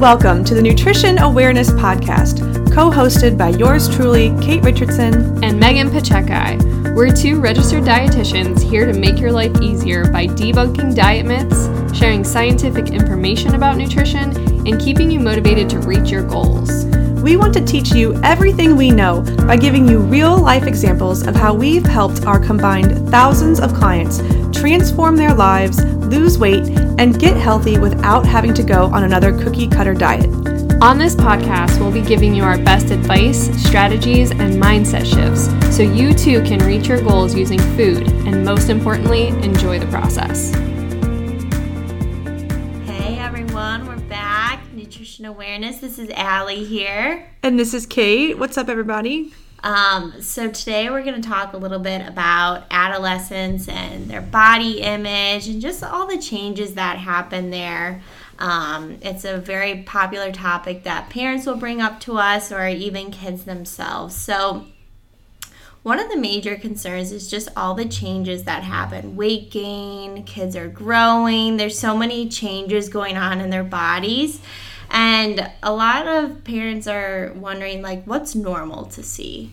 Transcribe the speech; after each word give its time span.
Welcome 0.00 0.44
to 0.44 0.54
the 0.54 0.60
Nutrition 0.60 1.18
Awareness 1.20 1.70
Podcast, 1.70 2.40
co 2.70 2.90
hosted 2.90 3.38
by 3.38 3.48
yours 3.48 3.88
truly, 3.88 4.28
Kate 4.42 4.62
Richardson 4.62 5.42
and 5.42 5.58
Megan 5.58 5.90
Pacheco. 5.90 6.92
We're 6.92 7.16
two 7.16 7.40
registered 7.40 7.84
dietitians 7.84 8.60
here 8.60 8.84
to 8.84 8.92
make 8.92 9.18
your 9.18 9.32
life 9.32 9.58
easier 9.62 10.04
by 10.12 10.26
debunking 10.26 10.94
diet 10.94 11.24
myths, 11.24 11.98
sharing 11.98 12.24
scientific 12.24 12.90
information 12.90 13.54
about 13.54 13.78
nutrition, 13.78 14.36
and 14.68 14.78
keeping 14.78 15.10
you 15.10 15.18
motivated 15.18 15.70
to 15.70 15.78
reach 15.78 16.10
your 16.10 16.24
goals. 16.24 16.84
We 17.26 17.36
want 17.36 17.54
to 17.54 17.60
teach 17.60 17.90
you 17.90 18.14
everything 18.22 18.76
we 18.76 18.92
know 18.92 19.20
by 19.48 19.56
giving 19.56 19.88
you 19.88 19.98
real 19.98 20.38
life 20.38 20.62
examples 20.62 21.26
of 21.26 21.34
how 21.34 21.54
we've 21.54 21.84
helped 21.84 22.24
our 22.24 22.38
combined 22.38 23.08
thousands 23.08 23.58
of 23.58 23.74
clients 23.74 24.18
transform 24.56 25.16
their 25.16 25.34
lives, 25.34 25.84
lose 25.84 26.38
weight, 26.38 26.68
and 27.00 27.18
get 27.18 27.36
healthy 27.36 27.80
without 27.80 28.24
having 28.24 28.54
to 28.54 28.62
go 28.62 28.84
on 28.84 29.02
another 29.02 29.36
cookie 29.42 29.66
cutter 29.66 29.92
diet. 29.92 30.30
On 30.80 30.98
this 30.98 31.16
podcast, 31.16 31.80
we'll 31.80 31.90
be 31.90 32.00
giving 32.00 32.32
you 32.32 32.44
our 32.44 32.58
best 32.58 32.90
advice, 32.90 33.50
strategies, 33.60 34.30
and 34.30 34.62
mindset 34.62 35.04
shifts 35.04 35.46
so 35.76 35.82
you 35.82 36.14
too 36.14 36.44
can 36.44 36.64
reach 36.64 36.86
your 36.86 37.02
goals 37.02 37.34
using 37.34 37.58
food 37.76 38.06
and, 38.24 38.44
most 38.44 38.68
importantly, 38.68 39.30
enjoy 39.42 39.80
the 39.80 39.86
process. 39.88 40.54
Awareness. 45.24 45.78
This 45.78 45.98
is 45.98 46.10
Allie 46.10 46.64
here. 46.64 47.26
And 47.42 47.58
this 47.58 47.72
is 47.72 47.86
Kate. 47.86 48.38
What's 48.38 48.58
up, 48.58 48.68
everybody? 48.68 49.32
Um, 49.62 50.20
so 50.20 50.50
today 50.50 50.90
we're 50.90 51.02
going 51.02 51.20
to 51.20 51.28
talk 51.28 51.54
a 51.54 51.56
little 51.56 51.78
bit 51.78 52.06
about 52.06 52.64
adolescents 52.70 53.68
and 53.68 54.08
their 54.08 54.20
body 54.20 54.80
image 54.80 55.48
and 55.48 55.60
just 55.60 55.82
all 55.82 56.06
the 56.06 56.18
changes 56.18 56.74
that 56.74 56.98
happen 56.98 57.50
there. 57.50 58.02
Um, 58.38 58.98
it's 59.00 59.24
a 59.24 59.38
very 59.38 59.82
popular 59.84 60.30
topic 60.32 60.84
that 60.84 61.08
parents 61.08 61.46
will 61.46 61.56
bring 61.56 61.80
up 61.80 62.00
to 62.00 62.18
us 62.18 62.52
or 62.52 62.68
even 62.68 63.10
kids 63.10 63.44
themselves. 63.44 64.14
So 64.14 64.66
one 65.82 66.00
of 66.00 66.10
the 66.10 66.18
major 66.18 66.56
concerns 66.56 67.12
is 67.12 67.30
just 67.30 67.48
all 67.56 67.74
the 67.74 67.84
changes 67.84 68.42
that 68.42 68.64
happen 68.64 69.16
weight 69.16 69.50
gain, 69.50 70.24
kids 70.24 70.56
are 70.56 70.68
growing, 70.68 71.56
there's 71.56 71.78
so 71.78 71.96
many 71.96 72.28
changes 72.28 72.88
going 72.88 73.16
on 73.16 73.40
in 73.40 73.50
their 73.50 73.64
bodies. 73.64 74.40
And 74.90 75.50
a 75.62 75.72
lot 75.72 76.06
of 76.06 76.44
parents 76.44 76.86
are 76.86 77.32
wondering, 77.34 77.82
like, 77.82 78.04
what's 78.04 78.34
normal 78.34 78.86
to 78.86 79.02
see? 79.02 79.52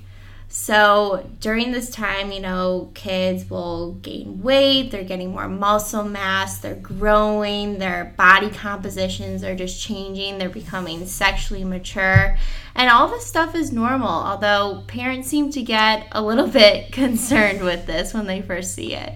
So 0.56 1.28
during 1.40 1.72
this 1.72 1.90
time, 1.90 2.32
you 2.32 2.40
know, 2.40 2.92
kids 2.94 3.50
will 3.50 3.94
gain 3.94 4.44
weight, 4.44 4.92
they're 4.92 5.04
getting 5.04 5.32
more 5.32 5.48
muscle 5.48 6.04
mass, 6.04 6.60
they're 6.60 6.76
growing, 6.76 7.80
their 7.80 8.14
body 8.18 8.52
compositions 8.52 9.44
are 9.44 9.56
just 9.56 9.82
changing, 9.82 10.38
they're 10.38 10.50
becoming 10.50 11.08
sexually 11.08 11.64
mature. 11.64 12.38
And 12.76 12.88
all 12.92 13.08
this 13.08 13.26
stuff 13.26 13.56
is 13.56 13.72
normal, 13.72 14.08
although 14.08 14.84
parents 14.86 15.28
seem 15.28 15.50
to 15.54 15.64
get 15.64 16.08
a 16.12 16.22
little 16.22 16.48
bit 16.62 16.92
concerned 16.92 17.64
with 17.64 17.88
this 17.88 18.14
when 18.14 18.28
they 18.28 18.44
first 18.44 18.76
see 18.76 18.94
it. 18.94 19.12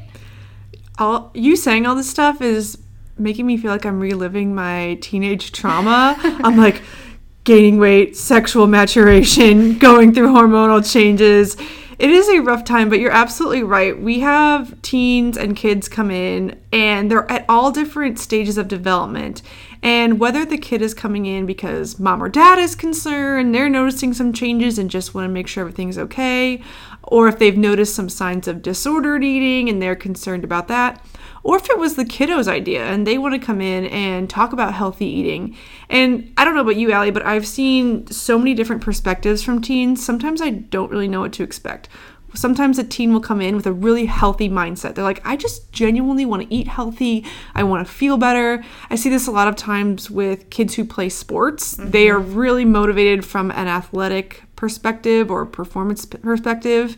All 0.97 1.29
you 1.35 1.55
saying 1.55 1.85
all 1.85 1.93
this 1.93 2.09
stuff 2.09 2.41
is 2.41 2.79
making 3.17 3.45
me 3.45 3.57
feel 3.57 3.71
like 3.71 3.85
I'm 3.85 3.99
reliving 3.99 4.53
my 4.53 4.97
teenage 5.01 5.51
trauma. 5.51 6.15
I'm 6.43 6.57
like 6.57 6.81
gaining 7.43 7.77
weight, 7.79 8.17
sexual 8.17 8.67
maturation, 8.67 9.77
going 9.77 10.13
through 10.13 10.33
hormonal 10.33 10.89
changes. 10.89 11.55
It 11.99 12.11
is 12.11 12.29
a 12.29 12.41
rough 12.41 12.63
time, 12.63 12.89
but 12.89 12.99
you're 12.99 13.09
absolutely 13.09 13.63
right. 13.63 13.99
We 13.99 14.19
have 14.19 14.79
teens 14.83 15.35
and 15.35 15.55
kids 15.55 15.89
come 15.89 16.11
in, 16.11 16.59
and 16.71 17.09
they're 17.09 17.31
at 17.31 17.45
all 17.49 17.71
different 17.71 18.19
stages 18.19 18.57
of 18.59 18.67
development. 18.67 19.41
And 19.81 20.19
whether 20.19 20.45
the 20.45 20.59
kid 20.59 20.83
is 20.83 20.93
coming 20.93 21.25
in 21.25 21.47
because 21.47 21.99
mom 21.99 22.21
or 22.21 22.29
dad 22.29 22.59
is 22.59 22.75
concerned, 22.75 23.55
they're 23.55 23.69
noticing 23.69 24.13
some 24.13 24.31
changes 24.31 24.77
and 24.77 24.91
just 24.91 25.15
want 25.15 25.25
to 25.25 25.33
make 25.33 25.47
sure 25.47 25.61
everything's 25.61 25.97
okay, 25.97 26.61
or 27.01 27.27
if 27.27 27.39
they've 27.39 27.57
noticed 27.57 27.95
some 27.95 28.09
signs 28.09 28.47
of 28.47 28.61
disordered 28.61 29.23
eating 29.23 29.67
and 29.67 29.81
they're 29.81 29.95
concerned 29.95 30.43
about 30.43 30.67
that, 30.67 31.03
or 31.47 31.55
if 31.55 31.69
it 31.69 31.77
was 31.77 31.95
the 31.95 32.03
kiddo's 32.03 32.49
idea 32.49 32.83
and 32.83 33.07
they 33.07 33.17
want 33.17 33.33
to 33.33 33.39
come 33.39 33.61
in 33.61 33.85
and 33.85 34.29
talk 34.29 34.51
about 34.51 34.73
healthy 34.73 35.05
eating. 35.05 35.55
And 35.89 36.33
I 36.35 36.43
don't 36.43 36.55
know 36.55 36.61
about 36.61 36.75
you, 36.75 36.91
Allie, 36.91 37.09
but 37.09 37.25
I've 37.25 37.47
seen 37.47 38.05
so 38.07 38.37
many 38.37 38.53
different 38.53 38.81
perspectives 38.81 39.41
from 39.41 39.61
teens. 39.61 40.05
Sometimes 40.05 40.41
I 40.41 40.49
don't 40.49 40.91
really 40.91 41.07
know 41.07 41.21
what 41.21 41.31
to 41.33 41.43
expect. 41.43 41.87
Sometimes 42.33 42.77
a 42.77 42.83
teen 42.83 43.13
will 43.13 43.21
come 43.21 43.39
in 43.39 43.55
with 43.55 43.65
a 43.65 43.71
really 43.71 44.07
healthy 44.07 44.49
mindset. 44.49 44.95
They're 44.95 45.05
like, 45.05 45.25
I 45.25 45.37
just 45.37 45.71
genuinely 45.71 46.25
want 46.25 46.43
to 46.43 46.53
eat 46.53 46.67
healthy. 46.67 47.23
I 47.55 47.63
want 47.63 47.87
to 47.87 47.93
feel 47.93 48.17
better. 48.17 48.61
I 48.89 48.95
see 48.95 49.09
this 49.09 49.25
a 49.25 49.31
lot 49.31 49.47
of 49.47 49.55
times 49.55 50.11
with 50.11 50.49
kids 50.49 50.75
who 50.75 50.83
play 50.83 51.07
sports. 51.07 51.75
Mm-hmm. 51.75 51.91
They 51.91 52.09
are 52.09 52.19
really 52.19 52.65
motivated 52.65 53.23
from 53.23 53.51
an 53.51 53.69
athletic 53.69 54.43
perspective 54.57 55.31
or 55.31 55.45
performance 55.45 56.05
perspective. 56.05 56.97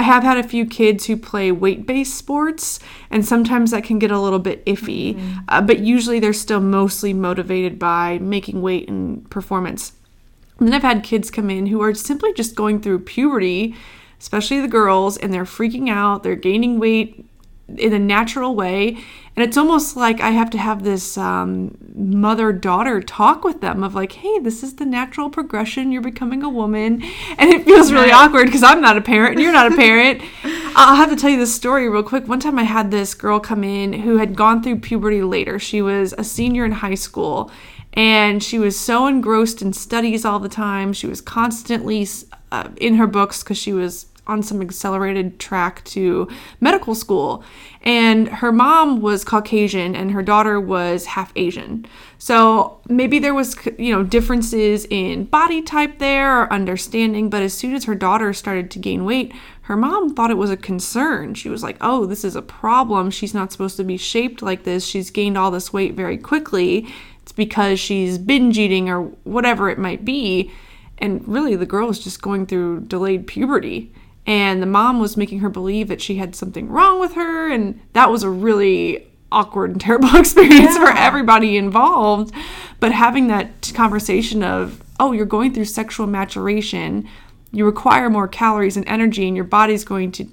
I 0.00 0.02
have 0.02 0.22
had 0.22 0.38
a 0.38 0.42
few 0.42 0.64
kids 0.64 1.04
who 1.04 1.16
play 1.18 1.52
weight 1.52 1.86
based 1.86 2.14
sports, 2.14 2.80
and 3.10 3.22
sometimes 3.22 3.70
that 3.70 3.84
can 3.84 3.98
get 3.98 4.10
a 4.10 4.18
little 4.18 4.38
bit 4.38 4.64
iffy, 4.64 5.14
mm-hmm. 5.14 5.40
uh, 5.46 5.60
but 5.60 5.80
usually 5.80 6.18
they're 6.18 6.32
still 6.32 6.58
mostly 6.58 7.12
motivated 7.12 7.78
by 7.78 8.18
making 8.18 8.62
weight 8.62 8.88
and 8.88 9.28
performance. 9.28 9.92
And 10.58 10.66
then 10.66 10.74
I've 10.74 10.80
had 10.80 11.04
kids 11.04 11.30
come 11.30 11.50
in 11.50 11.66
who 11.66 11.82
are 11.82 11.92
simply 11.92 12.32
just 12.32 12.54
going 12.54 12.80
through 12.80 13.00
puberty, 13.00 13.76
especially 14.18 14.58
the 14.60 14.68
girls, 14.68 15.18
and 15.18 15.34
they're 15.34 15.44
freaking 15.44 15.90
out, 15.90 16.22
they're 16.22 16.34
gaining 16.34 16.78
weight 16.78 17.26
in 17.78 17.92
a 17.92 17.98
natural 17.98 18.54
way. 18.54 18.98
And 19.36 19.46
it's 19.46 19.56
almost 19.56 19.96
like 19.96 20.20
I 20.20 20.30
have 20.30 20.50
to 20.50 20.58
have 20.58 20.82
this 20.82 21.16
um, 21.16 21.78
mother 21.94 22.52
daughter 22.52 23.00
talk 23.00 23.44
with 23.44 23.60
them 23.60 23.82
of 23.84 23.94
like, 23.94 24.12
hey, 24.12 24.38
this 24.40 24.62
is 24.62 24.76
the 24.76 24.84
natural 24.84 25.30
progression. 25.30 25.92
You're 25.92 26.02
becoming 26.02 26.42
a 26.42 26.48
woman. 26.48 27.02
And 27.38 27.50
it 27.50 27.64
feels 27.64 27.92
really 27.92 28.10
awkward 28.10 28.46
because 28.46 28.62
I'm 28.62 28.80
not 28.80 28.96
a 28.96 29.00
parent 29.00 29.34
and 29.34 29.40
you're 29.40 29.52
not 29.52 29.72
a 29.72 29.76
parent. 29.76 30.20
I'll 30.74 30.96
have 30.96 31.10
to 31.10 31.16
tell 31.16 31.30
you 31.30 31.38
this 31.38 31.54
story 31.54 31.88
real 31.88 32.02
quick. 32.02 32.28
One 32.28 32.40
time 32.40 32.58
I 32.58 32.64
had 32.64 32.90
this 32.90 33.14
girl 33.14 33.40
come 33.40 33.64
in 33.64 33.92
who 33.92 34.18
had 34.18 34.36
gone 34.36 34.62
through 34.62 34.80
puberty 34.80 35.22
later. 35.22 35.58
She 35.58 35.80
was 35.80 36.12
a 36.18 36.24
senior 36.24 36.64
in 36.64 36.72
high 36.72 36.94
school 36.94 37.50
and 37.92 38.42
she 38.42 38.58
was 38.58 38.78
so 38.78 39.06
engrossed 39.06 39.62
in 39.62 39.72
studies 39.72 40.24
all 40.24 40.38
the 40.38 40.48
time. 40.48 40.92
She 40.92 41.06
was 41.06 41.20
constantly 41.20 42.06
uh, 42.52 42.68
in 42.76 42.94
her 42.96 43.06
books 43.06 43.42
because 43.42 43.58
she 43.58 43.72
was 43.72 44.06
on 44.26 44.42
some 44.42 44.60
accelerated 44.60 45.38
track 45.38 45.84
to 45.84 46.28
medical 46.60 46.94
school. 46.94 47.44
And 47.82 48.28
her 48.28 48.52
mom 48.52 49.00
was 49.00 49.24
Caucasian 49.24 49.96
and 49.96 50.12
her 50.12 50.22
daughter 50.22 50.60
was 50.60 51.06
half 51.06 51.32
Asian. 51.34 51.86
So 52.18 52.80
maybe 52.88 53.18
there 53.18 53.34
was, 53.34 53.56
you 53.78 53.92
know, 53.92 54.04
differences 54.04 54.86
in 54.90 55.24
body 55.24 55.62
type 55.62 55.98
there 55.98 56.42
or 56.42 56.52
understanding. 56.52 57.30
But 57.30 57.42
as 57.42 57.54
soon 57.54 57.74
as 57.74 57.84
her 57.84 57.94
daughter 57.94 58.32
started 58.32 58.70
to 58.72 58.78
gain 58.78 59.04
weight, 59.04 59.32
her 59.62 59.76
mom 59.76 60.14
thought 60.14 60.30
it 60.30 60.36
was 60.36 60.50
a 60.50 60.56
concern. 60.56 61.34
She 61.34 61.48
was 61.48 61.62
like, 61.62 61.76
oh, 61.80 62.04
this 62.04 62.24
is 62.24 62.36
a 62.36 62.42
problem. 62.42 63.10
She's 63.10 63.32
not 63.32 63.52
supposed 63.52 63.76
to 63.78 63.84
be 63.84 63.96
shaped 63.96 64.42
like 64.42 64.64
this. 64.64 64.84
She's 64.84 65.10
gained 65.10 65.38
all 65.38 65.50
this 65.50 65.72
weight 65.72 65.94
very 65.94 66.18
quickly. 66.18 66.86
It's 67.22 67.32
because 67.32 67.78
she's 67.78 68.18
binge 68.18 68.58
eating 68.58 68.88
or 68.90 69.02
whatever 69.24 69.70
it 69.70 69.78
might 69.78 70.04
be. 70.04 70.50
And 70.98 71.26
really, 71.26 71.56
the 71.56 71.66
girl 71.66 71.88
is 71.88 71.98
just 71.98 72.20
going 72.20 72.46
through 72.46 72.80
delayed 72.80 73.26
puberty 73.26 73.92
and 74.26 74.62
the 74.62 74.66
mom 74.66 75.00
was 75.00 75.16
making 75.16 75.40
her 75.40 75.48
believe 75.48 75.88
that 75.88 76.00
she 76.00 76.16
had 76.16 76.36
something 76.36 76.68
wrong 76.68 77.00
with 77.00 77.14
her 77.14 77.50
and 77.50 77.80
that 77.94 78.10
was 78.10 78.22
a 78.22 78.30
really 78.30 79.06
awkward 79.32 79.70
and 79.70 79.80
terrible 79.80 80.14
experience 80.16 80.74
yeah. 80.74 80.84
for 80.84 80.96
everybody 80.96 81.56
involved. 81.56 82.34
But 82.78 82.92
having 82.92 83.28
that 83.28 83.72
conversation 83.74 84.42
of 84.42 84.82
oh 84.98 85.12
you're 85.12 85.26
going 85.26 85.54
through 85.54 85.66
sexual 85.66 86.06
maturation. 86.06 87.08
You 87.52 87.66
require 87.66 88.08
more 88.08 88.28
calories 88.28 88.76
and 88.76 88.86
energy 88.88 89.26
and 89.26 89.34
your 89.34 89.44
body's 89.44 89.84
going 89.84 90.12
to 90.12 90.26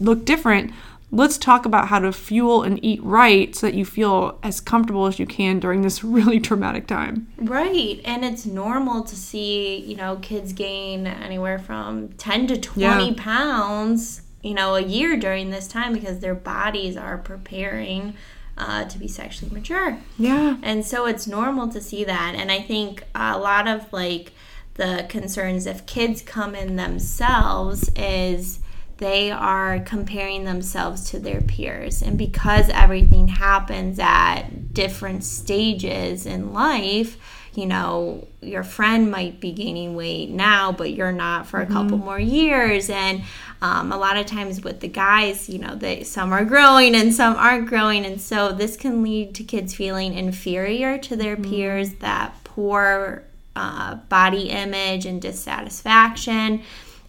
look 0.00 0.24
different 0.24 0.72
let's 1.14 1.36
talk 1.36 1.66
about 1.66 1.88
how 1.88 1.98
to 1.98 2.10
fuel 2.10 2.62
and 2.62 2.82
eat 2.82 3.00
right 3.04 3.54
so 3.54 3.66
that 3.66 3.74
you 3.74 3.84
feel 3.84 4.38
as 4.42 4.60
comfortable 4.60 5.06
as 5.06 5.18
you 5.18 5.26
can 5.26 5.60
during 5.60 5.82
this 5.82 6.02
really 6.04 6.40
traumatic 6.40 6.86
time. 6.86 7.28
Right. 7.36 8.00
And 8.04 8.24
it's 8.24 8.46
normal 8.46 9.04
to 9.04 9.14
see, 9.14 9.76
you 9.76 9.94
know, 9.94 10.16
kids 10.16 10.52
gain 10.52 11.06
anywhere 11.06 11.58
from 11.58 12.08
10 12.14 12.46
to 12.48 12.58
20 12.58 13.08
yeah. 13.08 13.14
pounds, 13.16 14.22
you 14.42 14.54
know, 14.54 14.74
a 14.74 14.80
year 14.80 15.18
during 15.18 15.50
this 15.50 15.68
time 15.68 15.92
because 15.92 16.20
their 16.20 16.34
bodies 16.34 16.96
are 16.96 17.18
preparing 17.18 18.14
uh, 18.56 18.86
to 18.86 18.98
be 18.98 19.06
sexually 19.06 19.52
mature. 19.52 19.98
Yeah. 20.18 20.56
And 20.62 20.84
so 20.84 21.06
it's 21.06 21.26
normal 21.26 21.68
to 21.68 21.80
see 21.80 22.04
that. 22.04 22.34
And 22.34 22.50
I 22.50 22.62
think 22.62 23.04
a 23.14 23.38
lot 23.38 23.68
of 23.68 23.92
like 23.92 24.32
the 24.74 25.04
concerns 25.10 25.66
if 25.66 25.84
kids 25.84 26.22
come 26.22 26.54
in 26.54 26.76
themselves 26.76 27.90
is 27.94 28.60
they 29.02 29.32
are 29.32 29.80
comparing 29.80 30.44
themselves 30.44 31.10
to 31.10 31.18
their 31.18 31.40
peers. 31.40 32.02
And 32.02 32.16
because 32.16 32.68
everything 32.68 33.26
happens 33.26 33.98
at 33.98 34.72
different 34.72 35.24
stages 35.24 36.24
in 36.24 36.52
life, 36.52 37.16
you 37.52 37.66
know, 37.66 38.28
your 38.40 38.62
friend 38.62 39.10
might 39.10 39.40
be 39.40 39.50
gaining 39.50 39.96
weight 39.96 40.30
now, 40.30 40.70
but 40.70 40.92
you're 40.92 41.10
not 41.10 41.48
for 41.48 41.60
a 41.60 41.64
mm-hmm. 41.64 41.72
couple 41.72 41.98
more 41.98 42.20
years. 42.20 42.88
And 42.88 43.24
um, 43.60 43.90
a 43.90 43.98
lot 43.98 44.16
of 44.16 44.26
times 44.26 44.62
with 44.62 44.78
the 44.78 44.88
guys, 44.88 45.48
you 45.48 45.58
know, 45.58 45.74
they 45.74 46.04
some 46.04 46.32
are 46.32 46.44
growing 46.44 46.94
and 46.94 47.12
some 47.12 47.34
aren't 47.34 47.66
growing, 47.66 48.06
and 48.06 48.20
so 48.20 48.52
this 48.52 48.76
can 48.76 49.02
lead 49.02 49.34
to 49.34 49.42
kids 49.42 49.74
feeling 49.74 50.14
inferior 50.14 50.96
to 50.98 51.16
their 51.16 51.36
mm-hmm. 51.36 51.50
peers 51.50 51.94
that 51.94 52.36
poor 52.44 53.24
uh, 53.56 53.96
body 53.96 54.50
image 54.50 55.06
and 55.06 55.20
dissatisfaction. 55.20 56.62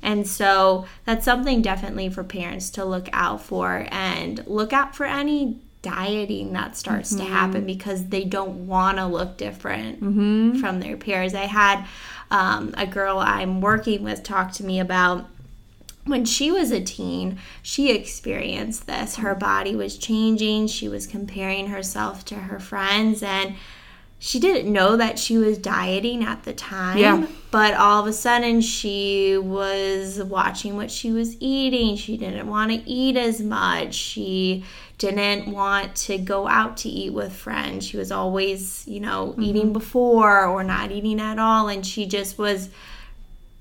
And 0.03 0.27
so 0.27 0.85
that's 1.05 1.25
something 1.25 1.61
definitely 1.61 2.09
for 2.09 2.23
parents 2.23 2.69
to 2.71 2.85
look 2.85 3.09
out 3.13 3.41
for 3.41 3.87
and 3.89 4.45
look 4.45 4.73
out 4.73 4.95
for 4.95 5.05
any 5.05 5.61
dieting 5.81 6.53
that 6.53 6.75
starts 6.75 7.13
mm-hmm. 7.13 7.25
to 7.25 7.31
happen 7.31 7.65
because 7.65 8.07
they 8.07 8.23
don't 8.23 8.67
want 8.67 8.97
to 8.97 9.05
look 9.05 9.37
different 9.37 10.01
mm-hmm. 10.01 10.59
from 10.59 10.79
their 10.79 10.97
peers. 10.97 11.33
I 11.33 11.45
had 11.45 11.85
um, 12.31 12.73
a 12.77 12.85
girl 12.85 13.19
I'm 13.19 13.61
working 13.61 14.03
with 14.03 14.23
talk 14.23 14.51
to 14.53 14.63
me 14.63 14.79
about 14.79 15.25
when 16.05 16.25
she 16.25 16.51
was 16.51 16.71
a 16.71 16.81
teen, 16.81 17.39
she 17.61 17.91
experienced 17.91 18.87
this. 18.87 19.17
Her 19.17 19.35
body 19.35 19.75
was 19.75 19.97
changing, 19.97 20.67
she 20.67 20.89
was 20.89 21.07
comparing 21.07 21.67
herself 21.67 22.25
to 22.25 22.35
her 22.35 22.59
friends, 22.59 23.23
and 23.23 23.55
she 24.25 24.39
didn't 24.39 24.71
know 24.71 24.95
that 24.95 25.19
she 25.19 25.37
was 25.37 25.57
dieting 25.57 26.23
at 26.23 26.43
the 26.43 26.53
time. 26.53 26.97
Yeah. 26.97 27.27
But 27.51 27.73
all 27.73 27.99
of 27.99 28.07
a 28.07 28.13
sudden, 28.13 28.61
she 28.61 29.37
was 29.37 30.23
watching 30.23 30.77
what 30.77 30.89
she 30.89 31.11
was 31.11 31.35
eating. 31.41 31.97
She 31.97 32.15
didn't 32.15 32.47
want 32.47 32.71
to 32.71 32.89
eat 32.89 33.17
as 33.17 33.41
much. 33.41 33.93
She 33.93 34.63
didn't 34.97 35.51
want 35.51 35.97
to 35.97 36.17
go 36.17 36.47
out 36.47 36.77
to 36.77 36.89
eat 36.89 37.11
with 37.11 37.33
friends. 37.33 37.85
She 37.85 37.97
was 37.97 38.13
always, 38.13 38.87
you 38.87 39.01
know, 39.01 39.31
mm-hmm. 39.31 39.43
eating 39.43 39.73
before 39.73 40.45
or 40.45 40.63
not 40.63 40.93
eating 40.93 41.19
at 41.19 41.37
all. 41.37 41.67
And 41.67 41.85
she 41.85 42.05
just 42.05 42.37
was 42.37 42.69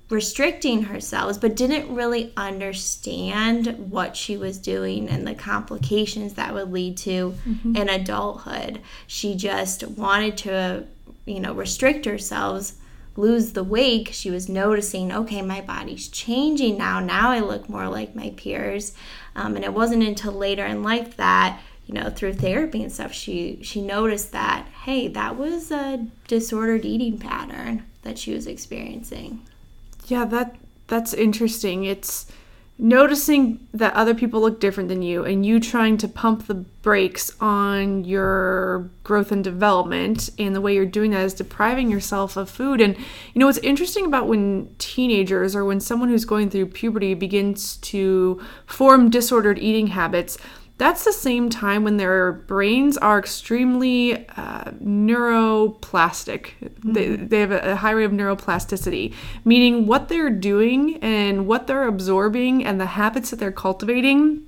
restricting 0.09 0.83
herself, 0.83 1.39
but 1.39 1.55
didn't 1.55 1.93
really 1.93 2.33
understand 2.35 3.89
what 3.89 4.15
she 4.15 4.37
was 4.37 4.57
doing 4.57 5.09
and 5.09 5.25
the 5.25 5.33
complications 5.33 6.33
that 6.33 6.53
would 6.53 6.71
lead 6.71 6.97
to 6.97 7.33
mm-hmm. 7.47 7.75
in 7.75 7.89
adulthood. 7.89 8.79
She 9.07 9.35
just 9.35 9.87
wanted 9.87 10.37
to, 10.39 10.85
you 11.25 11.39
know, 11.39 11.53
restrict 11.53 12.05
herself, 12.05 12.73
lose 13.15 13.53
the 13.53 13.63
weight. 13.63 14.13
She 14.13 14.29
was 14.29 14.49
noticing, 14.49 15.11
okay, 15.11 15.41
my 15.41 15.61
body's 15.61 16.07
changing 16.07 16.77
now. 16.77 16.99
Now 16.99 17.31
I 17.31 17.39
look 17.39 17.69
more 17.69 17.87
like 17.87 18.15
my 18.15 18.33
peers. 18.35 18.93
Um, 19.35 19.55
and 19.55 19.65
it 19.65 19.73
wasn't 19.73 20.03
until 20.03 20.33
later 20.33 20.65
in 20.65 20.83
life 20.83 21.17
that 21.17 21.59
you 21.85 21.93
know 21.93 22.09
through 22.09 22.33
therapy 22.33 22.81
and 22.81 22.91
stuff 22.91 23.11
she 23.11 23.59
she 23.61 23.81
noticed 23.81 24.31
that 24.31 24.65
hey 24.83 25.07
that 25.09 25.35
was 25.35 25.69
a 25.69 26.07
disordered 26.29 26.85
eating 26.85 27.17
pattern 27.17 27.83
that 28.03 28.17
she 28.17 28.33
was 28.33 28.47
experiencing 28.47 29.41
yeah, 30.05 30.25
that 30.25 30.55
that's 30.87 31.13
interesting. 31.13 31.85
It's 31.85 32.27
noticing 32.79 33.67
that 33.73 33.93
other 33.93 34.15
people 34.15 34.41
look 34.41 34.59
different 34.59 34.89
than 34.89 35.01
you 35.01 35.23
and 35.23 35.45
you 35.45 35.59
trying 35.59 35.95
to 35.95 36.07
pump 36.07 36.47
the 36.47 36.55
brakes 36.55 37.31
on 37.39 38.03
your 38.03 38.89
growth 39.03 39.31
and 39.31 39.43
development 39.43 40.29
and 40.39 40.55
the 40.55 40.61
way 40.61 40.73
you're 40.73 40.85
doing 40.85 41.11
that 41.11 41.23
is 41.23 41.35
depriving 41.35 41.89
yourself 41.89 42.35
of 42.35 42.49
food 42.49 42.81
and 42.81 42.97
you 42.97 43.39
know 43.39 43.45
what's 43.45 43.59
interesting 43.59 44.07
about 44.07 44.27
when 44.27 44.73
teenagers 44.79 45.55
or 45.55 45.63
when 45.63 45.79
someone 45.79 46.09
who's 46.09 46.25
going 46.25 46.49
through 46.49 46.65
puberty 46.65 47.13
begins 47.13 47.77
to 47.77 48.41
form 48.65 49.07
disordered 49.09 49.59
eating 49.59 49.87
habits 49.87 50.37
that's 50.83 51.05
the 51.05 51.13
same 51.13 51.49
time 51.49 51.85
when 51.85 51.95
their 51.95 52.33
brains 52.33 52.97
are 52.97 53.17
extremely 53.17 54.27
uh, 54.31 54.71
neuroplastic. 54.83 56.49
Mm-hmm. 56.61 56.91
They, 56.91 57.15
they 57.15 57.39
have 57.39 57.51
a, 57.51 57.71
a 57.71 57.75
high 57.77 57.91
rate 57.91 58.03
of 58.03 58.11
neuroplasticity, 58.11 59.13
meaning 59.45 59.87
what 59.87 60.09
they're 60.09 60.29
doing 60.29 60.97
and 60.97 61.47
what 61.47 61.67
they're 61.67 61.87
absorbing 61.87 62.65
and 62.65 62.81
the 62.81 62.85
habits 62.85 63.29
that 63.29 63.39
they're 63.39 63.49
cultivating 63.49 64.45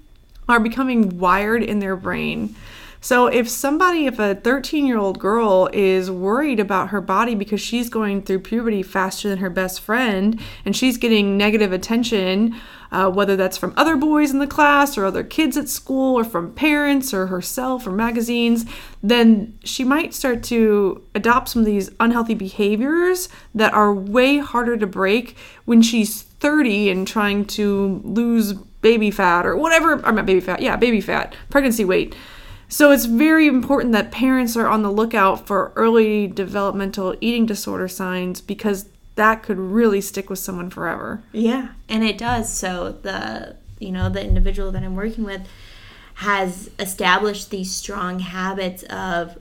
are 0.49 0.59
becoming 0.59 1.17
wired 1.19 1.63
in 1.63 1.79
their 1.79 1.95
brain. 1.95 2.53
So 2.99 3.27
if 3.27 3.47
somebody, 3.47 4.05
if 4.07 4.19
a 4.19 4.35
13 4.35 4.85
year 4.85 4.97
old 4.97 5.19
girl 5.19 5.69
is 5.71 6.11
worried 6.11 6.59
about 6.59 6.89
her 6.89 6.99
body 6.99 7.33
because 7.33 7.61
she's 7.61 7.87
going 7.87 8.23
through 8.23 8.39
puberty 8.39 8.83
faster 8.83 9.29
than 9.29 9.37
her 9.37 9.49
best 9.49 9.79
friend 9.79 10.41
and 10.65 10.75
she's 10.75 10.97
getting 10.97 11.37
negative 11.37 11.71
attention, 11.71 12.59
uh, 12.95 13.09
whether 13.09 13.35
that's 13.35 13.57
from 13.57 13.73
other 13.75 13.97
boys 13.97 14.31
in 14.31 14.39
the 14.39 14.47
class 14.47 14.97
or 14.97 15.03
other 15.03 15.21
kids 15.21 15.57
at 15.57 15.67
school 15.67 16.17
or 16.17 16.23
from 16.23 16.53
parents 16.53 17.13
or 17.13 17.27
herself 17.27 17.85
or 17.85 17.91
magazines, 17.91 18.65
then 19.03 19.59
she 19.65 19.83
might 19.83 20.13
start 20.13 20.41
to 20.41 21.03
adopt 21.13 21.49
some 21.49 21.61
of 21.61 21.65
these 21.65 21.91
unhealthy 21.99 22.33
behaviors 22.33 23.27
that 23.53 23.73
are 23.73 23.93
way 23.93 24.37
harder 24.37 24.77
to 24.77 24.87
break 24.87 25.35
when 25.65 25.81
she's 25.81 26.21
30 26.21 26.89
and 26.89 27.05
trying 27.05 27.43
to 27.43 28.01
lose 28.05 28.53
baby 28.53 29.11
fat 29.11 29.45
or 29.45 29.57
whatever, 29.57 29.99
or 30.05 30.11
not 30.13 30.25
baby 30.25 30.39
fat, 30.39 30.61
yeah, 30.61 30.77
baby 30.77 31.01
fat, 31.01 31.35
pregnancy 31.49 31.83
weight. 31.83 32.15
So 32.69 32.91
it's 32.91 33.05
very 33.05 33.45
important 33.45 33.91
that 33.91 34.09
parents 34.09 34.55
are 34.55 34.67
on 34.67 34.83
the 34.83 34.91
lookout 34.91 35.45
for 35.45 35.73
early 35.75 36.27
developmental 36.27 37.15
eating 37.19 37.45
disorder 37.45 37.89
signs 37.89 38.39
because 38.39 38.85
that 39.15 39.43
could 39.43 39.57
really 39.57 40.01
stick 40.01 40.29
with 40.29 40.39
someone 40.39 40.69
forever. 40.69 41.23
Yeah, 41.31 41.69
and 41.89 42.03
it 42.03 42.17
does. 42.17 42.55
So 42.55 42.91
the 42.91 43.55
you 43.79 43.91
know 43.91 44.09
the 44.09 44.23
individual 44.23 44.71
that 44.71 44.83
I'm 44.83 44.95
working 44.95 45.23
with 45.23 45.47
has 46.15 46.69
established 46.79 47.49
these 47.49 47.71
strong 47.71 48.19
habits 48.19 48.83
of 48.83 49.37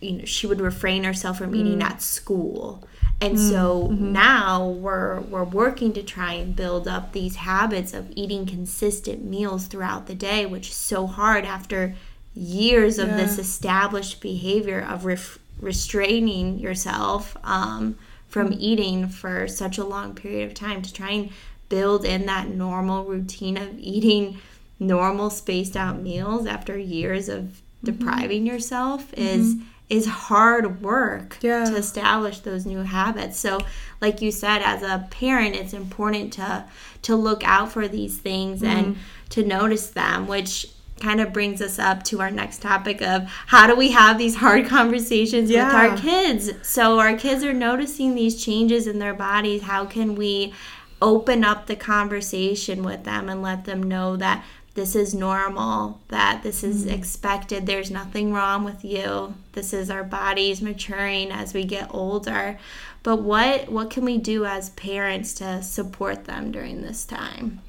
you 0.00 0.12
know 0.12 0.24
she 0.24 0.46
would 0.46 0.60
refrain 0.60 1.04
herself 1.04 1.38
from 1.38 1.54
eating 1.54 1.78
mm. 1.78 1.84
at 1.84 2.02
school 2.02 2.86
and 3.20 3.36
mm, 3.36 3.50
so 3.50 3.88
mm-hmm. 3.88 4.12
now 4.12 4.68
we're 4.68 5.20
we're 5.20 5.44
working 5.44 5.92
to 5.94 6.02
try 6.02 6.34
and 6.34 6.54
build 6.54 6.86
up 6.86 7.12
these 7.12 7.36
habits 7.36 7.94
of 7.94 8.12
eating 8.14 8.46
consistent 8.46 9.24
meals 9.24 9.66
throughout 9.66 10.06
the 10.06 10.14
day 10.14 10.44
which 10.44 10.68
is 10.68 10.74
so 10.74 11.06
hard 11.06 11.44
after 11.44 11.94
years 12.34 12.98
of 12.98 13.08
yeah. 13.08 13.16
this 13.16 13.38
established 13.38 14.20
behavior 14.20 14.86
of 14.88 15.06
ref- 15.06 15.38
restraining 15.60 16.58
yourself 16.58 17.36
um, 17.42 17.98
from 18.28 18.48
mm-hmm. 18.48 18.60
eating 18.60 19.08
for 19.08 19.48
such 19.48 19.78
a 19.78 19.84
long 19.84 20.14
period 20.14 20.46
of 20.46 20.54
time 20.54 20.82
to 20.82 20.92
try 20.92 21.10
and 21.10 21.30
build 21.68 22.04
in 22.04 22.26
that 22.26 22.48
normal 22.48 23.04
routine 23.04 23.56
of 23.56 23.78
eating 23.78 24.38
normal 24.78 25.30
spaced 25.30 25.76
out 25.76 26.00
meals 26.00 26.46
after 26.46 26.78
years 26.78 27.28
of 27.28 27.42
mm-hmm. 27.42 27.86
depriving 27.86 28.46
yourself 28.46 29.12
is 29.14 29.54
mm-hmm. 29.54 29.64
is 29.88 30.06
hard 30.06 30.80
work 30.82 31.36
yeah. 31.40 31.64
to 31.64 31.76
establish 31.76 32.40
those 32.40 32.64
new 32.64 32.82
habits 32.82 33.38
so 33.38 33.58
like 34.00 34.22
you 34.22 34.30
said 34.30 34.62
as 34.62 34.82
a 34.82 35.06
parent 35.10 35.56
it's 35.56 35.72
important 35.72 36.32
to 36.32 36.64
to 37.02 37.16
look 37.16 37.42
out 37.44 37.72
for 37.72 37.88
these 37.88 38.18
things 38.18 38.62
and 38.62 38.94
mm-hmm. 38.94 39.00
to 39.28 39.44
notice 39.44 39.90
them 39.90 40.26
which 40.26 40.68
kind 41.00 41.20
of 41.20 41.32
brings 41.32 41.60
us 41.62 41.78
up 41.78 42.02
to 42.04 42.20
our 42.20 42.30
next 42.30 42.62
topic 42.62 43.02
of 43.02 43.24
how 43.46 43.66
do 43.66 43.74
we 43.74 43.92
have 43.92 44.18
these 44.18 44.36
hard 44.36 44.66
conversations 44.76 45.50
yeah. 45.50 45.66
with 45.66 45.74
our 45.74 45.96
kids? 45.98 46.50
So 46.62 46.98
our 46.98 47.16
kids 47.16 47.44
are 47.44 47.52
noticing 47.52 48.14
these 48.14 48.42
changes 48.42 48.86
in 48.86 48.98
their 48.98 49.14
bodies. 49.14 49.62
How 49.62 49.84
can 49.84 50.14
we 50.14 50.52
open 51.00 51.44
up 51.44 51.66
the 51.66 51.76
conversation 51.76 52.82
with 52.82 53.04
them 53.04 53.28
and 53.28 53.40
let 53.42 53.64
them 53.64 53.82
know 53.82 54.16
that 54.16 54.44
this 54.78 54.94
is 54.94 55.12
normal 55.12 56.00
that 56.06 56.40
this 56.44 56.62
is 56.62 56.84
mm-hmm. 56.84 56.94
expected 56.94 57.66
there's 57.66 57.90
nothing 57.90 58.32
wrong 58.32 58.62
with 58.62 58.84
you. 58.84 59.34
This 59.52 59.72
is 59.72 59.90
our 59.90 60.04
bodies 60.04 60.62
maturing 60.62 61.32
as 61.32 61.52
we 61.52 61.64
get 61.64 61.92
older. 61.92 62.60
But 63.02 63.16
what 63.16 63.72
what 63.72 63.90
can 63.90 64.04
we 64.04 64.18
do 64.18 64.44
as 64.44 64.70
parents 64.70 65.34
to 65.34 65.64
support 65.64 66.26
them 66.26 66.52
during 66.52 66.82
this 66.82 67.04
time 67.04 67.60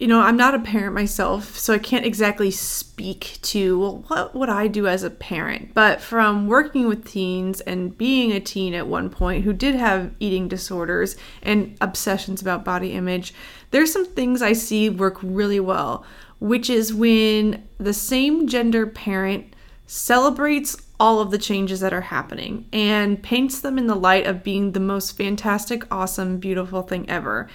you 0.00 0.06
know, 0.06 0.20
I'm 0.20 0.38
not 0.38 0.54
a 0.54 0.58
parent 0.58 0.94
myself, 0.94 1.58
so 1.58 1.74
I 1.74 1.78
can't 1.78 2.06
exactly 2.06 2.50
speak 2.50 3.38
to 3.42 3.78
well, 3.78 4.04
what 4.06 4.34
would 4.34 4.48
I 4.48 4.66
do 4.66 4.86
as 4.86 5.02
a 5.02 5.10
parent. 5.10 5.74
But 5.74 6.00
from 6.00 6.46
working 6.46 6.88
with 6.88 7.06
teens 7.06 7.60
and 7.60 7.96
being 7.96 8.32
a 8.32 8.40
teen 8.40 8.72
at 8.72 8.86
one 8.86 9.10
point 9.10 9.44
who 9.44 9.52
did 9.52 9.74
have 9.74 10.14
eating 10.18 10.48
disorders 10.48 11.16
and 11.42 11.76
obsessions 11.82 12.40
about 12.40 12.64
body 12.64 12.92
image, 12.92 13.34
there's 13.72 13.92
some 13.92 14.06
things 14.06 14.40
I 14.40 14.54
see 14.54 14.88
work 14.88 15.18
really 15.22 15.60
well, 15.60 16.02
which 16.38 16.70
is 16.70 16.94
when 16.94 17.68
the 17.76 17.92
same 17.92 18.48
gender 18.48 18.86
parent 18.86 19.54
celebrates 19.86 20.78
all 20.98 21.20
of 21.20 21.30
the 21.30 21.38
changes 21.38 21.80
that 21.80 21.92
are 21.92 22.00
happening 22.00 22.66
and 22.72 23.22
paints 23.22 23.60
them 23.60 23.76
in 23.76 23.86
the 23.86 23.94
light 23.94 24.26
of 24.26 24.42
being 24.42 24.72
the 24.72 24.80
most 24.80 25.14
fantastic, 25.16 25.84
awesome, 25.92 26.38
beautiful 26.38 26.80
thing 26.80 27.08
ever. 27.10 27.50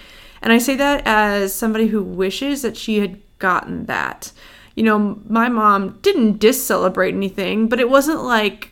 And 0.46 0.52
I 0.52 0.58
say 0.58 0.76
that 0.76 1.02
as 1.06 1.52
somebody 1.52 1.88
who 1.88 2.04
wishes 2.04 2.62
that 2.62 2.76
she 2.76 3.00
had 3.00 3.20
gotten 3.40 3.86
that. 3.86 4.30
You 4.76 4.84
know, 4.84 5.20
my 5.28 5.48
mom 5.48 5.98
didn't 6.02 6.38
discelebrate 6.38 7.16
anything, 7.16 7.66
but 7.66 7.80
it 7.80 7.90
wasn't 7.90 8.22
like 8.22 8.70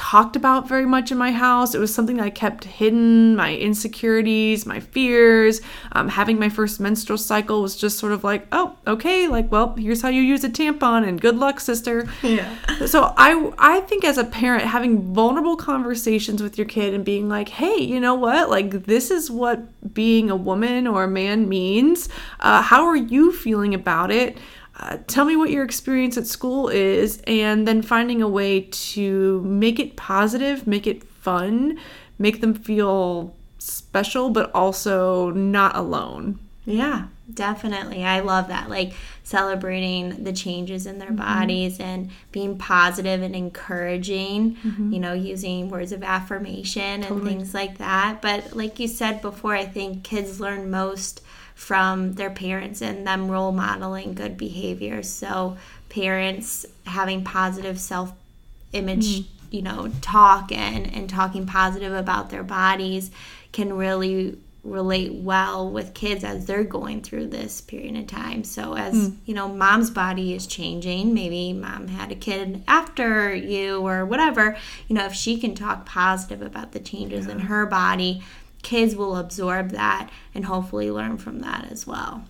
talked 0.00 0.34
about 0.34 0.66
very 0.66 0.86
much 0.86 1.12
in 1.12 1.18
my 1.18 1.30
house. 1.30 1.74
It 1.74 1.78
was 1.78 1.94
something 1.94 2.20
I 2.20 2.30
kept 2.30 2.64
hidden. 2.64 3.36
My 3.36 3.54
insecurities, 3.54 4.64
my 4.64 4.80
fears, 4.80 5.60
um, 5.92 6.08
having 6.08 6.38
my 6.38 6.48
first 6.48 6.80
menstrual 6.80 7.18
cycle 7.18 7.60
was 7.60 7.76
just 7.76 7.98
sort 7.98 8.12
of 8.12 8.24
like, 8.24 8.46
oh, 8.50 8.76
okay, 8.86 9.28
like, 9.28 9.52
well, 9.52 9.74
here's 9.76 10.00
how 10.00 10.08
you 10.08 10.22
use 10.22 10.42
a 10.42 10.48
tampon, 10.48 11.06
and 11.06 11.20
good 11.20 11.36
luck, 11.36 11.60
sister. 11.60 12.08
Yeah. 12.22 12.48
So 12.86 13.12
I, 13.18 13.52
I 13.58 13.80
think 13.80 14.06
as 14.06 14.16
a 14.16 14.24
parent, 14.24 14.64
having 14.64 15.12
vulnerable 15.12 15.56
conversations 15.56 16.42
with 16.42 16.56
your 16.56 16.66
kid 16.66 16.94
and 16.94 17.04
being 17.04 17.28
like, 17.28 17.50
hey, 17.50 17.76
you 17.76 18.00
know 18.00 18.14
what? 18.14 18.48
Like, 18.48 18.86
this 18.86 19.10
is 19.10 19.30
what 19.30 19.92
being 19.92 20.30
a 20.30 20.36
woman 20.36 20.86
or 20.86 21.04
a 21.04 21.08
man 21.08 21.46
means. 21.46 22.08
Uh, 22.40 22.62
how 22.62 22.86
are 22.86 22.96
you 22.96 23.32
feeling 23.32 23.74
about 23.74 24.10
it? 24.10 24.38
Uh, 24.80 24.96
tell 25.06 25.24
me 25.24 25.36
what 25.36 25.50
your 25.50 25.62
experience 25.64 26.16
at 26.16 26.26
school 26.26 26.68
is, 26.68 27.22
and 27.26 27.68
then 27.68 27.82
finding 27.82 28.22
a 28.22 28.28
way 28.28 28.62
to 28.70 29.40
make 29.42 29.78
it 29.78 29.94
positive, 29.96 30.66
make 30.66 30.86
it 30.86 31.04
fun, 31.04 31.78
make 32.18 32.40
them 32.40 32.54
feel 32.54 33.34
special, 33.58 34.30
but 34.30 34.50
also 34.54 35.30
not 35.30 35.76
alone. 35.76 36.38
Yeah, 36.64 37.06
definitely. 37.32 38.04
I 38.04 38.20
love 38.20 38.48
that. 38.48 38.68
Like 38.70 38.92
celebrating 39.24 40.24
the 40.24 40.32
changes 40.32 40.86
in 40.86 40.98
their 40.98 41.08
Mm-hmm. 41.08 41.16
bodies 41.40 41.80
and 41.80 42.10
being 42.32 42.58
positive 42.58 43.22
and 43.22 43.34
encouraging, 43.34 44.56
Mm-hmm. 44.56 44.92
you 44.92 44.98
know, 45.00 45.12
using 45.12 45.68
words 45.68 45.92
of 45.92 46.02
affirmation 46.02 47.04
and 47.04 47.22
things 47.24 47.54
like 47.54 47.78
that. 47.78 48.20
But 48.22 48.54
like 48.56 48.78
you 48.80 48.88
said 48.88 49.20
before, 49.22 49.54
I 49.54 49.64
think 49.64 50.04
kids 50.04 50.40
learn 50.40 50.70
most 50.70 51.22
from 51.60 52.14
their 52.14 52.30
parents 52.30 52.80
and 52.80 53.06
them 53.06 53.30
role 53.30 53.52
modeling 53.52 54.14
good 54.14 54.38
behavior. 54.38 55.02
So 55.02 55.58
parents 55.90 56.64
having 56.86 57.22
positive 57.22 57.78
self 57.78 58.14
image 58.72 59.20
mm-hmm. 59.20 59.54
you 59.54 59.60
know 59.60 59.92
talk 60.00 60.50
and 60.52 60.90
and 60.92 61.10
talking 61.10 61.44
positive 61.44 61.92
about 61.92 62.30
their 62.30 62.42
bodies 62.42 63.10
can 63.52 63.74
really 63.74 64.38
relate 64.64 65.12
well 65.12 65.70
with 65.70 65.92
kids 65.92 66.24
as 66.24 66.46
they're 66.46 66.64
going 66.64 67.02
through 67.02 67.26
this 67.26 67.60
period 67.60 67.94
of 67.94 68.06
time. 68.06 68.42
So 68.42 68.72
as 68.74 68.94
mm. 68.94 69.16
you 69.26 69.34
know 69.34 69.46
mom's 69.46 69.90
body 69.90 70.32
is 70.32 70.46
changing 70.46 71.12
maybe 71.12 71.52
mom 71.52 71.88
had 71.88 72.10
a 72.10 72.14
kid 72.14 72.62
after 72.68 73.34
you 73.34 73.86
or 73.86 74.06
whatever 74.06 74.56
you 74.88 74.96
know 74.96 75.04
if 75.04 75.12
she 75.12 75.38
can 75.38 75.54
talk 75.54 75.84
positive 75.84 76.40
about 76.40 76.72
the 76.72 76.80
changes 76.80 77.26
in 77.26 77.38
her 77.40 77.66
body 77.66 78.22
kids 78.62 78.94
will 78.94 79.16
absorb 79.16 79.70
that 79.70 80.10
and 80.34 80.44
hopefully 80.44 80.90
learn 80.90 81.16
from 81.16 81.40
that 81.40 81.66
as 81.70 81.86
well 81.86 82.24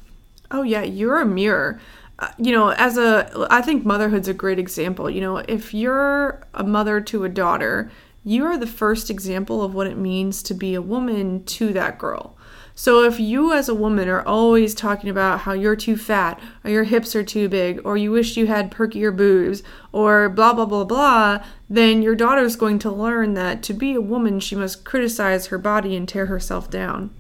Oh 0.51 0.63
yeah, 0.63 0.83
you're 0.83 1.21
a 1.21 1.27
mirror. 1.27 1.81
Uh, 2.19 2.29
you 2.39 2.53
know, 2.53 2.71
as 2.71 2.99
a 2.99 3.47
I 3.51 3.63
think 3.63 3.85
motherhood's 3.85 4.29
a 4.29 4.35
great 4.35 4.59
example. 4.59 5.09
You 5.09 5.21
know, 5.21 5.39
if 5.39 5.73
you're 5.73 6.43
a 6.55 6.65
mother 6.65 7.01
to 7.03 7.25
a 7.25 7.29
daughter, 7.29 7.91
you 8.25 8.45
are 8.45 8.59
the 8.59 8.67
first 8.67 9.11
example 9.11 9.63
of 9.63 9.75
what 9.75 9.87
it 9.87 9.97
means 9.97 10.43
to 10.45 10.55
be 10.55 10.75
a 10.75 10.83
woman 10.83 11.45
to 11.45 11.73
that 11.73 11.99
girl. 11.99 12.37
So 12.81 13.05
if 13.05 13.21
you 13.21 13.53
as 13.53 13.69
a 13.69 13.75
woman 13.75 14.09
are 14.09 14.27
always 14.27 14.75
talking 14.75 15.11
about 15.11 15.41
how 15.41 15.53
you're 15.53 15.77
too 15.77 15.99
fat 15.99 16.41
or 16.65 16.71
your 16.71 16.85
hips 16.85 17.15
are 17.15 17.23
too 17.23 17.47
big 17.47 17.79
or 17.85 17.99
you 17.99 18.11
wish 18.11 18.39
you 18.39 18.47
had 18.47 18.71
perkier 18.71 19.15
boobs 19.15 19.63
or 19.93 20.31
blah 20.31 20.55
blah 20.55 20.65
blah 20.65 20.85
blah, 20.85 21.45
then 21.69 22.01
your 22.01 22.15
daughter's 22.15 22.57
going 22.57 22.79
to 22.79 22.91
learn 22.91 23.35
that 23.35 23.63
to 23.65 23.75
be 23.75 23.93
a 23.93 24.01
woman 24.01 24.41
she 24.41 24.57
must 24.57 24.83
criticize 24.83 25.49
her 25.49 25.59
body 25.59 25.95
and 25.95 26.09
tear 26.09 26.25
herself 26.25 26.71
down. 26.71 27.11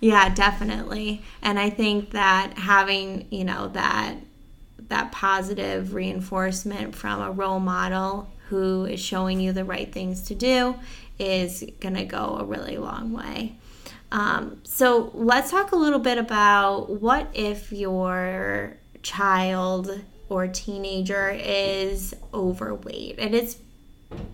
Yeah, 0.00 0.30
definitely. 0.30 1.22
And 1.42 1.58
I 1.58 1.68
think 1.68 2.12
that 2.12 2.54
having, 2.56 3.26
you 3.30 3.44
know, 3.44 3.68
that 3.68 4.14
that 4.88 5.12
positive 5.12 5.92
reinforcement 5.92 6.94
from 6.94 7.20
a 7.20 7.30
role 7.30 7.60
model 7.60 8.30
who 8.48 8.86
is 8.86 9.00
showing 9.00 9.38
you 9.38 9.52
the 9.52 9.66
right 9.66 9.92
things 9.92 10.22
to 10.22 10.34
do 10.34 10.76
is 11.18 11.62
going 11.78 11.96
to 11.96 12.04
go 12.06 12.38
a 12.40 12.44
really 12.46 12.78
long 12.78 13.12
way. 13.12 13.58
Um, 14.10 14.60
so 14.64 15.10
let's 15.14 15.50
talk 15.50 15.72
a 15.72 15.76
little 15.76 15.98
bit 15.98 16.18
about 16.18 16.88
what 17.00 17.28
if 17.34 17.72
your 17.72 18.76
child 19.02 20.02
or 20.28 20.46
teenager 20.46 21.30
is 21.30 22.14
overweight 22.32 23.18
and 23.18 23.34
it's 23.34 23.56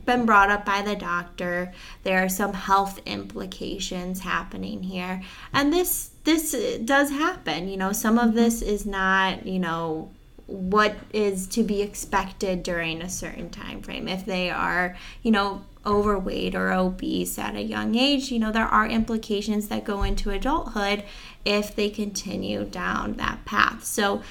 been 0.04 0.26
brought 0.26 0.50
up 0.50 0.64
by 0.64 0.82
the 0.82 0.94
doctor. 0.94 1.72
There 2.04 2.22
are 2.24 2.28
some 2.28 2.52
health 2.52 3.00
implications 3.06 4.20
happening 4.20 4.82
here. 4.82 5.22
And 5.52 5.72
this 5.72 6.10
this 6.24 6.52
does 6.84 7.10
happen. 7.10 7.68
You 7.68 7.76
know, 7.76 7.92
some 7.92 8.18
of 8.18 8.34
this 8.34 8.62
is 8.62 8.86
not, 8.86 9.46
you 9.46 9.58
know, 9.58 10.10
what 10.46 10.96
is 11.12 11.46
to 11.48 11.62
be 11.62 11.82
expected 11.82 12.62
during 12.62 13.02
a 13.02 13.08
certain 13.08 13.50
time 13.50 13.82
frame. 13.82 14.08
If 14.08 14.24
they 14.24 14.50
are, 14.50 14.96
you 15.22 15.30
know, 15.30 15.64
overweight 15.86 16.54
or 16.54 16.72
obese 16.72 17.38
at 17.38 17.54
a 17.54 17.62
young 17.62 17.94
age, 17.94 18.30
you 18.30 18.38
know, 18.38 18.52
there 18.52 18.66
are 18.66 18.86
implications 18.86 19.68
that 19.68 19.84
go 19.84 20.02
into 20.02 20.30
adulthood 20.30 21.04
if 21.44 21.74
they 21.74 21.90
continue 21.90 22.64
down 22.64 23.14
that 23.14 23.44
path. 23.44 23.84
So 23.84 24.22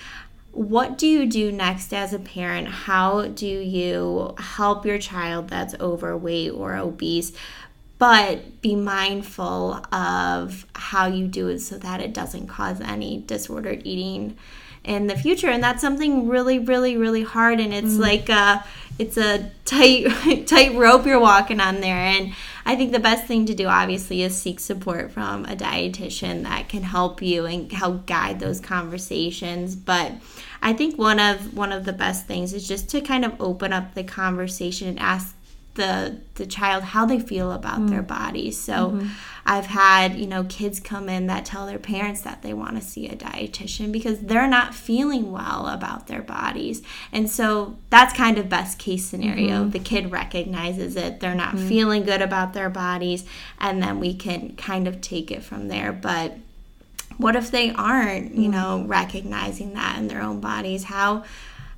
what 0.51 0.98
do 0.98 1.07
you 1.07 1.25
do 1.25 1.51
next 1.51 1.93
as 1.93 2.13
a 2.13 2.19
parent? 2.19 2.67
How 2.67 3.27
do 3.27 3.48
you 3.48 4.36
help 4.38 4.86
your 4.86 5.00
child 5.00 5.50
that's 5.50 5.74
overweight 5.79 6.51
or 6.51 6.75
obese, 6.75 7.33
but 7.98 8.62
be 8.62 8.75
mindful 8.75 9.83
of 9.91 10.67
how 10.75 11.07
you 11.07 11.27
do 11.27 11.48
it 11.48 11.60
so 11.60 11.77
that 11.79 12.01
it 12.01 12.13
doesn't 12.13 12.48
cause 12.48 12.81
any 12.81 13.24
disordered 13.25 13.81
eating 13.86 14.38
in 14.84 15.08
the 15.08 15.18
future? 15.18 15.48
And 15.48 15.63
that's 15.63 15.82
something 15.82 16.28
really, 16.28 16.60
really, 16.60 16.98
really 16.98 17.24
hard. 17.24 17.60
And 17.60 17.74
it's 17.74 17.96
mm. 17.96 18.00
like 18.00 18.30
a 18.30 18.63
it's 19.00 19.18
a 19.18 19.50
tight 19.66 20.46
tight 20.48 20.75
rope 20.75 21.06
you're 21.06 21.20
walking 21.20 21.60
on 21.60 21.82
there. 21.82 21.96
And 21.96 22.34
I 22.66 22.75
think 22.75 22.92
the 22.92 23.00
best 23.00 23.25
thing 23.25 23.46
to 23.48 23.54
do, 23.54 23.68
obviously, 23.68 24.22
is 24.22 24.36
seek 24.36 24.60
support 24.60 25.12
from 25.12 25.46
a 25.46 25.56
dietitian 25.56 26.44
that 26.44 26.70
can 26.70 26.84
help 26.84 27.22
you 27.22 27.46
and 27.46 27.72
help 27.72 28.06
guide 28.06 28.40
those 28.40 28.60
conversations. 28.60 29.75
But 29.75 30.13
I 30.62 30.74
think 30.74 30.98
one 30.98 31.20
of 31.20 31.56
one 31.56 31.72
of 31.72 31.86
the 31.86 31.94
best 31.94 32.25
things 32.25 32.54
is 32.54 32.68
just 32.68 32.90
to 32.90 33.02
kind 33.02 33.25
of 33.25 33.40
open 33.42 33.74
up 33.74 33.94
the 33.94 34.04
conversation 34.04 34.88
and 34.88 35.00
ask 35.00 35.36
the 35.75 36.20
the 36.36 36.46
child 36.46 36.84
how 36.84 37.06
they 37.06 37.20
feel 37.20 37.51
about 37.51 37.80
mm. 37.80 37.89
their 37.89 38.01
bodies. 38.01 38.60
So 38.60 38.92
mm-hmm. 38.92 39.08
I've 39.46 39.65
had, 39.65 40.15
you 40.15 40.27
know, 40.27 40.44
kids 40.46 40.80
come 40.80 41.10
in 41.10 41.27
that 41.27 41.46
tell 41.46 41.65
their 41.65 41.80
parents 41.80 42.22
that 42.22 42.42
they 42.42 42.53
want 42.53 42.75
to 42.75 42.82
see 42.82 43.08
a 43.08 43.15
dietitian 43.15 43.92
because 43.92 44.20
they're 44.20 44.48
not 44.48 44.74
feeling 44.74 45.32
well 45.32 45.68
about 45.68 46.08
their 46.08 46.22
bodies. 46.22 46.82
And 47.12 47.30
so 47.30 47.77
that's 47.89 48.13
kind 48.13 48.38
of 48.38 48.50
best 48.50 48.80
case 48.80 49.06
scenario. 49.06 49.62
Mm-hmm. 49.62 49.72
The 49.72 49.80
kid 49.80 50.12
recognizes 50.12 50.96
it, 50.96 51.20
they're 51.20 51.36
not 51.36 51.56
mm. 51.56 51.68
feeling 51.68 52.03
good 52.03 52.22
about 52.22 52.53
their 52.53 52.70
bodies, 52.70 53.25
and 53.60 53.82
then 53.82 54.00
we 54.00 54.13
can 54.13 54.56
kind 54.56 54.88
of 54.88 55.01
take 55.01 55.32
it 55.32 55.44
from 55.44 55.68
there. 55.68 55.92
But 55.92 56.38
what 57.18 57.36
if 57.36 57.51
they 57.51 57.72
aren't 57.72 58.34
you 58.34 58.50
mm. 58.50 58.53
know 58.53 58.84
recognizing 58.88 59.74
that 59.74 60.00
in 60.00 60.08
their 60.08 60.22
own 60.22 60.39
bodies 60.39 60.86
how 60.86 61.24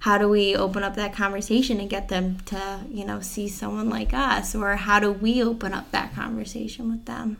how 0.05 0.19
do 0.19 0.29
we 0.29 0.55
open 0.55 0.83
up 0.83 0.95
that 0.95 1.11
conversation 1.11 1.79
and 1.79 1.89
get 1.89 2.09
them 2.09 2.37
to 2.45 2.79
you 2.91 3.03
know 3.03 3.19
see 3.19 3.47
someone 3.47 3.89
like 3.89 4.13
us 4.13 4.53
or 4.53 4.75
how 4.75 4.99
do 4.99 5.11
we 5.11 5.41
open 5.41 5.73
up 5.73 5.89
that 5.89 6.13
conversation 6.13 6.91
with 6.91 7.03
them 7.05 7.37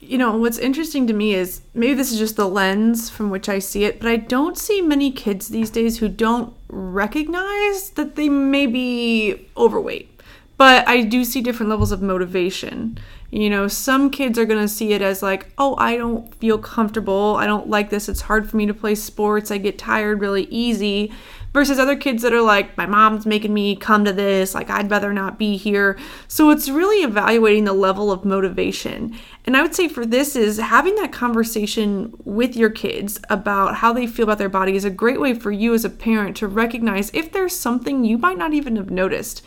you 0.00 0.16
know, 0.16 0.36
what's 0.36 0.58
interesting 0.58 1.08
to 1.08 1.12
me 1.12 1.34
is 1.34 1.62
maybe 1.74 1.94
this 1.94 2.12
is 2.12 2.20
just 2.20 2.36
the 2.36 2.48
lens 2.48 3.10
from 3.10 3.30
which 3.30 3.48
I 3.48 3.58
see 3.58 3.82
it, 3.82 3.98
but 3.98 4.08
I 4.08 4.14
don't 4.16 4.56
see 4.56 4.80
many 4.80 5.10
kids 5.10 5.48
these 5.48 5.70
days 5.70 5.98
who 5.98 6.08
don't 6.08 6.54
recognize 6.68 7.90
that 7.90 8.14
they 8.14 8.28
may 8.28 8.66
be 8.66 9.48
overweight. 9.56 10.08
But 10.56 10.86
I 10.86 11.02
do 11.02 11.24
see 11.24 11.40
different 11.40 11.68
levels 11.68 11.90
of 11.90 12.00
motivation. 12.00 13.00
You 13.30 13.50
know, 13.50 13.68
some 13.68 14.10
kids 14.10 14.38
are 14.38 14.46
going 14.46 14.62
to 14.62 14.68
see 14.68 14.92
it 14.92 15.02
as 15.02 15.22
like, 15.22 15.52
oh, 15.58 15.74
I 15.76 15.96
don't 15.96 16.34
feel 16.36 16.58
comfortable. 16.58 17.36
I 17.36 17.46
don't 17.46 17.68
like 17.68 17.90
this. 17.90 18.08
It's 18.08 18.22
hard 18.22 18.48
for 18.48 18.56
me 18.56 18.66
to 18.66 18.74
play 18.74 18.94
sports. 18.94 19.50
I 19.50 19.58
get 19.58 19.78
tired 19.78 20.20
really 20.20 20.44
easy. 20.44 21.12
Versus 21.58 21.80
other 21.80 21.96
kids 21.96 22.22
that 22.22 22.32
are 22.32 22.40
like, 22.40 22.76
my 22.76 22.86
mom's 22.86 23.26
making 23.26 23.52
me 23.52 23.74
come 23.74 24.04
to 24.04 24.12
this. 24.12 24.54
Like, 24.54 24.70
I'd 24.70 24.92
rather 24.92 25.12
not 25.12 25.40
be 25.40 25.56
here. 25.56 25.98
So 26.28 26.50
it's 26.50 26.68
really 26.68 27.02
evaluating 27.02 27.64
the 27.64 27.72
level 27.72 28.12
of 28.12 28.24
motivation. 28.24 29.18
And 29.44 29.56
I 29.56 29.62
would 29.62 29.74
say 29.74 29.88
for 29.88 30.06
this 30.06 30.36
is 30.36 30.58
having 30.58 30.94
that 30.94 31.10
conversation 31.10 32.14
with 32.24 32.54
your 32.54 32.70
kids 32.70 33.20
about 33.28 33.74
how 33.74 33.92
they 33.92 34.06
feel 34.06 34.22
about 34.22 34.38
their 34.38 34.48
body 34.48 34.76
is 34.76 34.84
a 34.84 34.90
great 34.90 35.20
way 35.20 35.34
for 35.34 35.50
you 35.50 35.74
as 35.74 35.84
a 35.84 35.90
parent 35.90 36.36
to 36.36 36.46
recognize 36.46 37.10
if 37.12 37.32
there's 37.32 37.56
something 37.56 38.04
you 38.04 38.18
might 38.18 38.38
not 38.38 38.54
even 38.54 38.76
have 38.76 38.92
noticed. 38.92 39.42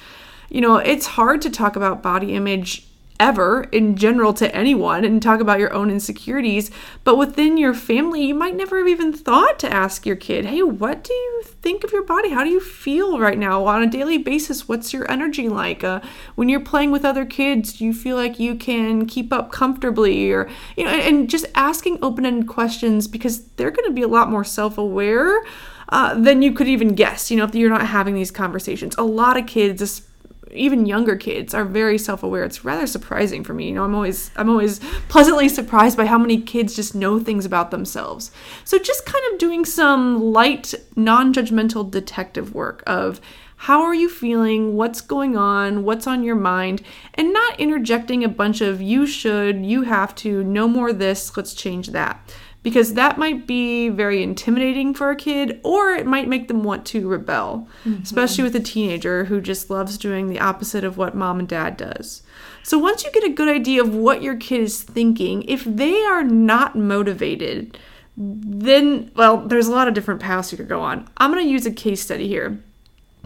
You 0.50 0.60
know, 0.60 0.76
it's 0.76 1.06
hard 1.06 1.42
to 1.44 1.50
talk 1.50 1.78
about 1.78 2.04
body 2.04 2.34
image 2.34 2.91
ever 3.22 3.66
in 3.72 3.96
general 3.96 4.34
to 4.34 4.54
anyone 4.54 5.06
and 5.06 5.22
talk 5.22 5.40
about 5.40 5.60
your 5.60 5.72
own 5.74 5.92
insecurities. 5.92 6.72
But 7.04 7.18
within 7.18 7.56
your 7.56 7.76
family, 7.76 8.26
you 8.26 8.34
might 8.34 8.56
never 8.56 8.80
have 8.80 8.88
even 8.88 9.14
thought 9.14 9.60
to 9.60 9.72
ask 9.72 10.08
your 10.08 10.16
kid, 10.16 10.46
hey, 10.46 10.64
what 10.64 11.04
do 11.04 11.14
you 11.14 11.44
think 11.46 11.84
of 11.84 11.92
your 11.92 12.04
body? 12.04 12.32
How 12.32 12.44
do 12.44 12.50
you 12.50 12.60
feel 12.60 13.20
right 13.20 13.38
now 13.38 13.64
on 13.66 13.84
a 13.84 13.88
daily 13.88 14.18
basis? 14.18 14.68
What's 14.68 14.92
your 14.92 15.10
energy 15.10 15.48
like? 15.48 15.84
Uh, 15.84 16.02
when 16.34 16.50
you're 16.50 16.60
playing 16.60 16.90
with 16.90 17.06
other 17.06 17.24
kids, 17.24 17.74
do 17.74 17.86
you 17.86 17.94
feel 17.94 18.16
like 18.16 18.40
you 18.40 18.56
can 18.56 19.06
keep 19.06 19.32
up 19.32 19.52
comfortably? 19.52 20.32
Or, 20.32 20.50
you 20.76 20.84
know, 20.84 20.90
and 20.90 21.30
just 21.30 21.46
asking 21.54 22.00
open 22.02 22.26
ended 22.26 22.50
questions 22.50 23.08
because 23.08 23.46
they're 23.52 23.70
going 23.70 23.88
to 23.88 23.94
be 23.94 24.02
a 24.02 24.08
lot 24.08 24.32
more 24.32 24.44
self 24.44 24.80
aware. 24.80 25.44
Uh, 25.90 26.14
than 26.14 26.42
you 26.42 26.54
could 26.54 26.70
even 26.70 26.96
guess, 26.96 27.30
you 27.30 27.36
know, 27.36 27.44
if 27.44 27.54
you're 27.54 27.70
not 27.70 27.86
having 27.86 28.16
these 28.16 28.32
conversations. 28.32 28.96
A 28.98 29.04
lot 29.04 29.36
of 29.36 29.46
kids, 29.46 30.04
even 30.54 30.86
younger 30.86 31.16
kids 31.16 31.54
are 31.54 31.66
very 31.66 31.98
self-aware. 31.98 32.44
It's 32.44 32.66
rather 32.66 32.88
surprising 32.88 33.44
for 33.44 33.54
me. 33.54 33.70
You 33.70 33.76
know 33.76 33.84
i'm 33.84 33.96
always 33.96 34.32
i'm 34.36 34.50
always 34.50 34.80
pleasantly 35.10 35.50
surprised 35.50 35.98
by 35.98 36.06
how 36.06 36.18
many 36.18 36.42
kids 36.42 36.76
just 36.76 36.96
know 36.96 37.20
things 37.20 37.46
about 37.46 37.72
themselves. 37.72 38.32
So 38.64 38.78
just 38.78 39.06
kind 39.06 39.24
of 39.32 39.40
doing 39.40 39.66
some 39.66 40.22
light 40.22 40.74
non-judgmental 40.96 41.90
detective 41.90 42.54
work 42.54 42.84
of 42.88 43.22
how 43.58 43.84
are 43.84 43.94
you 43.94 44.10
feeling? 44.10 44.76
What's 44.76 45.02
going 45.02 45.38
on? 45.38 45.84
What's 45.84 46.08
on 46.08 46.24
your 46.24 46.36
mind? 46.36 46.82
And 47.14 47.32
not 47.32 47.60
interjecting 47.60 48.24
a 48.24 48.28
bunch 48.28 48.60
of 48.60 48.82
you 48.82 49.06
should 49.06 49.64
you 49.64 49.84
have 49.84 50.16
to 50.16 50.44
no 50.44 50.68
more 50.68 50.92
this 50.92 51.38
let's 51.38 51.54
change 51.54 51.90
that 51.90 52.34
because 52.64 52.94
that 52.94 53.18
might 53.18 53.48
be 53.48 53.90
very 53.90 54.22
intimidating 54.22 54.94
for 54.94 55.10
a 55.10 55.16
kid 55.16 55.60
or 55.64 55.92
it 55.92 56.06
might 56.06 56.28
make 56.28 56.48
them 56.48 56.64
want 56.64 56.86
to 56.86 57.08
rebel, 57.08 57.68
mm-hmm. 57.84 58.04
especially 58.04 58.44
with 58.44 58.56
a 58.56 58.60
teenager 58.60 59.26
who 59.26 59.42
just 59.42 59.70
loves 59.70 59.98
doing 59.98 60.30
the 60.30 60.40
opposite 60.40 60.84
of 60.84 60.98
what 60.98 61.16
mom 61.16 61.40
and 61.40 61.48
dad 61.48 61.76
does. 61.76 62.22
So 62.64 62.78
once 62.78 63.04
you 63.04 63.12
get 63.12 63.24
a 63.24 63.30
good 63.30 63.50
idea 63.50 63.82
of 63.82 63.96
what 63.96 64.22
your 64.22 64.36
kid 64.36 64.62
is 64.62 64.84
thinking, 64.84 65.44
if 65.44 65.64
they 65.64 66.04
are 66.04 66.24
not 66.24 66.76
motivated, 66.76 67.78
then 68.16 69.12
well, 69.16 69.38
there's 69.38 69.68
a 69.68 69.72
lot 69.72 69.88
of 69.88 69.96
different 69.96 70.22
paths 70.22 70.52
you 70.52 70.58
could 70.58 70.70
go 70.70 70.82
on. 70.82 71.08
I'm 71.18 71.32
going 71.32 71.44
to 71.44 71.52
use 71.52 71.66
a 71.66 71.72
case 71.72 72.02
study 72.02 72.28
here. 72.28 72.62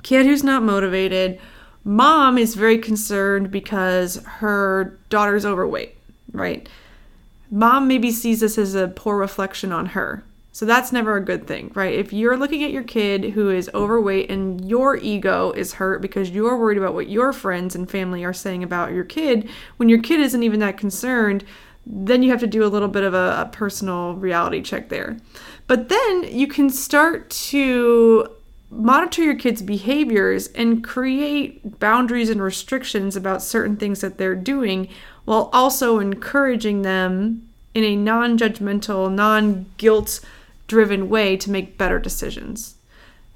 Kid 0.03 0.25
who's 0.25 0.43
not 0.43 0.63
motivated, 0.63 1.39
mom 1.83 2.37
is 2.37 2.55
very 2.55 2.77
concerned 2.77 3.51
because 3.51 4.23
her 4.25 4.97
daughter's 5.09 5.45
overweight, 5.45 5.95
right? 6.31 6.69
Mom 7.49 7.87
maybe 7.87 8.11
sees 8.11 8.39
this 8.39 8.57
as 8.57 8.75
a 8.75 8.87
poor 8.87 9.17
reflection 9.17 9.71
on 9.71 9.87
her. 9.87 10.23
So 10.51 10.65
that's 10.65 10.93
never 10.93 11.17
a 11.17 11.25
good 11.25 11.47
thing, 11.47 11.71
right? 11.75 11.93
If 11.93 12.13
you're 12.13 12.37
looking 12.37 12.63
at 12.63 12.71
your 12.71 12.83
kid 12.83 13.31
who 13.31 13.49
is 13.49 13.69
overweight 13.73 14.31
and 14.31 14.63
your 14.63 14.95
ego 14.95 15.51
is 15.51 15.73
hurt 15.73 16.01
because 16.01 16.29
you're 16.29 16.57
worried 16.57 16.77
about 16.77 16.93
what 16.93 17.09
your 17.09 17.33
friends 17.33 17.75
and 17.75 17.91
family 17.91 18.23
are 18.23 18.31
saying 18.31 18.63
about 18.63 18.93
your 18.93 19.03
kid, 19.03 19.49
when 19.75 19.89
your 19.89 20.01
kid 20.01 20.21
isn't 20.21 20.43
even 20.43 20.61
that 20.61 20.77
concerned, 20.77 21.43
then 21.85 22.23
you 22.23 22.31
have 22.31 22.39
to 22.39 22.47
do 22.47 22.63
a 22.63 22.71
little 22.71 22.87
bit 22.87 23.03
of 23.03 23.13
a, 23.13 23.41
a 23.41 23.49
personal 23.51 24.13
reality 24.15 24.61
check 24.61 24.87
there. 24.87 25.17
But 25.67 25.89
then 25.89 26.23
you 26.23 26.47
can 26.47 26.69
start 26.69 27.29
to 27.31 28.29
monitor 28.69 29.23
your 29.23 29.35
kids' 29.35 29.61
behaviors 29.61 30.47
and 30.53 30.83
create 30.83 31.79
boundaries 31.79 32.29
and 32.29 32.41
restrictions 32.41 33.15
about 33.15 33.41
certain 33.41 33.77
things 33.77 34.01
that 34.01 34.17
they're 34.17 34.35
doing 34.35 34.87
while 35.25 35.49
also 35.51 35.99
encouraging 35.99 36.83
them 36.83 37.47
in 37.73 37.83
a 37.83 37.95
non 37.95 38.37
judgmental, 38.37 39.13
non 39.13 39.65
guilt 39.77 40.21
driven 40.67 41.09
way 41.09 41.35
to 41.37 41.51
make 41.51 41.77
better 41.77 41.99
decisions. 41.99 42.74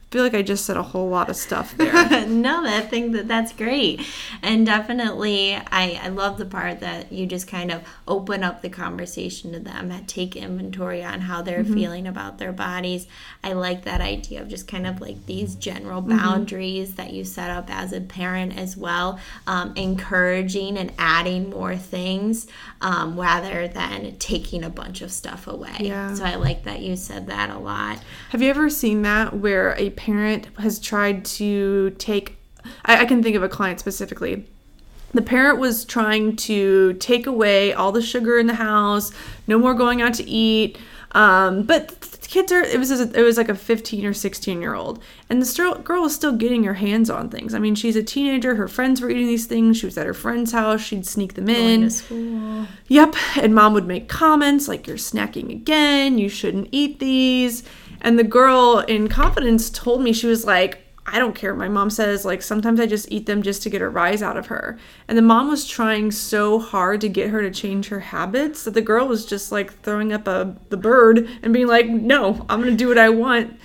I 0.09 0.11
feel 0.11 0.23
like 0.23 0.33
I 0.33 0.41
just 0.41 0.65
said 0.65 0.75
a 0.75 0.81
whole 0.81 1.07
lot 1.07 1.29
of 1.29 1.35
stuff 1.35 1.77
there. 1.77 1.93
no, 2.27 2.65
I 2.65 2.81
think 2.81 3.11
that 3.11 3.27
that's 3.27 3.53
great. 3.53 4.01
And 4.41 4.65
definitely, 4.65 5.53
I, 5.53 5.99
I 6.01 6.07
love 6.07 6.39
the 6.39 6.47
part 6.47 6.79
that 6.79 7.11
you 7.11 7.27
just 7.27 7.47
kind 7.47 7.69
of 7.71 7.83
open 8.07 8.43
up 8.43 8.63
the 8.63 8.69
conversation 8.69 9.51
to 9.53 9.59
them, 9.59 9.91
and 9.91 10.07
take 10.07 10.35
inventory 10.35 11.03
on 11.03 11.21
how 11.21 11.43
they're 11.43 11.59
Mm-hmm. 11.59 11.73
feeling 11.75 12.07
about 12.07 12.39
their 12.39 12.51
bodies. 12.51 13.05
I 13.43 13.53
like 13.53 13.83
that 13.83 14.01
idea 14.01 14.41
of 14.41 14.47
just 14.47 14.67
kind 14.67 14.87
of 14.87 14.99
like 14.99 15.27
these 15.27 15.53
general 15.53 16.01
Mm-hmm. 16.01 16.17
boundaries 16.17 16.95
that 16.95 17.13
you 17.13 17.23
set 17.23 17.51
up 17.51 17.69
as 17.69 17.93
a 17.93 18.01
parent 18.01 18.57
as 18.57 18.75
well, 18.75 19.19
um, 19.45 19.73
encouraging 19.75 20.75
and 20.77 20.91
adding 20.97 21.51
more 21.51 21.75
things 21.77 22.47
um, 22.81 23.19
rather 23.19 23.67
than 23.67 24.15
taking 24.17 24.63
a 24.63 24.69
bunch 24.71 25.01
of 25.03 25.11
stuff 25.11 25.45
away. 25.45 25.75
Yeah. 25.81 26.15
So 26.15 26.23
I 26.25 26.33
like 26.35 26.63
that 26.63 26.79
you 26.79 26.95
said 26.95 27.27
that 27.27 27.51
a 27.51 27.59
lot. 27.59 27.99
Have 28.29 28.41
you 28.41 28.49
ever 28.49 28.71
seen 28.71 29.03
that 29.03 29.33
where 29.35 29.75
a 29.77 29.91
parent 29.99 30.47
has 30.59 30.79
tried 30.79 31.25
to 31.25 31.91
take? 31.91 32.37
I, 32.85 33.01
I 33.01 33.05
can 33.05 33.21
think 33.21 33.35
of 33.35 33.43
a 33.43 33.49
client 33.49 33.79
specifically. 33.79 34.45
The 35.13 35.21
parent 35.21 35.59
was 35.59 35.83
trying 35.83 36.35
to 36.37 36.93
take 36.93 37.27
away 37.27 37.73
all 37.73 37.91
the 37.91 38.01
sugar 38.01 38.39
in 38.39 38.47
the 38.47 38.55
house, 38.55 39.11
no 39.47 39.59
more 39.59 39.73
going 39.73 40.01
out 40.01 40.13
to 40.15 40.29
eat. 40.29 40.77
Um, 41.11 41.63
but 41.63 41.99
the 41.99 42.27
kids 42.27 42.51
are 42.51 42.61
it 42.61 42.77
was 42.77 42.91
it 42.91 43.23
was 43.23 43.37
like 43.37 43.49
a 43.49 43.55
15 43.55 44.05
or 44.05 44.13
16 44.13 44.61
year 44.61 44.75
old 44.75 45.01
and 45.27 45.41
the 45.41 45.81
girl 45.83 46.03
was 46.03 46.13
still 46.13 46.33
getting 46.33 46.63
her 46.65 46.75
hands 46.75 47.09
on 47.09 47.29
things 47.29 47.55
i 47.55 47.59
mean 47.59 47.73
she's 47.73 47.95
a 47.95 48.03
teenager 48.03 48.53
her 48.53 48.67
friends 48.67 49.01
were 49.01 49.09
eating 49.09 49.25
these 49.25 49.47
things 49.47 49.77
she 49.77 49.87
was 49.87 49.97
at 49.97 50.05
her 50.05 50.13
friend's 50.13 50.51
house 50.51 50.79
she'd 50.81 51.07
sneak 51.07 51.33
them 51.33 51.49
in 51.49 51.79
Going 51.79 51.81
to 51.81 51.89
school. 51.89 52.67
Yep. 52.89 53.15
And 53.37 53.55
mom 53.55 53.73
would 53.73 53.87
make 53.87 54.09
comments 54.09 54.67
like, 54.67 54.87
you're 54.87 54.97
snacking 54.97 55.51
again. 55.51 56.17
You 56.17 56.27
shouldn't 56.27 56.69
eat 56.71 56.99
these. 56.99 57.63
And 58.01 58.17
the 58.17 58.23
girl, 58.23 58.79
in 58.87 59.07
confidence, 59.07 59.69
told 59.69 60.01
me, 60.01 60.13
she 60.13 60.27
was 60.27 60.45
like, 60.45 60.83
I 61.11 61.17
don't 61.17 61.35
care. 61.35 61.55
My 61.55 61.67
mom 61.67 61.89
says, 61.89 62.23
like, 62.23 62.41
sometimes 62.41 62.79
I 62.79 62.85
just 62.85 63.11
eat 63.11 63.25
them 63.25 63.41
just 63.41 63.63
to 63.63 63.69
get 63.69 63.81
a 63.81 63.89
rise 63.89 64.21
out 64.21 64.37
of 64.37 64.47
her. 64.47 64.77
And 65.07 65.17
the 65.17 65.23
mom 65.23 65.49
was 65.49 65.67
trying 65.67 66.11
so 66.11 66.59
hard 66.59 67.01
to 67.01 67.09
get 67.09 67.31
her 67.31 67.41
to 67.41 67.51
change 67.51 67.87
her 67.87 67.99
habits 67.99 68.63
that 68.63 68.75
the 68.75 68.81
girl 68.81 69.07
was 69.07 69.25
just 69.25 69.51
like 69.51 69.81
throwing 69.81 70.13
up 70.13 70.27
a 70.27 70.55
the 70.69 70.77
bird 70.77 71.27
and 71.41 71.51
being 71.51 71.67
like, 71.67 71.87
no, 71.87 72.45
I'm 72.47 72.61
going 72.61 72.71
to 72.71 72.77
do 72.77 72.87
what 72.87 72.97
I 72.97 73.09
want. 73.09 73.59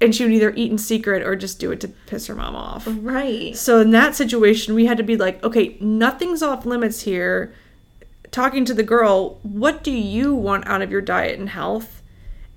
And 0.00 0.14
she 0.14 0.24
would 0.24 0.32
either 0.32 0.54
eat 0.56 0.70
in 0.70 0.78
secret 0.78 1.22
or 1.22 1.36
just 1.36 1.58
do 1.58 1.72
it 1.72 1.80
to 1.80 1.88
piss 1.88 2.26
her 2.28 2.34
mom 2.34 2.54
off. 2.54 2.84
Right. 2.86 3.56
So 3.56 3.80
in 3.80 3.90
that 3.90 4.14
situation, 4.14 4.74
we 4.74 4.86
had 4.86 4.96
to 4.96 5.02
be 5.02 5.16
like, 5.16 5.42
okay, 5.44 5.76
nothing's 5.80 6.42
off 6.42 6.64
limits 6.64 7.02
here. 7.02 7.52
Talking 8.30 8.64
to 8.64 8.74
the 8.74 8.84
girl, 8.84 9.40
what 9.42 9.82
do 9.82 9.90
you 9.90 10.34
want 10.34 10.66
out 10.68 10.82
of 10.82 10.90
your 10.90 11.02
diet 11.02 11.38
and 11.38 11.48
health? 11.48 11.99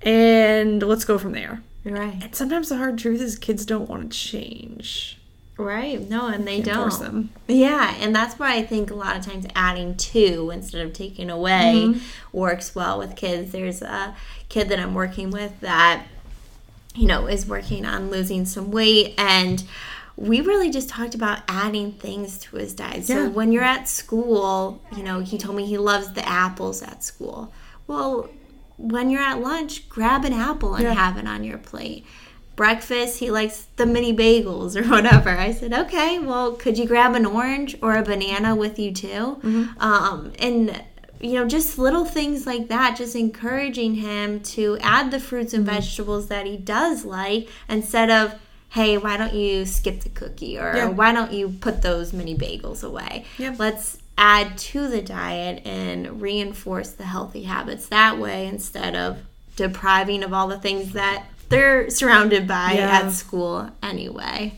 And 0.04 0.82
let's 0.82 1.04
go 1.04 1.18
from 1.18 1.32
there. 1.32 1.62
Right. 1.84 2.18
And 2.22 2.34
sometimes 2.34 2.68
the 2.68 2.76
hard 2.76 2.98
truth 2.98 3.20
is 3.20 3.36
kids 3.38 3.64
don't 3.66 3.88
want 3.88 4.10
to 4.12 4.18
change. 4.18 5.18
Right. 5.56 6.00
No, 6.08 6.26
and 6.26 6.46
they 6.48 6.60
don't. 6.60 6.98
them. 6.98 7.30
Yeah, 7.46 7.94
and 8.00 8.14
that's 8.14 8.38
why 8.38 8.56
I 8.56 8.62
think 8.64 8.90
a 8.90 8.94
lot 8.94 9.16
of 9.16 9.24
times 9.24 9.46
adding 9.54 9.96
to 9.96 10.50
instead 10.50 10.84
of 10.84 10.92
taking 10.92 11.30
away 11.30 11.84
Mm-hmm. 11.86 12.36
works 12.36 12.74
well 12.74 12.98
with 12.98 13.14
kids. 13.16 13.52
There's 13.52 13.80
a 13.80 14.16
kid 14.48 14.68
that 14.70 14.80
I'm 14.80 14.94
working 14.94 15.30
with 15.30 15.60
that, 15.60 16.04
you 16.94 17.06
know, 17.06 17.26
is 17.26 17.46
working 17.46 17.84
on 17.86 18.10
losing 18.10 18.44
some 18.46 18.70
weight 18.72 19.14
and 19.18 19.62
we 20.16 20.40
really 20.40 20.70
just 20.70 20.88
talked 20.88 21.14
about 21.16 21.40
adding 21.48 21.92
things 21.92 22.38
to 22.38 22.56
his 22.56 22.72
diet. 22.72 23.04
So 23.04 23.14
Yeah. 23.24 23.28
when 23.28 23.50
you're 23.52 23.64
at 23.64 23.88
school, 23.88 24.80
you 24.96 25.02
know, 25.02 25.20
he 25.20 25.38
told 25.38 25.56
me 25.56 25.66
he 25.66 25.76
loves 25.78 26.12
the 26.12 26.26
apples 26.28 26.82
at 26.82 27.02
school. 27.04 27.52
Well, 27.88 28.28
when 28.76 29.10
you're 29.10 29.22
at 29.22 29.40
lunch, 29.40 29.88
grab 29.88 30.24
an 30.24 30.32
apple 30.32 30.74
and 30.74 30.84
Yeah. 30.84 30.94
have 30.94 31.16
it 31.16 31.26
on 31.26 31.44
your 31.44 31.58
plate. 31.58 32.04
Breakfast, 32.56 33.18
he 33.18 33.30
likes 33.30 33.66
the 33.76 33.84
mini 33.86 34.14
bagels 34.16 34.76
or 34.80 34.88
whatever. 34.88 35.30
I 35.30 35.52
said, 35.52 35.72
okay, 35.72 36.18
well, 36.20 36.52
could 36.52 36.78
you 36.78 36.86
grab 36.86 37.14
an 37.14 37.26
orange 37.26 37.76
or 37.82 37.96
a 37.96 38.02
banana 38.02 38.54
with 38.54 38.78
you 38.78 38.92
too? 38.92 39.40
Um, 39.80 40.32
and 40.38 40.82
you 41.20 41.34
know, 41.34 41.46
just 41.46 41.78
little 41.78 42.04
things 42.04 42.46
like 42.46 42.68
that, 42.68 42.96
just 42.96 43.16
encouraging 43.16 43.94
him 43.94 44.40
to 44.40 44.76
add 44.82 45.10
the 45.10 45.18
fruits 45.18 45.54
and 45.54 45.64
vegetables 45.64 46.28
that 46.28 46.44
he 46.46 46.56
does 46.56 47.04
like 47.06 47.48
instead 47.68 48.10
of, 48.10 48.34
hey, 48.70 48.98
why 48.98 49.16
don't 49.16 49.32
you 49.32 49.64
skip 49.64 50.00
the 50.00 50.10
cookie 50.10 50.58
or 50.58 50.74
Yeah. 50.76 50.88
why 50.88 51.12
don't 51.12 51.32
you 51.32 51.48
put 51.60 51.80
those 51.82 52.12
mini 52.12 52.36
bagels 52.36 52.84
away? 52.84 53.24
Yep. 53.38 53.58
Let's 53.58 53.98
add 54.16 54.56
to 54.56 54.88
the 54.88 55.02
diet 55.02 55.66
and 55.66 56.20
reinforce 56.20 56.90
the 56.90 57.04
healthy 57.04 57.42
habits 57.44 57.88
that 57.88 58.18
way 58.18 58.46
instead 58.46 58.94
of 58.94 59.18
depriving 59.56 60.22
of 60.22 60.32
all 60.32 60.48
the 60.48 60.58
things 60.58 60.92
that 60.92 61.24
they're 61.48 61.90
surrounded 61.90 62.46
by 62.46 62.72
Yeah. 62.72 63.00
at 63.02 63.10
school 63.12 63.70
anyway. 63.82 64.54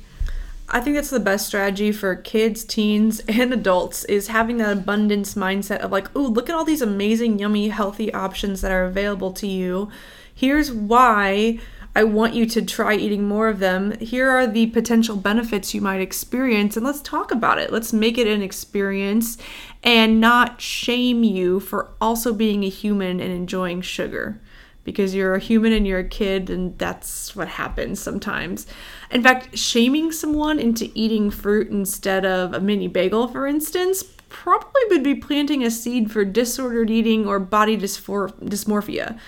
I 0.68 0.80
think 0.80 0.96
that's 0.96 1.10
the 1.10 1.20
best 1.20 1.46
strategy 1.46 1.92
for 1.92 2.16
kids, 2.16 2.64
teens, 2.64 3.20
and 3.28 3.52
adults 3.52 4.04
is 4.06 4.28
having 4.28 4.56
that 4.56 4.72
abundance 4.72 5.34
mindset 5.34 5.78
of 5.78 5.92
like, 5.92 6.08
oh, 6.16 6.22
look 6.22 6.48
at 6.48 6.56
all 6.56 6.64
these 6.64 6.82
amazing, 6.82 7.38
yummy, 7.38 7.68
healthy 7.68 8.12
options 8.12 8.62
that 8.62 8.72
are 8.72 8.84
available 8.84 9.32
to 9.34 9.46
you. 9.46 9.88
Here's 10.34 10.72
why 10.72 11.60
I 11.96 12.04
want 12.04 12.34
you 12.34 12.44
to 12.44 12.60
try 12.60 12.94
eating 12.94 13.26
more 13.26 13.48
of 13.48 13.58
them. 13.58 13.98
Here 14.00 14.28
are 14.28 14.46
the 14.46 14.66
potential 14.66 15.16
benefits 15.16 15.72
you 15.72 15.80
might 15.80 16.02
experience, 16.02 16.76
and 16.76 16.84
let's 16.84 17.00
talk 17.00 17.32
about 17.32 17.56
it. 17.56 17.72
Let's 17.72 17.90
make 17.90 18.18
it 18.18 18.26
an 18.26 18.42
experience 18.42 19.38
and 19.82 20.20
not 20.20 20.60
shame 20.60 21.24
you 21.24 21.58
for 21.58 21.94
also 21.98 22.34
being 22.34 22.64
a 22.64 22.68
human 22.68 23.18
and 23.18 23.32
enjoying 23.32 23.80
sugar 23.80 24.38
because 24.84 25.14
you're 25.14 25.36
a 25.36 25.40
human 25.40 25.72
and 25.72 25.86
you're 25.86 26.00
a 26.00 26.08
kid, 26.08 26.50
and 26.50 26.78
that's 26.78 27.34
what 27.34 27.48
happens 27.48 27.98
sometimes. 27.98 28.66
In 29.10 29.22
fact, 29.22 29.56
shaming 29.56 30.12
someone 30.12 30.58
into 30.58 30.90
eating 30.94 31.30
fruit 31.30 31.70
instead 31.70 32.26
of 32.26 32.52
a 32.52 32.60
mini 32.60 32.88
bagel, 32.88 33.26
for 33.26 33.46
instance, 33.46 34.04
probably 34.28 34.82
would 34.90 35.02
be 35.02 35.14
planting 35.14 35.64
a 35.64 35.70
seed 35.70 36.12
for 36.12 36.26
disordered 36.26 36.90
eating 36.90 37.26
or 37.26 37.40
body 37.40 37.78
dysmorphia. 37.78 39.18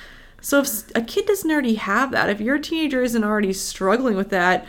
So 0.41 0.61
if 0.61 0.91
a 0.95 1.03
kid 1.03 1.27
doesn't 1.27 1.51
already 1.51 1.75
have 1.75 2.13
that, 2.13 2.31
if 2.31 2.41
your 2.41 2.59
teenager 2.59 3.03
isn't 3.03 3.25
already 3.25 3.53
struggling 3.53 4.17
with 4.17 4.31
that, 4.31 4.67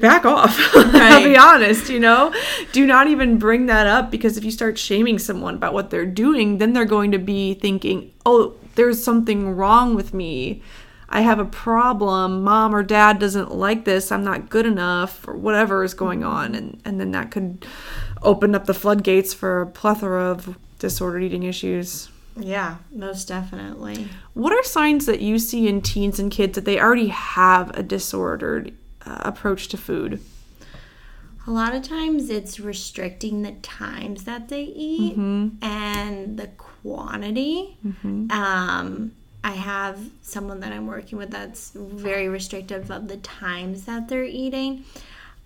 back 0.00 0.24
off. 0.24 0.56
I'll 0.74 1.24
be 1.24 1.36
honest, 1.36 1.88
you 1.88 2.00
know? 2.00 2.34
Do 2.72 2.86
not 2.86 3.08
even 3.08 3.38
bring 3.38 3.66
that 3.66 3.86
up 3.86 4.10
because 4.10 4.36
if 4.36 4.44
you 4.44 4.50
start 4.50 4.78
shaming 4.78 5.18
someone 5.18 5.54
about 5.54 5.72
what 5.72 5.90
they're 5.90 6.06
doing, 6.06 6.58
then 6.58 6.72
they're 6.72 6.84
going 6.84 7.12
to 7.12 7.18
be 7.18 7.54
thinking, 7.54 8.12
oh, 8.26 8.54
there's 8.74 9.02
something 9.02 9.56
wrong 9.56 9.94
with 9.94 10.12
me. 10.12 10.62
I 11.08 11.22
have 11.22 11.38
a 11.38 11.44
problem. 11.46 12.44
Mom 12.44 12.74
or 12.74 12.82
dad 12.82 13.18
doesn't 13.18 13.54
like 13.54 13.86
this. 13.86 14.12
I'm 14.12 14.24
not 14.24 14.50
good 14.50 14.66
enough, 14.66 15.26
or 15.26 15.34
whatever 15.34 15.82
is 15.82 15.94
going 15.94 16.22
on. 16.22 16.54
And, 16.54 16.80
and 16.84 17.00
then 17.00 17.12
that 17.12 17.30
could 17.30 17.64
open 18.22 18.54
up 18.54 18.66
the 18.66 18.74
floodgates 18.74 19.32
for 19.32 19.62
a 19.62 19.66
plethora 19.66 20.24
of 20.24 20.58
disordered 20.78 21.22
eating 21.22 21.44
issues. 21.44 22.10
Yeah, 22.38 22.76
most 22.90 23.28
definitely. 23.28 24.08
What 24.34 24.52
are 24.52 24.62
signs 24.62 25.06
that 25.06 25.20
you 25.20 25.38
see 25.38 25.68
in 25.68 25.82
teens 25.82 26.18
and 26.18 26.30
kids 26.30 26.54
that 26.54 26.64
they 26.64 26.80
already 26.80 27.08
have 27.08 27.76
a 27.76 27.82
disordered 27.82 28.72
uh, 29.04 29.18
approach 29.22 29.68
to 29.68 29.76
food? 29.76 30.20
A 31.46 31.50
lot 31.50 31.74
of 31.74 31.82
times 31.82 32.28
it's 32.28 32.60
restricting 32.60 33.42
the 33.42 33.52
times 33.52 34.24
that 34.24 34.48
they 34.50 34.62
eat 34.64 35.16
and 35.62 36.38
the 36.38 36.48
quantity. 36.58 37.78
Um, 38.30 39.12
I 39.42 39.52
have 39.52 39.98
someone 40.20 40.60
that 40.60 40.72
I'm 40.72 40.86
working 40.86 41.16
with 41.16 41.30
that's 41.30 41.70
very 41.70 42.28
restrictive 42.28 42.90
of 42.90 43.08
the 43.08 43.16
times 43.16 43.86
that 43.86 44.08
they're 44.08 44.24
eating. 44.24 44.84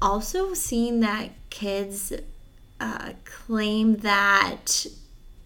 Also, 0.00 0.54
seeing 0.54 1.00
that 1.00 1.30
kids 1.50 2.12
uh, 2.80 3.12
claim 3.24 3.98
that 3.98 4.86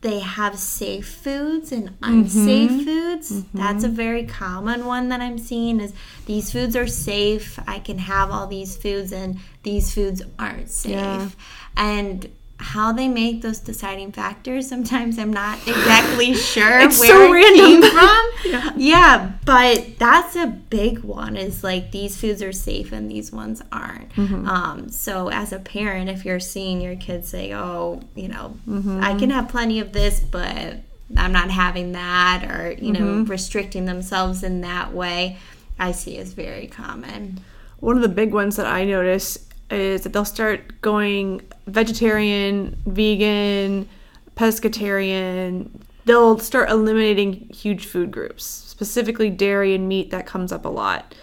they 0.03 0.21
have 0.21 0.59
safe 0.59 1.09
foods 1.09 1.73
and 1.73 1.97
unsafe 2.03 2.71
Mm-hmm. 2.71 2.85
foods. 2.85 3.45
That's 3.55 3.83
a 3.85 3.89
very 3.89 4.25
common 4.25 4.85
one 4.87 5.09
that 5.09 5.21
I'm 5.21 5.39
seeing 5.39 5.81
is 5.81 5.93
these 6.27 6.53
foods 6.53 6.77
are 6.77 6.87
safe. 6.87 7.59
I 7.67 7.79
can 7.79 7.99
have 7.99 8.31
all 8.31 8.47
these 8.47 8.77
foods 8.77 9.13
and 9.13 9.39
these 9.63 9.93
foods 9.95 10.23
aren't 10.39 10.71
safe. 10.71 10.93
Yeah. 10.93 11.29
And 11.77 12.29
how 12.59 12.91
they 12.93 13.07
make 13.07 13.43
those 13.43 13.59
deciding 13.59 14.13
factors, 14.13 14.67
sometimes 14.69 15.19
I'm 15.19 15.33
not 15.33 15.59
exactly 15.69 16.33
sure 16.53 16.79
It's 16.81 16.99
where 16.99 17.09
so 17.09 17.23
it 17.25 17.33
random. 17.33 17.83
came 17.83 17.83
from. 17.93 18.51
Yeah. 18.51 18.73
Yeah, 18.77 19.33
but 19.45 19.99
that's 19.99 20.37
a 20.37 20.47
big 20.47 21.01
one 21.01 21.37
is 21.37 21.63
like 21.63 21.93
these 21.93 22.17
foods 22.19 22.43
are 22.43 22.53
safe 22.53 22.93
and 22.93 23.11
these 23.11 23.31
ones 23.31 23.63
aren't. 23.71 24.11
Mm-hmm. 24.15 24.49
Um, 24.49 24.89
so 24.89 25.29
as 25.29 25.53
a 25.53 25.59
parent, 25.59 26.09
if 26.09 26.25
you're 26.25 26.41
seeing 26.41 26.81
your 26.81 26.97
kids 26.97 27.29
say, 27.29 27.53
oh, 27.55 28.01
you 28.15 28.29
know, 28.29 28.57
Mm-hmm. 28.67 29.01
I 29.03 29.19
can 29.19 29.31
have 29.31 29.49
plenty 29.49 29.81
of 29.81 29.93
this, 29.93 30.21
but 30.21 30.77
I'm 31.17 31.33
not 31.33 31.51
having 31.51 31.93
that, 31.93 32.47
or, 32.51 32.73
you 32.73 32.93
know, 32.93 33.01
Mm-hmm. 33.01 33.31
restricting 33.31 33.85
themselves 33.85 34.43
in 34.43 34.63
that 34.63 34.93
way, 34.93 35.37
I 35.79 35.93
see 35.93 36.17
is 36.17 36.33
very 36.33 36.67
common. 36.69 37.41
One 37.81 37.97
of 37.97 38.03
the 38.03 38.09
big 38.09 38.33
ones 38.33 38.57
that 38.57 38.67
I 38.67 38.85
notice 38.87 39.46
is 39.71 40.03
that 40.03 40.13
they'll 40.13 40.25
start 40.25 40.81
going 40.81 41.43
vegetarian, 41.67 42.77
vegan, 42.87 43.89
pescatarian. 44.37 45.69
They'll 46.05 46.39
start 46.39 46.71
eliminating 46.71 47.49
huge 47.49 47.87
food 47.87 48.11
groups, 48.11 48.45
specifically 48.45 49.31
dairy 49.31 49.75
and 49.75 49.89
meat. 49.89 50.11
That 50.11 50.27
comes 50.27 50.53
up 50.53 50.65
a 50.65 50.69
lot. 50.69 51.15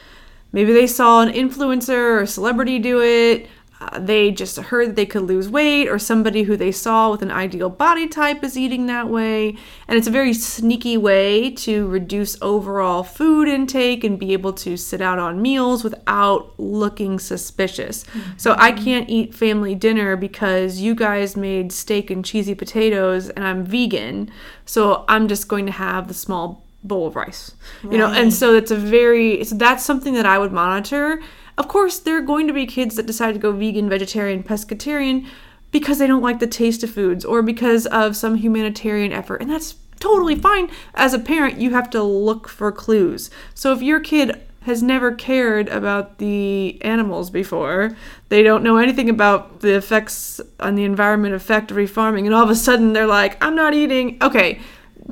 Maybe 0.51 0.73
they 0.73 0.88
saw 0.88 1.21
an 1.21 1.34
influencer 1.34 2.21
or 2.21 2.25
celebrity 2.25 2.79
do 2.79 3.01
it. 3.01 3.47
Uh, 3.83 3.99
they 3.99 4.31
just 4.31 4.57
heard 4.57 4.95
they 4.95 5.05
could 5.05 5.23
lose 5.23 5.49
weight, 5.49 5.89
or 5.89 5.99
somebody 5.99 6.43
who 6.43 6.55
they 6.55 6.71
saw 6.71 7.11
with 7.11 7.21
an 7.21 7.31
ideal 7.31 7.69
body 7.69 8.07
type 8.07 8.43
is 8.43 8.57
eating 8.57 8.85
that 8.85 9.09
way. 9.09 9.57
And 9.87 9.97
it's 9.97 10.07
a 10.07 10.11
very 10.11 10.33
sneaky 10.33 10.97
way 10.97 11.51
to 11.51 11.87
reduce 11.87 12.41
overall 12.41 13.03
food 13.03 13.47
intake 13.47 14.03
and 14.03 14.17
be 14.17 14.33
able 14.33 14.53
to 14.53 14.77
sit 14.77 15.01
out 15.01 15.19
on 15.19 15.41
meals 15.41 15.83
without 15.83 16.57
looking 16.59 17.19
suspicious. 17.19 18.05
So 18.37 18.55
I 18.57 18.71
can't 18.71 19.09
eat 19.09 19.33
family 19.33 19.75
dinner 19.75 20.15
because 20.15 20.79
you 20.79 20.95
guys 20.95 21.35
made 21.35 21.71
steak 21.71 22.09
and 22.09 22.23
cheesy 22.23 22.55
potatoes 22.55 23.29
and 23.29 23.45
I'm 23.45 23.65
vegan. 23.65 24.31
So 24.65 25.03
I'm 25.07 25.27
just 25.27 25.47
going 25.47 25.65
to 25.65 25.71
have 25.71 26.07
the 26.07 26.13
small 26.13 26.65
bowl 26.83 27.07
of 27.07 27.15
rice. 27.15 27.55
You 27.89 27.97
know, 27.97 28.07
and 28.07 28.33
so 28.33 28.55
it's 28.55 28.71
a 28.71 28.75
very 28.75 29.43
so 29.43 29.55
that's 29.55 29.83
something 29.83 30.13
that 30.13 30.25
I 30.25 30.37
would 30.37 30.51
monitor. 30.51 31.21
Of 31.57 31.67
course, 31.67 31.99
there 31.99 32.17
are 32.17 32.21
going 32.21 32.47
to 32.47 32.53
be 32.53 32.65
kids 32.65 32.95
that 32.95 33.05
decide 33.05 33.33
to 33.33 33.39
go 33.39 33.51
vegan, 33.51 33.89
vegetarian, 33.89 34.43
pescatarian 34.43 35.27
because 35.71 35.99
they 35.99 36.07
don't 36.07 36.21
like 36.21 36.39
the 36.39 36.47
taste 36.47 36.83
of 36.83 36.91
foods 36.91 37.25
or 37.25 37.41
because 37.41 37.85
of 37.87 38.15
some 38.15 38.35
humanitarian 38.35 39.11
effort. 39.11 39.41
And 39.41 39.49
that's 39.49 39.75
totally 39.99 40.35
fine. 40.35 40.69
As 40.93 41.13
a 41.13 41.19
parent, 41.19 41.59
you 41.59 41.71
have 41.71 41.89
to 41.91 42.03
look 42.03 42.47
for 42.47 42.71
clues. 42.71 43.29
So 43.53 43.73
if 43.73 43.81
your 43.81 43.99
kid 43.99 44.39
has 44.63 44.81
never 44.81 45.13
cared 45.13 45.67
about 45.69 46.19
the 46.19 46.77
animals 46.81 47.29
before, 47.29 47.95
they 48.29 48.43
don't 48.43 48.63
know 48.63 48.77
anything 48.77 49.09
about 49.09 49.59
the 49.59 49.75
effects 49.75 50.39
on 50.59 50.75
the 50.75 50.83
environment 50.83 51.33
of 51.33 51.41
factory 51.41 51.87
farming, 51.87 52.25
and 52.25 52.33
all 52.33 52.43
of 52.43 52.49
a 52.49 52.55
sudden 52.55 52.93
they're 52.93 53.07
like, 53.07 53.43
I'm 53.43 53.55
not 53.55 53.73
eating. 53.73 54.17
Okay, 54.21 54.61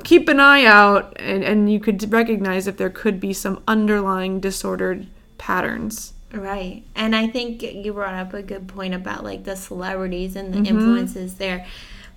keep 0.04 0.28
an 0.28 0.40
eye 0.40 0.64
out, 0.64 1.14
and, 1.20 1.44
and 1.44 1.70
you 1.70 1.80
could 1.80 2.10
recognize 2.12 2.66
if 2.66 2.78
there 2.78 2.90
could 2.90 3.20
be 3.20 3.32
some 3.32 3.62
underlying 3.68 4.40
disordered 4.40 5.06
patterns. 5.36 6.14
Right. 6.32 6.82
And 6.94 7.14
I 7.14 7.26
think 7.28 7.62
you 7.62 7.92
brought 7.92 8.14
up 8.14 8.32
a 8.34 8.42
good 8.42 8.66
point 8.68 8.94
about 8.94 9.22
like 9.24 9.44
the 9.44 9.56
celebrities 9.56 10.34
and 10.36 10.52
the 10.52 10.58
Mm-hmm. 10.58 10.66
influences 10.66 11.34
there. 11.34 11.66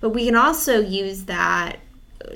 But 0.00 0.10
we 0.10 0.26
can 0.26 0.36
also 0.36 0.80
use 0.80 1.24
that 1.24 1.78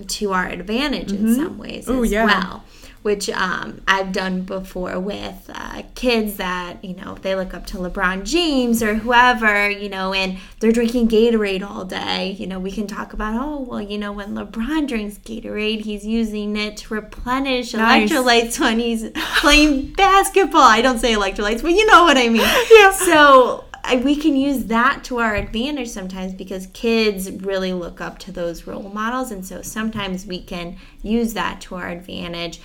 to 0.08 0.32
our 0.32 0.46
advantage 0.46 1.10
in 1.12 1.34
some 1.34 1.58
ways 1.58 1.88
Ooh, 1.88 2.04
as 2.04 2.10
yeah. 2.12 2.24
well. 2.24 2.64
Which 3.02 3.30
um, 3.30 3.80
I've 3.88 4.12
done 4.12 4.42
before 4.42 5.00
with 5.00 5.48
uh, 5.54 5.82
kids 5.94 6.34
that, 6.36 6.84
you 6.84 6.94
know, 6.94 7.14
they 7.14 7.34
look 7.34 7.54
up 7.54 7.64
to 7.68 7.78
LeBron 7.78 8.24
James 8.26 8.82
or 8.82 8.96
whoever, 8.96 9.70
you 9.70 9.88
know, 9.88 10.12
and 10.12 10.36
they're 10.58 10.70
drinking 10.70 11.08
Gatorade 11.08 11.62
all 11.62 11.86
day. 11.86 12.32
You 12.38 12.46
know, 12.46 12.58
we 12.60 12.70
can 12.70 12.86
talk 12.86 13.14
about, 13.14 13.40
oh, 13.42 13.60
well, 13.60 13.80
you 13.80 13.96
know, 13.96 14.12
when 14.12 14.34
LeBron 14.34 14.86
drinks 14.86 15.16
Gatorade, 15.16 15.80
he's 15.80 16.04
using 16.04 16.56
it 16.58 16.76
to 16.78 16.92
replenish 16.94 17.72
Nice. 17.72 18.10
electrolytes 18.10 18.60
when 18.60 18.78
he's 18.78 19.08
playing 19.38 19.92
basketball. 19.96 20.60
I 20.60 20.82
don't 20.82 20.98
say 20.98 21.14
electrolytes, 21.14 21.62
but 21.62 21.72
you 21.72 21.86
know 21.86 22.04
what 22.04 22.18
I 22.18 22.28
mean. 22.28 22.40
Yeah. 22.70 22.92
So 22.92 23.64
I, 23.82 23.96
we 23.96 24.14
can 24.14 24.36
use 24.36 24.66
that 24.66 25.04
to 25.04 25.18
our 25.18 25.34
advantage 25.34 25.88
sometimes 25.88 26.34
because 26.34 26.66
kids 26.68 27.30
really 27.30 27.72
look 27.72 28.00
up 28.00 28.18
to 28.20 28.32
those 28.32 28.66
role 28.66 28.90
models. 28.90 29.30
And 29.30 29.44
so 29.44 29.62
sometimes 29.62 30.26
we 30.26 30.42
can 30.42 30.76
use 31.02 31.32
that 31.34 31.60
to 31.62 31.76
our 31.76 31.88
advantage. 31.88 32.60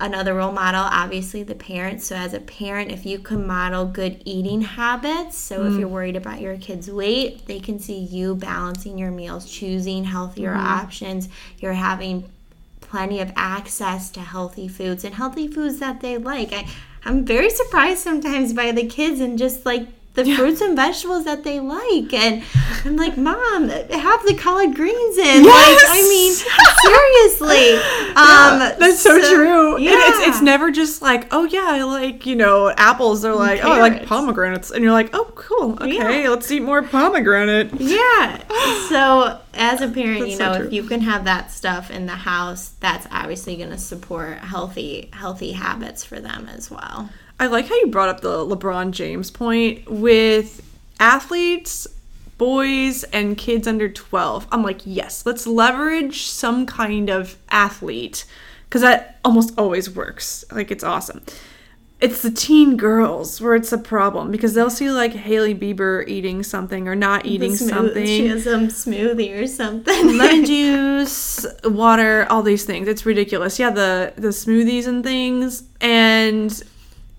Another 0.00 0.34
role 0.34 0.52
model, 0.52 0.80
obviously, 0.80 1.42
the 1.42 1.54
parents. 1.54 2.06
So, 2.06 2.16
as 2.16 2.32
a 2.32 2.40
parent, 2.40 2.90
if 2.90 3.04
you 3.04 3.18
can 3.18 3.46
model 3.46 3.84
good 3.84 4.22
eating 4.24 4.62
habits, 4.62 5.36
so 5.36 5.66
if 5.66 5.78
you're 5.78 5.88
mm. 5.88 5.92
worried 5.92 6.16
about 6.16 6.40
your 6.40 6.56
kid's 6.56 6.90
weight, 6.90 7.44
they 7.46 7.60
can 7.60 7.78
see 7.78 7.98
you 7.98 8.34
balancing 8.34 8.96
your 8.96 9.10
meals, 9.10 9.50
choosing 9.50 10.04
healthier 10.04 10.54
mm-hmm. 10.54 10.66
options. 10.66 11.28
You're 11.58 11.74
having 11.74 12.30
plenty 12.80 13.20
of 13.20 13.30
access 13.36 14.10
to 14.10 14.20
healthy 14.20 14.68
foods 14.68 15.04
and 15.04 15.14
healthy 15.14 15.46
foods 15.48 15.78
that 15.80 16.00
they 16.00 16.16
like. 16.16 16.52
I, 16.52 16.66
I'm 17.04 17.24
very 17.24 17.50
surprised 17.50 18.00
sometimes 18.00 18.52
by 18.52 18.72
the 18.72 18.86
kids 18.86 19.20
and 19.20 19.38
just 19.38 19.66
like 19.66 19.86
the 20.24 20.34
fruits 20.34 20.60
and 20.60 20.76
vegetables 20.76 21.24
that 21.24 21.44
they 21.44 21.60
like. 21.60 22.12
And 22.12 22.42
I'm 22.84 22.96
like, 22.96 23.16
Mom, 23.16 23.68
have 23.68 24.26
the 24.26 24.34
collard 24.38 24.74
greens 24.74 25.18
in. 25.18 25.44
Like, 25.44 25.78
I 25.88 26.02
mean, 26.08 26.32
seriously. 26.84 27.74
Um, 28.10 28.78
That's 28.78 29.00
so, 29.00 29.18
true. 29.34 29.76
And 29.76 29.84
Yeah. 29.84 29.92
it's 29.94 30.28
it's 30.28 30.42
never 30.42 30.70
just 30.70 31.02
like, 31.02 31.28
oh 31.32 31.44
yeah, 31.44 31.64
I 31.66 31.82
like, 31.84 32.26
you 32.26 32.36
know, 32.36 32.70
apples. 32.76 33.22
They're 33.22 33.34
like, 33.34 33.64
oh, 33.64 33.72
I 33.72 33.80
like 33.80 34.06
pomegranates. 34.06 34.70
And 34.70 34.82
you're 34.82 34.92
like, 34.92 35.10
oh, 35.14 35.30
cool. 35.34 35.72
Okay, 35.74 36.22
Yeah. 36.22 36.28
let's 36.30 36.50
eat 36.50 36.62
more 36.62 36.82
pomegranate. 36.82 37.70
Yeah. 37.80 38.42
So 38.90 39.38
as 39.54 39.80
a 39.80 39.88
parent, 39.88 40.20
That's 40.20 40.32
you 40.32 40.38
know, 40.38 40.56
true. 40.56 40.66
if 40.66 40.72
you 40.72 40.82
can 40.82 41.00
have 41.02 41.24
that 41.24 41.50
stuff 41.52 41.90
in 41.92 42.06
the 42.06 42.12
house, 42.12 42.70
that's 42.80 43.06
obviously 43.12 43.56
going 43.56 43.70
to 43.70 43.78
support 43.78 44.38
healthy 44.38 45.10
healthy 45.12 45.52
habits 45.52 46.04
for 46.04 46.18
them 46.20 46.48
as 46.48 46.70
well. 46.70 47.08
I 47.40 47.46
like 47.46 47.66
how 47.68 47.74
you 47.76 47.86
brought 47.86 48.10
up 48.10 48.20
the 48.20 48.44
LeBron 48.44 48.90
James 48.90 49.30
point 49.30 49.90
with 49.90 50.60
athletes, 51.00 51.86
boys, 52.36 53.02
and 53.04 53.36
kids 53.36 53.66
under 53.66 53.88
12. 53.88 54.46
I'm 54.52 54.62
like, 54.62 54.82
yes, 54.84 55.24
let's 55.24 55.46
leverage 55.46 56.26
some 56.26 56.66
kind 56.66 57.08
of 57.08 57.38
athlete 57.48 58.26
because 58.68 58.82
that 58.82 59.18
almost 59.24 59.54
always 59.58 59.88
works. 59.88 60.44
Like, 60.52 60.70
it's 60.70 60.84
awesome. 60.84 61.22
It's 61.98 62.20
the 62.20 62.30
teen 62.30 62.76
girls 62.76 63.40
where 63.40 63.54
it's 63.54 63.72
a 63.72 63.78
problem 63.78 64.30
because 64.30 64.52
they'll 64.52 64.68
see 64.68 64.90
like 64.90 65.12
Hailey 65.12 65.54
Bieber 65.54 66.06
eating 66.06 66.42
something 66.42 66.88
or 66.88 66.94
not 66.94 67.24
eating 67.24 67.56
Smooth- 67.56 67.70
something. 67.70 68.06
She 68.06 68.26
has 68.26 68.44
some 68.44 68.68
smoothie 68.68 69.38
or 69.42 69.46
something. 69.46 70.06
lemon 70.18 70.44
juice, 70.46 71.46
water, 71.64 72.26
all 72.28 72.42
these 72.42 72.64
things. 72.66 72.86
It's 72.86 73.04
ridiculous. 73.06 73.58
Yeah, 73.58 73.70
the 73.70 74.12
the 74.16 74.28
smoothies 74.28 74.86
and 74.86 75.04
things, 75.04 75.64
and 75.82 76.62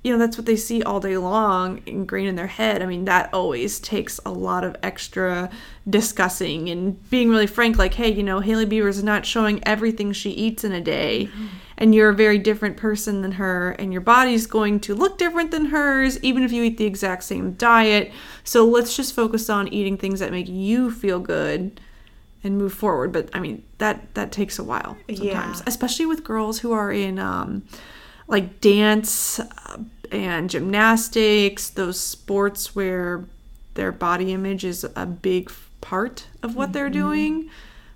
you 0.03 0.11
know 0.11 0.17
that's 0.17 0.37
what 0.37 0.45
they 0.47 0.55
see 0.55 0.81
all 0.81 0.99
day 0.99 1.15
long 1.17 1.81
ingrained 1.85 2.27
in 2.29 2.35
their 2.35 2.47
head. 2.47 2.81
I 2.81 2.85
mean, 2.87 3.05
that 3.05 3.31
always 3.33 3.79
takes 3.79 4.19
a 4.25 4.31
lot 4.31 4.63
of 4.63 4.75
extra 4.81 5.49
discussing 5.87 6.69
and 6.69 7.09
being 7.09 7.29
really 7.29 7.47
frank. 7.47 7.77
Like, 7.77 7.93
hey, 7.95 8.11
you 8.11 8.23
know, 8.23 8.39
Hailey 8.39 8.65
Bieber's 8.65 9.03
not 9.03 9.25
showing 9.25 9.61
everything 9.65 10.11
she 10.11 10.31
eats 10.31 10.63
in 10.63 10.71
a 10.71 10.81
day. 10.81 11.29
And 11.77 11.95
you're 11.95 12.09
a 12.09 12.15
very 12.15 12.37
different 12.37 12.77
person 12.77 13.21
than 13.23 13.33
her, 13.33 13.71
and 13.71 13.91
your 13.91 14.01
body's 14.01 14.45
going 14.45 14.79
to 14.81 14.93
look 14.93 15.17
different 15.17 15.49
than 15.49 15.65
hers, 15.67 16.19
even 16.23 16.43
if 16.43 16.51
you 16.51 16.61
eat 16.63 16.77
the 16.77 16.85
exact 16.85 17.23
same 17.23 17.53
diet. 17.53 18.11
So 18.43 18.65
let's 18.65 18.95
just 18.95 19.15
focus 19.15 19.49
on 19.49 19.67
eating 19.67 19.97
things 19.97 20.19
that 20.19 20.31
make 20.31 20.47
you 20.47 20.91
feel 20.91 21.19
good 21.19 21.79
and 22.43 22.57
move 22.57 22.73
forward 22.73 23.11
but 23.11 23.29
i 23.35 23.39
mean 23.39 23.61
that 23.77 24.15
that 24.15 24.31
takes 24.31 24.57
a 24.57 24.63
while 24.63 24.97
sometimes 25.07 25.59
Yeah. 25.59 25.63
especially 25.67 26.07
with 26.07 26.23
girls 26.23 26.57
who 26.61 26.71
are 26.71 26.91
in 26.91 27.19
um 27.19 27.61
like 28.31 28.59
dance 28.61 29.39
uh, 29.39 29.77
and 30.11 30.49
gymnastics 30.49 31.69
those 31.69 31.99
sports 31.99 32.75
where 32.75 33.25
their 33.75 33.91
body 33.91 34.33
image 34.33 34.65
is 34.65 34.83
a 34.95 35.05
big 35.05 35.51
part 35.81 36.27
of 36.43 36.55
what 36.55 36.73
they're 36.73 36.89
doing 36.89 37.49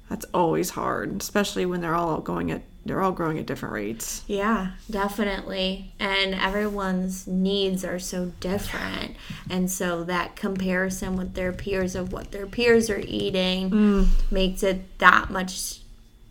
that's 0.10 0.26
always 0.34 0.71
hard 0.71 1.21
especially 1.21 1.65
when 1.65 1.82
they're 1.82 1.95
all 1.95 2.19
going 2.21 2.52
at 2.52 2.62
they're 2.86 3.02
all 3.02 3.12
growing 3.12 3.39
at 3.39 3.48
different 3.48 3.74
rates 3.74 4.24
Yeah, 4.28 4.74
definitely. 4.91 5.91
And 6.00 6.36
everyone's 6.36 7.26
needs 7.26 7.84
are 7.84 7.98
so 7.98 8.32
different. 8.39 9.15
And 9.50 9.71
so 9.71 10.04
that 10.04 10.36
comparison 10.36 11.17
with 11.17 11.34
their 11.34 11.52
peers 11.52 11.95
of 11.95 12.13
what 12.13 12.32
their 12.32 12.45
peers 12.45 12.91
are 12.91 13.00
eating 13.00 13.71
Mm. 13.71 14.08
makes 14.30 14.62
it 14.62 15.00
that 15.00 15.32
much 15.32 15.80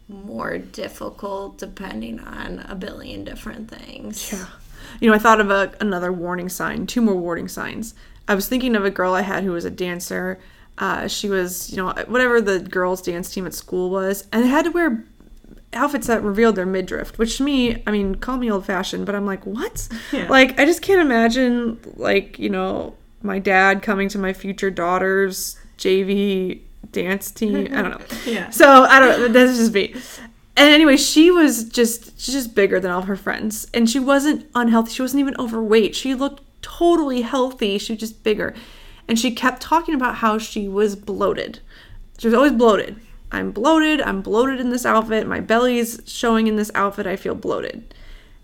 more 0.09 0.59
difficult 0.59 1.59
depending 1.59 2.21
on 2.21 2.61
a 2.69 2.75
billion 2.75 3.25
different 3.25 3.71
things. 3.71 4.33
Yeah. 4.33 4.47
You 5.01 5.09
know, 5.09 5.15
I 5.15 5.19
thought 5.19 5.41
of 5.41 5.51
a, 5.51 5.73
another 5.81 6.13
warning 6.13 6.49
sign, 6.49 6.87
two 6.87 7.01
more 7.01 7.17
warning 7.17 7.49
signs. 7.49 7.95
I 8.29 8.35
was 8.35 8.49
thinking 8.49 8.77
of 8.77 8.85
a 8.85 8.91
girl 8.91 9.15
I 9.15 9.23
had 9.23 9.45
who 9.45 9.53
was 9.53 9.65
a 9.65 9.71
dancer. 9.71 10.39
Uh, 10.79 11.09
she 11.09 11.29
was, 11.29 11.71
you 11.71 11.77
know, 11.77 11.93
whatever 12.07 12.41
the 12.41 12.61
girls' 12.61 13.03
dance 13.03 13.33
team 13.33 13.47
at 13.47 13.55
school 13.55 13.91
was, 13.91 14.27
and 14.33 14.45
they 14.45 14.49
had 14.49 14.65
to 14.65 14.71
wear 14.71 15.05
outfits 15.73 16.07
that 16.07 16.23
revealed 16.23 16.57
their 16.57 16.67
midriff, 16.67 17.17
which 17.19 17.39
to 17.39 17.43
me, 17.43 17.83
I 17.87 17.91
mean, 17.91 18.15
call 18.17 18.37
me 18.37 18.51
old 18.51 18.67
fashioned, 18.67 19.07
but 19.07 19.15
I'm 19.15 19.27
like, 19.27 19.45
what? 19.45 19.89
Yeah. 20.13 20.29
Like, 20.29 20.59
I 20.59 20.65
just 20.65 20.83
can't 20.83 21.01
imagine, 21.01 21.81
like, 21.97 22.39
you 22.39 22.49
know, 22.49 22.95
my 23.23 23.39
dad 23.39 23.83
coming 23.83 24.09
to 24.11 24.19
my 24.19 24.33
future 24.33 24.71
daughter's 24.71 25.59
JV 25.79 26.61
dance 26.93 27.31
team. 27.31 27.69
I 27.73 27.83
don't 27.83 27.91
know. 27.91 28.07
Yeah. 28.27 28.51
So 28.51 28.85
I 28.85 29.01
don't. 29.01 29.33
That's 29.33 29.57
just 29.57 29.73
me. 29.73 29.95
And 30.57 30.69
anyway, 30.69 30.97
she 30.97 31.31
was 31.31 31.65
just 31.65 32.21
she's 32.21 32.35
just 32.35 32.55
bigger 32.55 32.79
than 32.81 32.91
all 32.91 33.03
her 33.03 33.17
friends, 33.17 33.67
and 33.75 33.89
she 33.91 33.99
wasn't 33.99 34.49
unhealthy. 34.55 34.93
She 34.93 35.03
wasn't 35.03 35.21
even 35.21 35.37
overweight. 35.39 35.95
She 35.97 36.15
looked 36.15 36.43
totally 36.63 37.23
healthy. 37.23 37.79
She 37.79 37.93
was 37.93 38.01
just 38.01 38.23
bigger, 38.23 38.55
and 39.09 39.19
she 39.19 39.33
kept 39.33 39.61
talking 39.61 39.95
about 39.95 40.17
how 40.17 40.39
she 40.39 40.69
was 40.69 40.97
bloated. 40.97 41.61
She 42.19 42.29
was 42.29 42.35
always 42.35 42.53
bloated. 42.53 42.97
I'm 43.33 43.51
bloated. 43.51 44.01
I'm 44.01 44.23
bloated 44.23 44.61
in 44.61 44.71
this 44.71 44.87
outfit. 44.87 45.27
My 45.27 45.41
belly's 45.41 46.01
showing 46.07 46.47
in 46.47 46.55
this 46.57 46.71
outfit. 46.75 47.07
I 47.07 47.17
feel 47.17 47.35
bloated. 47.35 47.93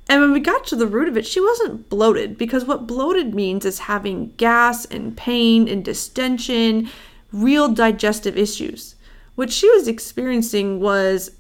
And 0.09 0.21
when 0.21 0.33
we 0.33 0.41
got 0.41 0.67
to 0.67 0.77
the 0.77 0.89
root 0.89 1.07
of 1.07 1.17
it, 1.17 1.25
she 1.25 1.41
wasn't 1.41 1.89
bloated 1.89 2.37
because 2.37 2.65
what 2.65 2.89
bloated 2.89 3.33
means 3.33 3.65
is 3.65 3.79
having 3.79 4.33
gas 4.37 4.85
and 4.85 5.17
pain 5.17 5.69
and 5.69 5.85
distension, 5.85 6.91
real 7.33 7.69
digestive 7.69 8.37
issues. 8.37 8.95
What 9.35 9.51
she 9.51 9.71
was 9.71 9.89
experiencing 9.89 10.81
was 10.81 11.31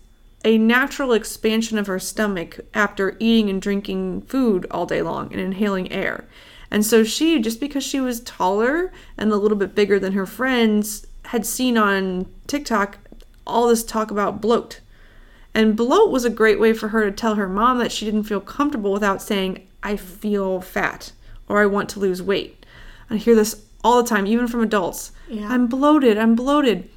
a 0.44 0.56
natural 0.56 1.12
expansion 1.12 1.78
of 1.78 1.86
her 1.86 1.98
stomach 1.98 2.60
after 2.72 3.16
eating 3.18 3.50
and 3.50 3.60
drinking 3.60 4.22
food 4.22 4.66
all 4.70 4.86
day 4.86 5.02
long 5.02 5.30
and 5.32 5.40
inhaling 5.40 5.92
air. 5.92 6.24
And 6.70 6.86
so 6.86 7.04
she, 7.04 7.40
just 7.40 7.60
because 7.60 7.84
she 7.84 8.00
was 8.00 8.20
taller 8.20 8.92
and 9.18 9.32
a 9.32 9.36
little 9.36 9.58
bit 9.58 9.74
bigger 9.74 9.98
than 9.98 10.12
her 10.12 10.26
friends, 10.26 11.06
had 11.26 11.44
seen 11.44 11.76
on 11.76 12.26
TikTok 12.46 12.98
all 13.46 13.68
this 13.68 13.84
talk 13.84 14.10
about 14.10 14.40
bloat. 14.40 14.80
And 15.52 15.76
bloat 15.76 16.10
was 16.10 16.24
a 16.24 16.30
great 16.30 16.60
way 16.60 16.72
for 16.72 16.88
her 16.88 17.04
to 17.04 17.12
tell 17.12 17.34
her 17.34 17.48
mom 17.48 17.78
that 17.78 17.92
she 17.92 18.04
didn't 18.04 18.22
feel 18.22 18.40
comfortable 18.40 18.92
without 18.92 19.20
saying, 19.20 19.66
I 19.82 19.96
feel 19.96 20.60
fat 20.60 21.12
or 21.48 21.60
I 21.60 21.66
want 21.66 21.88
to 21.90 22.00
lose 22.00 22.22
weight. 22.22 22.64
I 23.10 23.16
hear 23.16 23.34
this 23.34 23.64
all 23.82 24.02
the 24.02 24.08
time, 24.08 24.26
even 24.26 24.46
from 24.46 24.62
adults. 24.62 25.12
Yeah. 25.28 25.48
I'm 25.48 25.66
bloated. 25.66 26.18
I'm 26.18 26.34
bloated. 26.34 26.88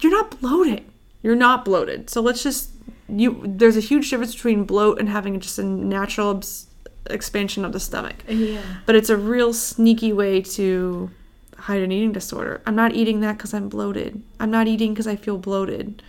You're 0.00 0.12
not 0.12 0.40
bloated. 0.40 0.84
You're 1.22 1.36
not 1.36 1.64
bloated. 1.64 2.10
So 2.10 2.20
let's 2.20 2.42
just 2.42 2.70
you. 3.08 3.42
There's 3.44 3.76
a 3.76 3.80
huge 3.80 4.10
difference 4.10 4.34
between 4.34 4.64
bloat 4.64 4.98
and 4.98 5.08
having 5.08 5.40
just 5.40 5.58
a 5.58 5.64
natural 5.64 6.30
abs- 6.30 6.66
expansion 7.10 7.64
of 7.64 7.72
the 7.72 7.80
stomach. 7.80 8.24
Yeah. 8.28 8.62
But 8.86 8.94
it's 8.94 9.10
a 9.10 9.16
real 9.16 9.52
sneaky 9.52 10.12
way 10.12 10.40
to 10.42 11.10
hide 11.56 11.82
an 11.82 11.92
eating 11.92 12.12
disorder. 12.12 12.60
I'm 12.66 12.76
not 12.76 12.94
eating 12.94 13.20
that 13.20 13.38
because 13.38 13.54
I'm 13.54 13.68
bloated. 13.68 14.22
I'm 14.38 14.50
not 14.50 14.66
eating 14.66 14.92
because 14.92 15.06
I 15.06 15.16
feel 15.16 15.38
bloated. 15.38 16.02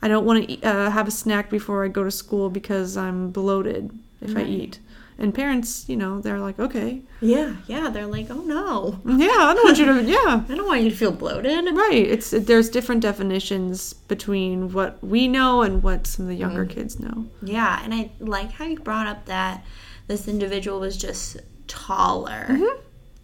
I 0.00 0.08
don't 0.08 0.24
want 0.24 0.48
to 0.48 0.62
uh, 0.62 0.90
have 0.90 1.06
a 1.06 1.12
snack 1.12 1.48
before 1.48 1.84
I 1.84 1.88
go 1.88 2.02
to 2.02 2.10
school 2.10 2.50
because 2.50 2.96
I'm 2.96 3.30
bloated 3.30 3.90
if 4.20 4.36
I 4.36 4.42
eat. 4.42 4.80
And 5.18 5.34
parents, 5.34 5.88
you 5.88 5.96
know, 5.96 6.20
they're 6.20 6.40
like, 6.40 6.58
okay, 6.58 7.02
Yeah, 7.20 7.56
yeah. 7.66 7.90
They're 7.90 8.06
like, 8.06 8.28
oh 8.30 8.40
no, 8.42 9.00
yeah, 9.06 9.28
I 9.30 9.54
don't 9.54 9.64
want 9.64 9.78
you 9.78 9.84
to, 9.84 10.02
yeah, 10.16 10.44
I 10.48 10.54
don't 10.54 10.66
want 10.66 10.82
you 10.82 10.90
to 10.90 10.96
feel 10.96 11.12
bloated. 11.12 11.64
right. 11.76 11.92
It's 12.14 12.30
there's 12.30 12.68
different 12.70 13.02
definitions 13.02 13.92
between 13.92 14.72
what 14.72 15.02
we 15.04 15.28
know 15.28 15.62
and 15.62 15.82
what 15.82 16.06
some 16.06 16.24
of 16.24 16.28
the 16.30 16.34
younger 16.36 16.64
kids 16.66 16.98
know. 16.98 17.26
Yeah, 17.42 17.80
and 17.84 17.92
I 17.94 18.10
like 18.18 18.52
how 18.52 18.64
you 18.64 18.78
brought 18.78 19.06
up 19.06 19.26
that 19.26 19.64
this 20.08 20.26
individual 20.26 20.80
was 20.80 20.96
just 20.96 21.36
taller 21.68 22.46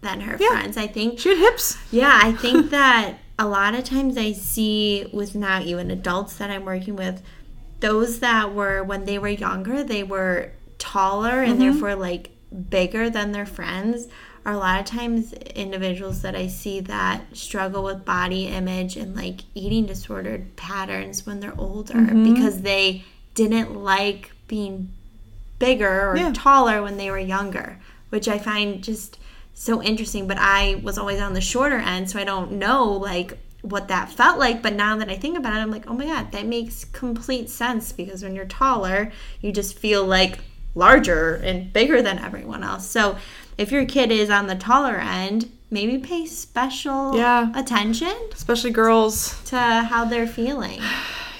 than 0.01 0.21
her 0.21 0.33
Mm-hmm. 0.33 0.41
Yeah. 0.43 0.49
friends. 0.61 0.77
I 0.77 0.87
think 0.87 1.19
She 1.19 1.29
had 1.29 1.37
hips. 1.39 1.77
Yeah, 1.91 2.17
I 2.21 2.31
think 2.43 2.69
that 2.71 3.15
a 3.37 3.47
lot 3.47 3.73
of 3.75 3.83
times 3.83 4.17
I 4.17 4.31
see 4.31 5.09
with 5.11 5.35
you 5.35 5.77
and 5.77 5.91
adults 5.91 6.35
that 6.37 6.49
I'm 6.49 6.65
working 6.65 6.95
with, 6.95 7.21
those 7.79 8.19
that 8.19 8.53
were 8.53 8.83
when 8.83 9.05
they 9.05 9.17
were 9.17 9.29
younger, 9.29 9.83
they 9.83 10.03
were 10.03 10.51
taller 10.79 11.43
and 11.43 11.53
mm-hmm. 11.53 11.71
therefore 11.71 11.95
like 11.95 12.31
bigger 12.69 13.09
than 13.09 13.31
their 13.31 13.45
friends 13.45 14.07
are 14.45 14.53
a 14.53 14.57
lot 14.57 14.79
of 14.79 14.85
times 14.85 15.33
individuals 15.33 16.21
that 16.21 16.35
I 16.35 16.47
see 16.47 16.79
that 16.81 17.35
struggle 17.35 17.83
with 17.83 18.05
body 18.05 18.47
image 18.47 18.95
and 18.95 19.15
like 19.15 19.41
eating 19.53 19.85
disordered 19.85 20.55
patterns 20.55 21.25
when 21.25 21.39
they're 21.39 21.59
older 21.59 21.93
mm-hmm. 21.93 22.33
because 22.33 22.61
they 22.61 23.03
didn't 23.35 23.75
like 23.75 24.31
being 24.47 24.91
bigger 25.59 26.09
or 26.09 26.17
Yeah. 26.17 26.31
taller 26.33 26.81
when 26.81 26.97
they 26.97 27.11
were 27.11 27.19
younger, 27.19 27.79
which 28.09 28.27
I 28.27 28.39
find 28.39 28.83
just 28.83 29.19
so 29.53 29.83
interesting. 29.83 30.27
But 30.27 30.37
I 30.39 30.81
was 30.83 30.97
always 30.97 31.19
on 31.19 31.33
the 31.33 31.41
shorter 31.41 31.77
end, 31.77 32.09
so 32.09 32.17
I 32.19 32.23
don't 32.23 32.53
know 32.53 32.91
like 32.91 33.37
what 33.61 33.89
that 33.89 34.09
felt 34.09 34.39
like. 34.39 34.61
But 34.61 34.73
now 34.73 34.95
that 34.97 35.09
I 35.09 35.15
think 35.15 35.37
about 35.37 35.53
it, 35.53 35.57
I'm 35.61 35.71
like, 35.71 35.89
oh 35.89 35.93
my 35.93 36.05
god, 36.05 36.31
that 36.31 36.45
makes 36.45 36.85
complete 36.85 37.49
sense 37.49 37.91
because 37.91 38.23
when 38.23 38.35
you're 38.35 38.45
taller, 38.45 39.11
you 39.41 39.51
just 39.51 39.77
feel 39.77 40.05
like 40.05 40.39
larger 40.79 41.35
and 41.35 41.71
bigger 41.71 42.01
than 42.01 42.17
everyone 42.17 42.63
else. 42.63 42.89
So 42.89 43.17
if 43.57 43.71
your 43.71 43.85
kid 43.85 44.11
is 44.11 44.29
on 44.31 44.47
the 44.47 44.55
taller 44.55 44.95
end, 44.95 45.51
maybe 45.69 45.97
pay 45.99 46.25
special 46.25 47.15
Yeah. 47.15 47.51
attention 47.53 48.13
Especially 48.33 48.71
girls. 48.71 49.39
to 49.45 49.57
how 49.57 50.05
they're 50.05 50.25
feeling. 50.27 50.81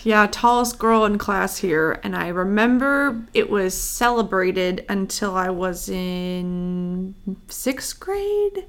Yeah, 0.02 0.28
tallest 0.32 0.80
girl 0.80 1.04
in 1.04 1.18
class 1.18 1.58
here, 1.58 2.00
and 2.06 2.16
I 2.16 2.30
remember 2.30 3.22
it 3.34 3.50
was 3.50 3.74
celebrated 3.74 4.86
until 4.88 5.36
I 5.36 5.50
was 5.50 5.90
in 5.90 7.14
sixth 7.50 8.00
grade. 8.00 8.66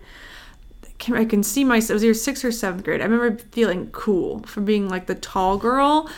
I 0.85 0.89
can, 0.99 1.15
I 1.17 1.25
can 1.25 1.45
see 1.45 1.63
myself. 1.63 1.91
It 1.91 1.95
was 1.95 2.05
either 2.05 2.15
sixth 2.15 2.45
or 2.45 2.51
seventh 2.51 2.83
grade. 2.83 3.01
I 3.01 3.05
remember 3.05 3.39
feeling 3.53 3.91
cool 3.93 4.41
for 4.43 4.61
being 4.61 4.89
like 4.89 5.07
the 5.07 5.15
tall 5.15 5.57
girl 5.57 6.11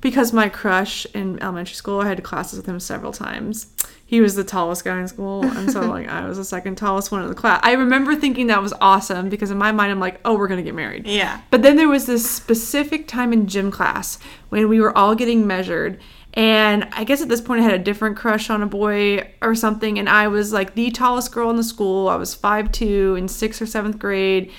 because 0.00 0.32
my 0.32 0.48
crush 0.48 1.06
in 1.14 1.42
elementary 1.42 1.74
school, 1.74 2.00
I 2.00 2.08
had 2.08 2.22
classes 2.22 2.58
with 2.58 2.66
him 2.66 2.80
several 2.80 3.12
times. 3.12 3.66
He 4.06 4.20
was 4.20 4.34
the 4.34 4.44
tallest 4.44 4.84
guy 4.84 4.98
in 4.98 5.06
school, 5.06 5.44
and 5.44 5.70
so 5.70 5.80
like 5.88 6.08
I 6.08 6.26
was 6.26 6.38
the 6.38 6.44
second 6.44 6.76
tallest 6.76 7.12
one 7.12 7.22
in 7.22 7.28
the 7.28 7.34
class. 7.34 7.60
I 7.62 7.72
remember 7.72 8.16
thinking 8.16 8.48
that 8.48 8.62
was 8.62 8.72
awesome 8.80 9.28
because 9.28 9.50
in 9.50 9.58
my 9.58 9.72
mind, 9.72 9.92
I'm 9.92 10.00
like, 10.00 10.20
oh, 10.24 10.36
we're 10.36 10.48
gonna 10.48 10.62
get 10.62 10.74
married. 10.74 11.06
Yeah. 11.06 11.40
But 11.50 11.62
then 11.62 11.76
there 11.76 11.88
was 11.88 12.06
this 12.06 12.28
specific 12.28 13.06
time 13.06 13.32
in 13.32 13.46
gym 13.46 13.70
class 13.70 14.18
when 14.48 14.68
we 14.68 14.80
were 14.80 14.96
all 14.96 15.14
getting 15.14 15.46
measured. 15.46 16.00
And 16.34 16.88
I 16.92 17.04
guess 17.04 17.22
at 17.22 17.28
this 17.28 17.40
point 17.40 17.60
I 17.60 17.64
had 17.64 17.74
a 17.74 17.82
different 17.82 18.16
crush 18.16 18.50
on 18.50 18.62
a 18.62 18.66
boy 18.66 19.32
or 19.42 19.54
something. 19.54 19.98
And 19.98 20.08
I 20.08 20.28
was 20.28 20.52
like 20.52 20.74
the 20.74 20.90
tallest 20.90 21.32
girl 21.32 21.50
in 21.50 21.56
the 21.56 21.64
school. 21.64 22.08
I 22.08 22.16
was 22.16 22.34
five 22.34 22.70
two 22.72 23.16
in 23.16 23.28
sixth 23.28 23.60
or 23.60 23.66
seventh 23.66 23.98
grade. 23.98 24.52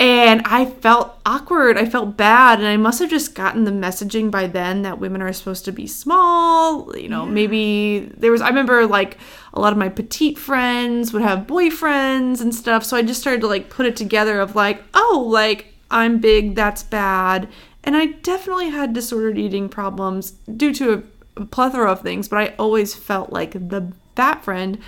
And 0.00 0.40
I 0.46 0.64
felt 0.64 1.20
awkward. 1.26 1.76
I 1.76 1.84
felt 1.84 2.16
bad. 2.16 2.58
And 2.58 2.66
I 2.66 2.78
must 2.78 3.00
have 3.00 3.10
just 3.10 3.34
gotten 3.34 3.64
the 3.64 3.70
messaging 3.70 4.30
by 4.30 4.46
then 4.46 4.80
that 4.80 4.98
women 4.98 5.20
are 5.20 5.30
supposed 5.30 5.66
to 5.66 5.72
be 5.72 5.86
small. 5.86 6.96
You 6.96 7.10
know, 7.10 7.26
maybe 7.26 8.10
there 8.16 8.32
was, 8.32 8.40
I 8.40 8.48
remember 8.48 8.86
like 8.86 9.18
a 9.52 9.60
lot 9.60 9.74
of 9.74 9.78
my 9.78 9.90
petite 9.90 10.38
friends 10.38 11.12
would 11.12 11.20
have 11.20 11.46
boyfriends 11.46 12.40
and 12.40 12.54
stuff. 12.54 12.82
So 12.82 12.96
I 12.96 13.02
just 13.02 13.20
started 13.20 13.42
to 13.42 13.46
like 13.46 13.68
put 13.68 13.84
it 13.84 13.94
together 13.94 14.40
of 14.40 14.56
like, 14.56 14.82
oh, 14.94 15.26
like 15.28 15.74
I'm 15.90 16.18
big, 16.18 16.54
that's 16.54 16.82
bad. 16.82 17.46
And 17.84 17.94
I 17.94 18.06
definitely 18.06 18.70
had 18.70 18.94
disordered 18.94 19.36
eating 19.36 19.68
problems 19.68 20.30
due 20.30 20.72
to 20.74 20.92
a, 20.94 21.42
a 21.42 21.44
plethora 21.44 21.92
of 21.92 22.00
things, 22.00 22.26
but 22.26 22.38
I 22.38 22.54
always 22.58 22.94
felt 22.94 23.34
like 23.34 23.52
the 23.52 23.92
fat 24.16 24.42
friend. 24.44 24.78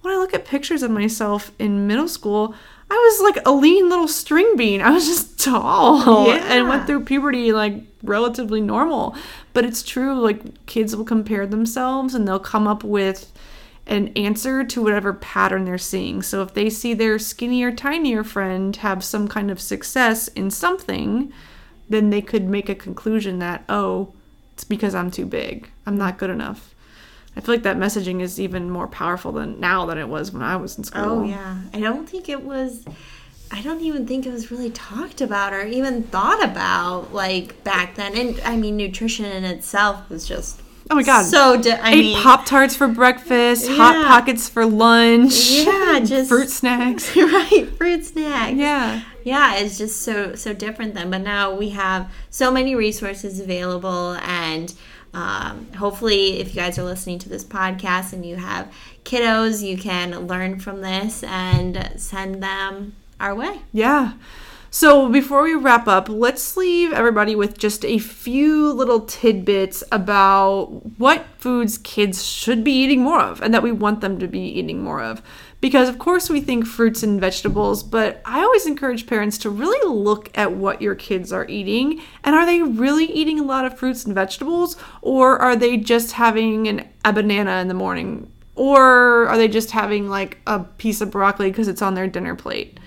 When 0.00 0.14
I 0.14 0.16
look 0.16 0.32
at 0.34 0.46
pictures 0.46 0.82
of 0.82 0.90
myself 0.90 1.52
in 1.58 1.86
middle 1.86 2.08
school, 2.08 2.54
I 2.92 2.96
was 2.96 3.34
like 3.34 3.46
a 3.46 3.52
lean 3.52 3.88
little 3.88 4.06
string 4.06 4.54
bean. 4.54 4.82
I 4.82 4.90
was 4.90 5.06
just 5.06 5.40
tall 5.44 6.02
oh, 6.06 6.30
and 6.30 6.68
went 6.68 6.86
through 6.86 7.04
puberty 7.06 7.50
like 7.50 7.74
relatively 8.02 8.60
normal. 8.60 9.16
But 9.54 9.64
it's 9.64 9.82
true, 9.82 10.20
like 10.20 10.66
kids 10.66 10.94
will 10.94 11.06
compare 11.06 11.46
themselves 11.46 12.14
and 12.14 12.28
they'll 12.28 12.38
come 12.38 12.68
up 12.68 12.84
with 12.84 13.32
an 13.86 14.08
answer 14.08 14.62
to 14.62 14.82
whatever 14.82 15.14
pattern 15.14 15.64
they're 15.64 15.78
seeing. 15.78 16.20
So 16.20 16.42
if 16.42 16.52
they 16.52 16.68
see 16.68 16.92
their 16.92 17.18
skinnier, 17.18 17.72
tinier 17.72 18.24
friend 18.24 18.76
have 18.76 19.02
some 19.02 19.26
kind 19.26 19.50
of 19.50 19.58
success 19.58 20.28
in 20.28 20.50
something, 20.50 21.32
then 21.88 22.10
they 22.10 22.20
could 22.20 22.44
make 22.44 22.68
a 22.68 22.74
conclusion 22.74 23.38
that, 23.38 23.64
oh, 23.70 24.12
it's 24.52 24.64
because 24.64 24.94
I'm 24.94 25.10
too 25.10 25.24
big. 25.24 25.70
I'm 25.86 25.96
not 25.96 26.18
good 26.18 26.30
enough. 26.30 26.71
I 27.36 27.40
feel 27.40 27.54
like 27.54 27.62
that 27.64 27.76
messaging 27.78 28.20
is 28.20 28.38
even 28.38 28.70
more 28.70 28.86
powerful 28.86 29.32
than 29.32 29.58
now 29.58 29.86
than 29.86 29.98
it 29.98 30.08
was 30.08 30.32
when 30.32 30.42
I 30.42 30.56
was 30.56 30.76
in 30.76 30.84
school. 30.84 31.02
Oh 31.04 31.24
yeah. 31.24 31.62
I 31.72 31.80
don't 31.80 32.08
think 32.08 32.28
it 32.28 32.42
was 32.42 32.84
I 33.50 33.60
don't 33.62 33.80
even 33.82 34.06
think 34.06 34.24
it 34.26 34.32
was 34.32 34.50
really 34.50 34.70
talked 34.70 35.20
about 35.20 35.52
or 35.52 35.64
even 35.66 36.02
thought 36.04 36.42
about 36.42 37.12
like 37.12 37.62
back 37.64 37.94
then. 37.96 38.16
And 38.16 38.40
I 38.44 38.56
mean 38.56 38.76
nutrition 38.76 39.24
in 39.24 39.44
itself 39.44 40.08
was 40.10 40.26
just 40.28 40.60
Oh 40.90 40.94
my 40.94 41.02
god. 41.04 41.24
So 41.24 41.60
di- 41.60 41.70
I 41.70 41.92
Ate 41.92 41.96
mean, 42.00 42.22
Pop 42.22 42.44
Tarts 42.44 42.76
for 42.76 42.88
breakfast, 42.88 43.66
Hot 43.68 44.04
Pockets 44.04 44.48
for 44.48 44.66
lunch. 44.66 45.50
Yeah, 45.50 46.00
just- 46.04 46.28
fruit 46.28 46.50
snacks. 46.50 47.16
right, 47.16 47.68
fruit 47.78 48.04
snacks. 48.04 48.56
Yeah. 48.56 49.02
yeah 49.24 49.56
it's 49.56 49.78
just 49.78 50.02
so 50.02 50.34
so 50.34 50.52
different 50.52 50.94
then 50.94 51.10
but 51.10 51.22
now 51.22 51.54
we 51.54 51.70
have 51.70 52.12
so 52.28 52.50
many 52.50 52.74
resources 52.74 53.38
available 53.40 54.14
and 54.22 54.74
um, 55.14 55.66
hopefully 55.74 56.40
if 56.40 56.48
you 56.48 56.54
guys 56.54 56.78
are 56.78 56.84
listening 56.84 57.18
to 57.18 57.28
this 57.28 57.44
podcast 57.44 58.12
and 58.12 58.24
you 58.24 58.36
have 58.36 58.72
kiddos 59.04 59.62
you 59.62 59.76
can 59.76 60.26
learn 60.26 60.58
from 60.58 60.80
this 60.80 61.22
and 61.24 61.92
send 61.96 62.42
them 62.42 62.94
our 63.20 63.34
way 63.34 63.60
Yeah. 63.72 64.14
So 64.74 65.10
before 65.10 65.42
we 65.42 65.54
wrap 65.54 65.86
up, 65.86 66.08
let's 66.08 66.56
leave 66.56 66.94
everybody 66.94 67.36
with 67.36 67.58
just 67.58 67.84
a 67.84 67.98
few 67.98 68.72
little 68.72 69.00
tidbits 69.00 69.84
about 69.92 70.68
what 70.96 71.26
foods 71.36 71.76
kids 71.76 72.24
should 72.24 72.64
be 72.64 72.72
eating 72.72 73.02
more 73.02 73.20
of 73.20 73.42
and 73.42 73.52
that 73.52 73.62
we 73.62 73.70
want 73.70 74.00
them 74.00 74.18
to 74.18 74.26
be 74.26 74.40
eating 74.40 74.82
more 74.82 75.02
of. 75.02 75.20
Because, 75.62 75.88
of 75.88 75.98
course, 75.98 76.28
we 76.28 76.40
think 76.40 76.66
fruits 76.66 77.02
and 77.04 77.18
vegetables, 77.20 77.82
but 77.84 78.20
I 78.26 78.40
always 78.40 78.66
encourage 78.66 79.06
parents 79.06 79.38
to 79.38 79.48
really 79.48 79.88
look 79.88 80.28
at 80.36 80.52
what 80.52 80.82
your 80.82 80.96
kids 80.96 81.32
are 81.32 81.46
eating. 81.48 82.02
And 82.24 82.34
are 82.34 82.44
they 82.44 82.60
really 82.62 83.06
eating 83.06 83.38
a 83.38 83.44
lot 83.44 83.64
of 83.64 83.78
fruits 83.78 84.04
and 84.04 84.12
vegetables? 84.14 84.76
Or 85.02 85.38
are 85.38 85.54
they 85.56 85.76
just 85.76 86.12
having 86.12 86.66
an, 86.68 86.88
a 87.04 87.12
banana 87.12 87.60
in 87.60 87.68
the 87.68 87.74
morning? 87.74 88.30
Or 88.56 89.26
are 89.28 89.36
they 89.38 89.48
just 89.48 89.70
having 89.70 90.08
like 90.08 90.38
a 90.46 90.58
piece 90.60 91.00
of 91.00 91.10
broccoli 91.12 91.50
because 91.50 91.68
it's 91.68 91.80
on 91.80 91.94
their 91.94 92.08
dinner 92.08 92.34
plate? 92.34 92.78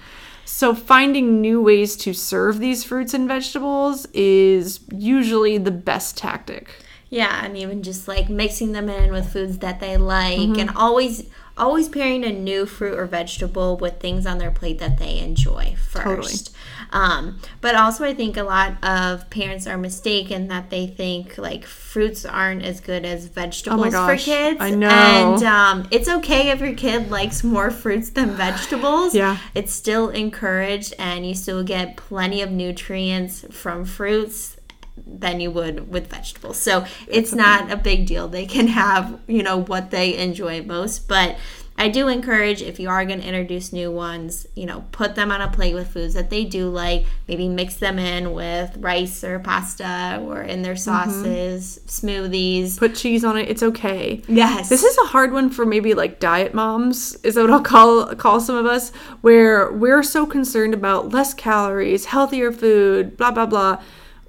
So, 0.43 0.75
finding 0.75 1.41
new 1.41 1.61
ways 1.61 1.95
to 1.97 2.13
serve 2.13 2.59
these 2.59 2.83
fruits 2.83 3.13
and 3.13 3.27
vegetables 3.27 4.05
is 4.13 4.81
usually 4.93 5.57
the 5.57 5.71
best 5.71 6.17
tactic. 6.17 6.69
yeah 7.09 7.45
and 7.45 7.55
even 7.57 7.81
just 7.83 8.07
like 8.07 8.29
mixing 8.29 8.71
them 8.73 8.89
in 8.89 9.11
with 9.11 9.31
foods 9.31 9.59
that 9.59 9.79
they 9.79 9.95
like 9.95 10.37
Mm-hmm. 10.39 10.59
and 10.59 10.69
always 10.75 11.23
always 11.57 11.89
pairing 11.89 12.23
a 12.23 12.31
new 12.31 12.65
fruit 12.65 12.97
or 12.97 13.05
vegetable 13.05 13.77
with 13.77 13.99
things 13.99 14.25
on 14.25 14.37
their 14.37 14.51
plate 14.51 14.79
that 14.79 14.97
they 14.97 15.19
enjoy 15.19 15.75
first 15.77 16.03
Totally. 16.03 16.55
Um, 16.91 17.39
but 17.61 17.75
also, 17.75 18.05
I 18.05 18.13
think 18.13 18.37
a 18.37 18.43
lot 18.43 18.83
of 18.83 19.29
parents 19.29 19.67
are 19.67 19.77
mistaken 19.77 20.47
that 20.47 20.69
they 20.69 20.87
think 20.87 21.37
like 21.37 21.65
fruits 21.65 22.25
aren't 22.25 22.63
as 22.63 22.79
good 22.79 23.05
as 23.05 23.25
vegetables 23.25 23.81
for 23.81 23.87
Oh 23.87 23.91
gosh, 23.91 24.25
kids. 24.25 24.57
I 24.61 24.69
know. 24.71 24.87
And 24.89 25.43
um, 25.43 25.87
it's 25.91 26.07
okay 26.07 26.51
if 26.51 26.59
your 26.59 26.73
kid 26.73 27.09
likes 27.09 27.43
more 27.43 27.71
fruits 27.71 28.11
than 28.11 28.29
vegetables. 28.35 29.13
Yeah. 29.13 29.37
It's 29.53 29.73
still 29.73 30.09
encouraged, 30.09 30.93
and 30.97 31.25
you 31.25 31.33
still 31.33 31.63
get 31.63 31.97
plenty 31.97 32.41
of 32.41 32.51
nutrients 32.51 33.45
from 33.51 33.85
fruits 33.85 34.54
than 34.97 35.39
you 35.39 35.51
would 35.51 35.89
with 35.89 36.07
vegetables. 36.07 36.57
So 36.57 36.85
it's 37.07 37.33
not 37.33 37.71
a 37.71 37.77
big 37.77 38.05
deal. 38.05 38.27
They 38.27 38.45
can 38.45 38.67
have, 38.67 39.19
you 39.27 39.43
know, 39.43 39.61
what 39.61 39.91
they 39.91 40.17
enjoy 40.17 40.63
most. 40.63 41.07
But 41.07 41.37
I 41.77 41.89
do 41.89 42.07
encourage 42.07 42.61
if 42.61 42.79
you 42.79 42.87
are 42.87 43.03
going 43.05 43.19
to 43.19 43.27
introduce 43.27 43.73
new 43.73 43.91
ones, 43.91 44.47
you 44.55 44.65
know, 44.65 44.85
put 44.93 45.15
them 45.15 45.29
on 45.29 45.41
a 45.41 45.49
plate 45.49 45.73
with 45.73 45.89
foods 45.89 46.13
that 46.13 46.29
they 46.29 46.45
do 46.45 46.69
like. 46.69 47.05
Maybe 47.27 47.49
mix 47.49 47.75
them 47.75 47.99
in 47.99 48.31
with 48.31 48.77
rice 48.77 49.25
or 49.25 49.39
pasta 49.39 50.23
or 50.25 50.41
in 50.41 50.61
their 50.61 50.75
mm-hmm. 50.75 51.09
sauces, 51.11 51.81
smoothies. 51.85 52.79
Put 52.79 52.95
cheese 52.95 53.25
on 53.25 53.37
it, 53.37 53.49
it's 53.49 53.61
okay. 53.61 54.21
Yes. 54.29 54.69
This 54.69 54.83
is 54.83 54.97
a 54.99 55.07
hard 55.07 55.33
one 55.33 55.49
for 55.49 55.65
maybe 55.65 55.93
like 55.93 56.21
diet 56.21 56.53
moms, 56.53 57.15
is 57.15 57.35
what 57.35 57.51
I'll 57.51 57.61
call 57.61 58.15
call 58.15 58.39
some 58.39 58.55
of 58.55 58.65
us, 58.65 58.91
where 59.19 59.69
we're 59.73 60.03
so 60.03 60.25
concerned 60.25 60.73
about 60.73 61.09
less 61.09 61.33
calories, 61.33 62.05
healthier 62.05 62.53
food, 62.53 63.17
blah 63.17 63.31
blah 63.31 63.47
blah. 63.47 63.81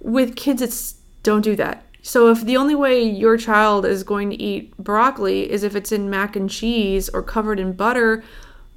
With 0.07 0.37
kids 0.37 0.63
it's 0.63 0.95
don't 1.23 1.43
do 1.43 1.57
that. 1.57 1.83
So 2.03 2.31
if 2.31 2.43
the 2.45 2.57
only 2.57 2.77
way 2.77 3.03
your 3.03 3.37
child 3.37 3.85
is 3.85 4.05
going 4.05 4.31
to 4.31 4.37
eat 4.41 4.77
broccoli 4.79 5.51
is 5.51 5.65
if 5.65 5.75
it's 5.75 5.91
in 5.91 6.09
mac 6.09 6.37
and 6.37 6.49
cheese 6.49 7.09
or 7.09 7.21
covered 7.23 7.59
in 7.59 7.73
butter, 7.73 8.23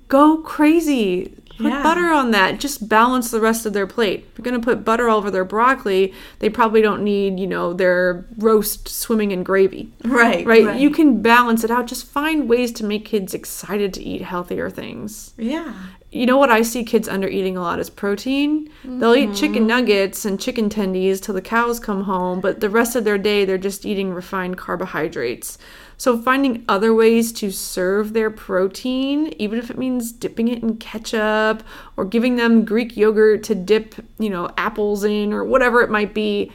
go 0.08 0.38
crazy. 0.38 1.36
Put 1.58 1.68
Yeah. 1.68 1.84
butter 1.84 2.06
on 2.06 2.32
that. 2.32 2.60
Just 2.60 2.89
balance 2.89 3.30
the 3.30 3.42
rest 3.42 3.65
of 3.68 3.74
their 3.74 3.86
plate. 3.86 4.26
If 4.32 4.38
you're 4.39 4.44
going 4.50 4.60
to 4.60 4.65
put 4.65 4.84
butter 4.86 5.10
all 5.10 5.18
over 5.20 5.30
their 5.30 5.44
broccoli, 5.46 6.13
they 6.39 6.50
probably 6.50 6.82
don't 6.82 7.04
need, 7.04 7.38
you 7.39 7.46
know, 7.48 7.74
their 7.74 8.26
roast 8.38 8.88
swimming 8.88 9.32
in 9.32 9.44
gravy 9.44 9.92
right, 10.06 10.44
right? 10.48 10.80
You 10.80 10.89
can 10.89 11.22
balance 11.22 11.63
it 11.65 11.70
out. 11.70 11.86
Just 11.86 12.08
find 12.08 12.50
ways 12.50 12.72
to 12.74 12.86
make 12.86 13.06
kids 13.06 13.34
excited 13.36 13.94
to 13.96 14.02
eat 14.04 14.22
healthier 14.24 14.70
things. 14.72 15.34
yeah. 15.38 15.74
You 16.12 16.26
know 16.26 16.38
what 16.38 16.50
I 16.50 16.63
see 16.63 16.84
kids 16.84 17.08
under 17.08 17.28
eating 17.28 17.56
a 17.56 17.62
lot 17.62 17.80
is 17.80 17.89
protein. 17.89 18.72
They'll 18.84 19.13
eat 19.13 19.36
chicken 19.36 19.60
mm-hmm. 19.60 19.67
nuggets 19.67 20.26
and 20.26 20.39
chicken 20.39 20.67
tendies 20.67 21.22
till 21.22 21.36
the 21.36 21.41
cows 21.41 21.80
come 21.80 22.06
home, 22.06 22.41
but 22.41 22.62
the 22.62 22.69
rest 22.69 22.95
of 22.95 23.04
their 23.04 23.19
day 23.19 23.45
they're 23.45 23.60
just 23.60 23.86
eating 23.86 24.12
refined 24.12 24.58
carbohydrates. 24.58 25.60
So 25.98 26.19
finding 26.19 26.65
other 26.67 26.95
ways 26.95 27.32
to 27.34 27.52
serve 27.52 28.13
their 28.13 28.32
protein, 28.32 29.36
even 29.38 29.60
if 29.60 29.69
it 29.69 29.78
means 29.78 30.12
dipping 30.12 30.48
it 30.48 30.63
in 30.63 30.78
ketchup 30.78 31.62
or 31.95 32.06
giving 32.06 32.38
them 32.38 32.65
Greek 32.65 32.98
yogurt 32.98 33.43
to 33.43 33.54
dip, 33.54 33.93
you 34.17 34.32
know, 34.32 34.50
apples 34.58 35.04
in 35.04 35.32
or 35.32 35.43
whatever 35.43 35.82
it 35.82 35.91
might 35.91 36.15
be, 36.15 36.52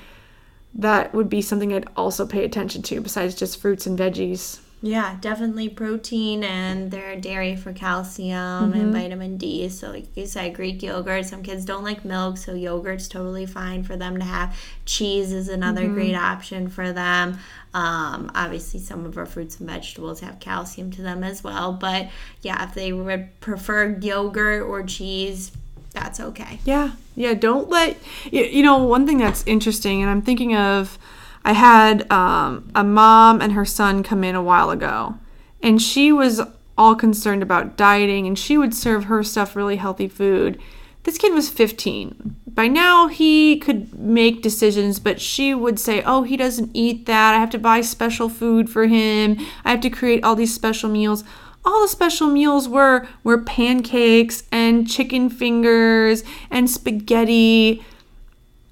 that 0.74 1.14
would 1.14 1.28
be 1.28 1.40
something 1.40 1.72
I'd 1.72 1.86
also 1.94 2.26
pay 2.26 2.44
attention 2.44 2.82
to 2.82 3.00
besides 3.00 3.36
just 3.36 3.60
fruits 3.60 3.86
and 3.86 3.96
veggies. 3.96 4.58
Yeah, 4.84 5.16
definitely 5.22 5.70
protein 5.70 6.44
and 6.44 6.90
their 6.90 7.16
dairy 7.16 7.56
for 7.56 7.72
calcium 7.72 8.74
and 8.74 8.92
vitamin 8.92 9.38
D. 9.38 9.70
So, 9.70 9.88
like 9.88 10.14
you 10.14 10.26
said, 10.26 10.54
Greek 10.54 10.82
yogurt. 10.82 11.24
Some 11.24 11.42
kids 11.42 11.64
don't 11.64 11.82
like 11.82 12.04
milk, 12.04 12.36
so 12.36 12.52
yogurt's 12.52 13.08
totally 13.08 13.46
fine 13.46 13.82
for 13.82 13.96
them 13.96 14.18
to 14.18 14.24
have. 14.26 14.54
Cheese 14.84 15.32
is 15.32 15.48
another 15.48 15.88
great 15.88 16.14
option 16.14 16.68
for 16.68 16.92
them. 16.92 17.38
Um, 17.72 18.30
obviously, 18.34 18.78
some 18.78 19.06
of 19.06 19.16
our 19.16 19.24
fruits 19.24 19.58
and 19.58 19.70
vegetables 19.70 20.20
have 20.20 20.38
calcium 20.38 20.90
to 20.90 21.00
them 21.00 21.24
as 21.24 21.42
well. 21.42 21.72
But 21.72 22.10
yeah, 22.42 22.68
if 22.68 22.74
they 22.74 22.92
would 22.92 23.40
prefer 23.40 23.96
yogurt 23.98 24.64
or 24.64 24.82
cheese, 24.82 25.50
that's 25.92 26.20
okay. 26.20 26.60
Yeah, 26.66 26.92
yeah. 27.16 27.32
Don't 27.32 27.70
let 27.70 27.96
you, 28.30 28.44
you 28.44 28.62
know 28.62 28.84
one 28.84 29.06
thing 29.06 29.16
that's 29.16 29.46
interesting, 29.46 30.02
and 30.02 30.10
I'm 30.10 30.20
thinking 30.20 30.54
of. 30.54 30.98
I 31.44 31.52
had 31.52 32.10
um, 32.10 32.70
a 32.74 32.84
mom 32.84 33.40
and 33.40 33.52
her 33.52 33.64
son 33.64 34.02
come 34.02 34.24
in 34.24 34.34
a 34.34 34.42
while 34.42 34.70
ago, 34.70 35.16
and 35.62 35.80
she 35.80 36.12
was 36.12 36.40
all 36.76 36.94
concerned 36.94 37.42
about 37.42 37.76
dieting, 37.76 38.26
and 38.26 38.38
she 38.38 38.56
would 38.58 38.74
serve 38.74 39.04
her 39.04 39.22
stuff 39.22 39.54
really 39.54 39.76
healthy 39.76 40.08
food. 40.08 40.60
This 41.04 41.18
kid 41.18 41.34
was 41.34 41.50
15. 41.50 42.36
By 42.48 42.66
now, 42.66 43.08
he 43.08 43.58
could 43.58 43.98
make 43.98 44.42
decisions, 44.42 44.98
but 44.98 45.20
she 45.20 45.52
would 45.52 45.78
say, 45.78 46.02
Oh, 46.06 46.22
he 46.22 46.36
doesn't 46.36 46.70
eat 46.72 47.04
that. 47.06 47.34
I 47.34 47.38
have 47.38 47.50
to 47.50 47.58
buy 47.58 47.82
special 47.82 48.28
food 48.28 48.70
for 48.70 48.86
him. 48.86 49.36
I 49.64 49.72
have 49.72 49.80
to 49.82 49.90
create 49.90 50.24
all 50.24 50.34
these 50.34 50.54
special 50.54 50.88
meals 50.88 51.24
all 51.64 51.82
the 51.82 51.88
special 51.88 52.28
meals 52.28 52.68
were 52.68 53.06
were 53.22 53.38
pancakes 53.38 54.44
and 54.52 54.88
chicken 54.88 55.30
fingers 55.30 56.22
and 56.50 56.68
spaghetti. 56.68 57.82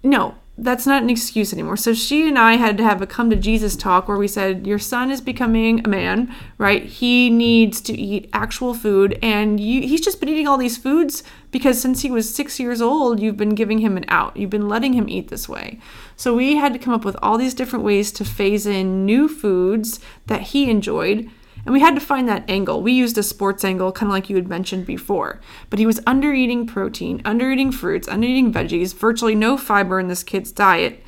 No, 0.03 0.35
that's 0.63 0.87
not 0.87 1.03
an 1.03 1.11
excuse 1.11 1.53
anymore. 1.53 1.77
So 1.77 1.93
she 1.93 2.29
and 2.29 2.39
I 2.39 2.55
had 2.55 2.77
to 2.79 2.85
have 2.85 3.03
a 3.03 3.07
come 3.07 3.31
to 3.31 3.37
Jesus 3.37 3.75
talk 3.75 4.07
where 4.07 4.17
we 4.17 4.29
said, 4.29 4.67
Your 4.67 4.79
son 4.79 5.11
is 5.11 5.21
becoming 5.21 5.85
a 5.85 5.89
man, 5.89 6.33
right? 6.57 6.85
He 6.85 7.31
needs 7.31 7.81
to 7.83 7.93
eat 7.93 8.31
actual 8.33 8.73
food. 8.73 9.19
And 9.23 9.59
you, 9.59 9.83
he's 9.83 10.01
just 10.01 10.21
been 10.21 10.29
eating 10.29 10.47
all 10.47 10.59
these 10.59 10.79
foods 10.79 11.25
because 11.51 11.81
since 11.81 12.03
he 12.03 12.11
was 12.11 12.33
six 12.33 12.61
years 12.61 12.81
old, 12.81 13.21
you've 13.21 13.37
been 13.37 13.55
giving 13.55 13.79
him 13.79 13.97
an 13.97 14.05
out. 14.09 14.37
You've 14.37 14.51
been 14.51 14.69
letting 14.69 14.93
him 14.93 15.09
eat 15.09 15.29
this 15.29 15.49
way. 15.49 15.81
So 16.17 16.35
we 16.37 16.57
had 16.57 16.73
to 16.73 16.79
come 16.79 16.95
up 16.95 17.05
with 17.05 17.17
all 17.23 17.39
these 17.39 17.55
different 17.55 17.85
ways 17.85 18.13
to 18.13 18.25
phase 18.25 18.67
in 18.67 19.05
new 19.05 19.29
foods 19.29 19.99
that 20.27 20.43
he 20.43 20.71
enjoyed. 20.71 21.29
And 21.65 21.73
we 21.73 21.81
had 21.81 21.95
to 21.95 22.01
find 22.01 22.29
that 22.29 22.49
angle. 22.49 22.83
We 22.83 22.93
used 22.93 23.17
a 23.19 23.23
sports 23.23 23.65
angle, 23.65 23.93
kind 23.93 24.11
of 24.11 24.15
like 24.15 24.29
you 24.29 24.37
had 24.37 24.49
mentioned 24.49 24.87
before. 24.87 25.41
But 25.71 25.79
he 25.79 25.87
was 25.87 26.01
under 26.07 26.33
eating 26.33 26.67
protein, 26.67 27.23
under 27.25 27.51
eating 27.51 27.71
fruits, 27.71 28.09
under 28.09 28.27
eating 28.27 28.53
veggies, 28.53 28.95
virtually 28.95 29.35
no 29.35 29.57
fiber 29.57 30.01
in 30.01 30.09
this 30.09 30.25
kid's 30.25 30.51
diet. 30.51 31.03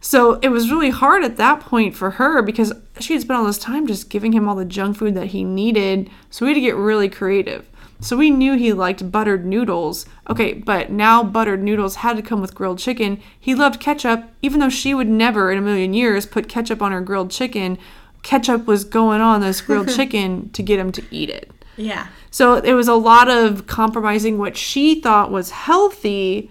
So 0.00 0.34
it 0.40 0.48
was 0.50 0.70
really 0.70 0.90
hard 0.90 1.24
at 1.24 1.38
that 1.38 1.60
point 1.60 1.96
for 1.96 2.12
her 2.12 2.42
because 2.42 2.72
she 3.00 3.14
had 3.14 3.22
spent 3.22 3.38
all 3.38 3.46
this 3.46 3.58
time 3.58 3.86
just 3.86 4.10
giving 4.10 4.32
him 4.32 4.48
all 4.48 4.54
the 4.54 4.64
junk 4.64 4.96
food 4.96 5.14
that 5.14 5.28
he 5.28 5.42
needed. 5.42 6.08
So 6.30 6.44
we 6.44 6.50
had 6.50 6.54
to 6.56 6.60
get 6.60 6.76
really 6.76 7.08
creative. 7.08 7.68
So 8.00 8.16
we 8.16 8.30
knew 8.30 8.56
he 8.56 8.72
liked 8.72 9.10
buttered 9.10 9.44
noodles. 9.44 10.06
Okay, 10.30 10.52
but 10.52 10.90
now 10.90 11.24
buttered 11.24 11.62
noodles 11.64 11.96
had 11.96 12.16
to 12.16 12.22
come 12.22 12.40
with 12.40 12.54
grilled 12.54 12.78
chicken. 12.78 13.20
He 13.38 13.56
loved 13.56 13.80
ketchup, 13.80 14.30
even 14.40 14.60
though 14.60 14.68
she 14.68 14.94
would 14.94 15.08
never 15.08 15.50
in 15.50 15.58
a 15.58 15.62
million 15.62 15.92
years 15.94 16.26
put 16.26 16.48
ketchup 16.48 16.80
on 16.80 16.92
her 16.92 17.00
grilled 17.00 17.32
chicken 17.32 17.76
ketchup 18.22 18.66
was 18.66 18.84
going 18.84 19.20
on 19.20 19.40
this 19.40 19.60
grilled 19.60 19.88
chicken 19.96 20.50
to 20.50 20.62
get 20.62 20.78
him 20.78 20.92
to 20.92 21.02
eat 21.10 21.30
it. 21.30 21.50
Yeah. 21.76 22.08
So 22.30 22.56
it 22.56 22.74
was 22.74 22.88
a 22.88 22.94
lot 22.94 23.28
of 23.28 23.66
compromising 23.66 24.38
what 24.38 24.56
she 24.56 25.00
thought 25.00 25.30
was 25.30 25.50
healthy 25.50 26.50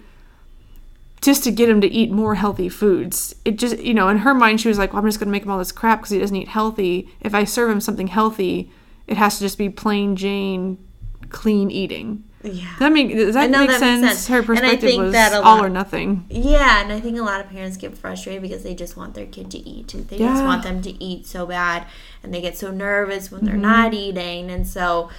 just 1.22 1.44
to 1.44 1.52
get 1.52 1.70
him 1.70 1.82
to 1.82 1.88
eat 1.88 2.12
more 2.12 2.36
healthy 2.36 2.70
foods. 2.70 3.36
It 3.44 3.58
just, 3.58 3.80
you 3.80 3.94
know, 3.94 4.08
in 4.08 4.20
her 4.20 4.34
mind, 4.34 4.62
she 4.62 4.70
was 4.70 4.78
like, 4.78 4.94
well, 4.94 5.02
I'm 5.02 5.08
just 5.08 5.20
going 5.20 5.28
to 5.28 5.32
make 5.32 5.44
him 5.44 5.52
all 5.52 5.58
this 5.58 5.72
crap 5.72 6.00
because 6.00 6.12
he 6.12 6.20
doesn't 6.20 6.36
eat 6.36 6.48
healthy. 6.48 7.10
If 7.22 7.34
I 7.34 7.44
serve 7.44 7.70
him 7.70 7.82
something 7.82 8.08
healthy, 8.08 8.72
it 9.08 9.18
has 9.18 9.38
to 9.38 9.44
just 9.44 9.58
be 9.58 9.70
plain 9.70 10.16
Jane 10.16 10.78
clean 11.30 11.72
eating. 11.72 12.24
Yeah. 12.44 12.76
That 12.80 12.92
make 12.94 13.10
does 13.12 13.34
that 13.34 13.50
make 13.50 13.70
that 13.70 13.80
sense? 13.80 14.02
makes 14.02 14.18
sense. 14.20 14.28
Her 14.28 14.38
And 14.38 14.44
I 14.44 14.46
perspective 14.62 14.90
think 14.90 15.02
was 15.02 15.12
that 15.14 15.34
a 15.34 15.42
all 15.42 15.64
or 15.64 15.70
nothing. 15.70 16.26
Yeah, 16.30 16.82
and 16.84 16.94
I 16.94 17.00
think 17.00 17.18
a 17.18 17.24
lot 17.24 17.42
of 17.42 17.50
parents 17.50 17.78
get 17.78 17.98
frustrated 17.98 18.42
because 18.44 18.64
they 18.64 18.76
just 18.76 18.96
want 18.96 19.16
their 19.16 19.26
kid 19.26 19.50
to 19.52 19.58
eat. 19.58 19.88
They 20.08 20.18
just 20.20 20.44
want 20.44 20.64
them 20.64 20.82
to 20.84 21.04
eat 21.04 21.26
so 21.26 21.46
bad, 21.48 21.88
and 22.24 22.34
they 22.34 22.40
get 22.42 22.56
so 22.58 22.72
nervous 22.72 23.32
when 23.32 23.44
they're 23.44 23.56
Mm-hmm. 23.56 23.62
not 23.64 23.94
eating. 23.94 24.52
And 24.52 24.68
so 24.68 25.10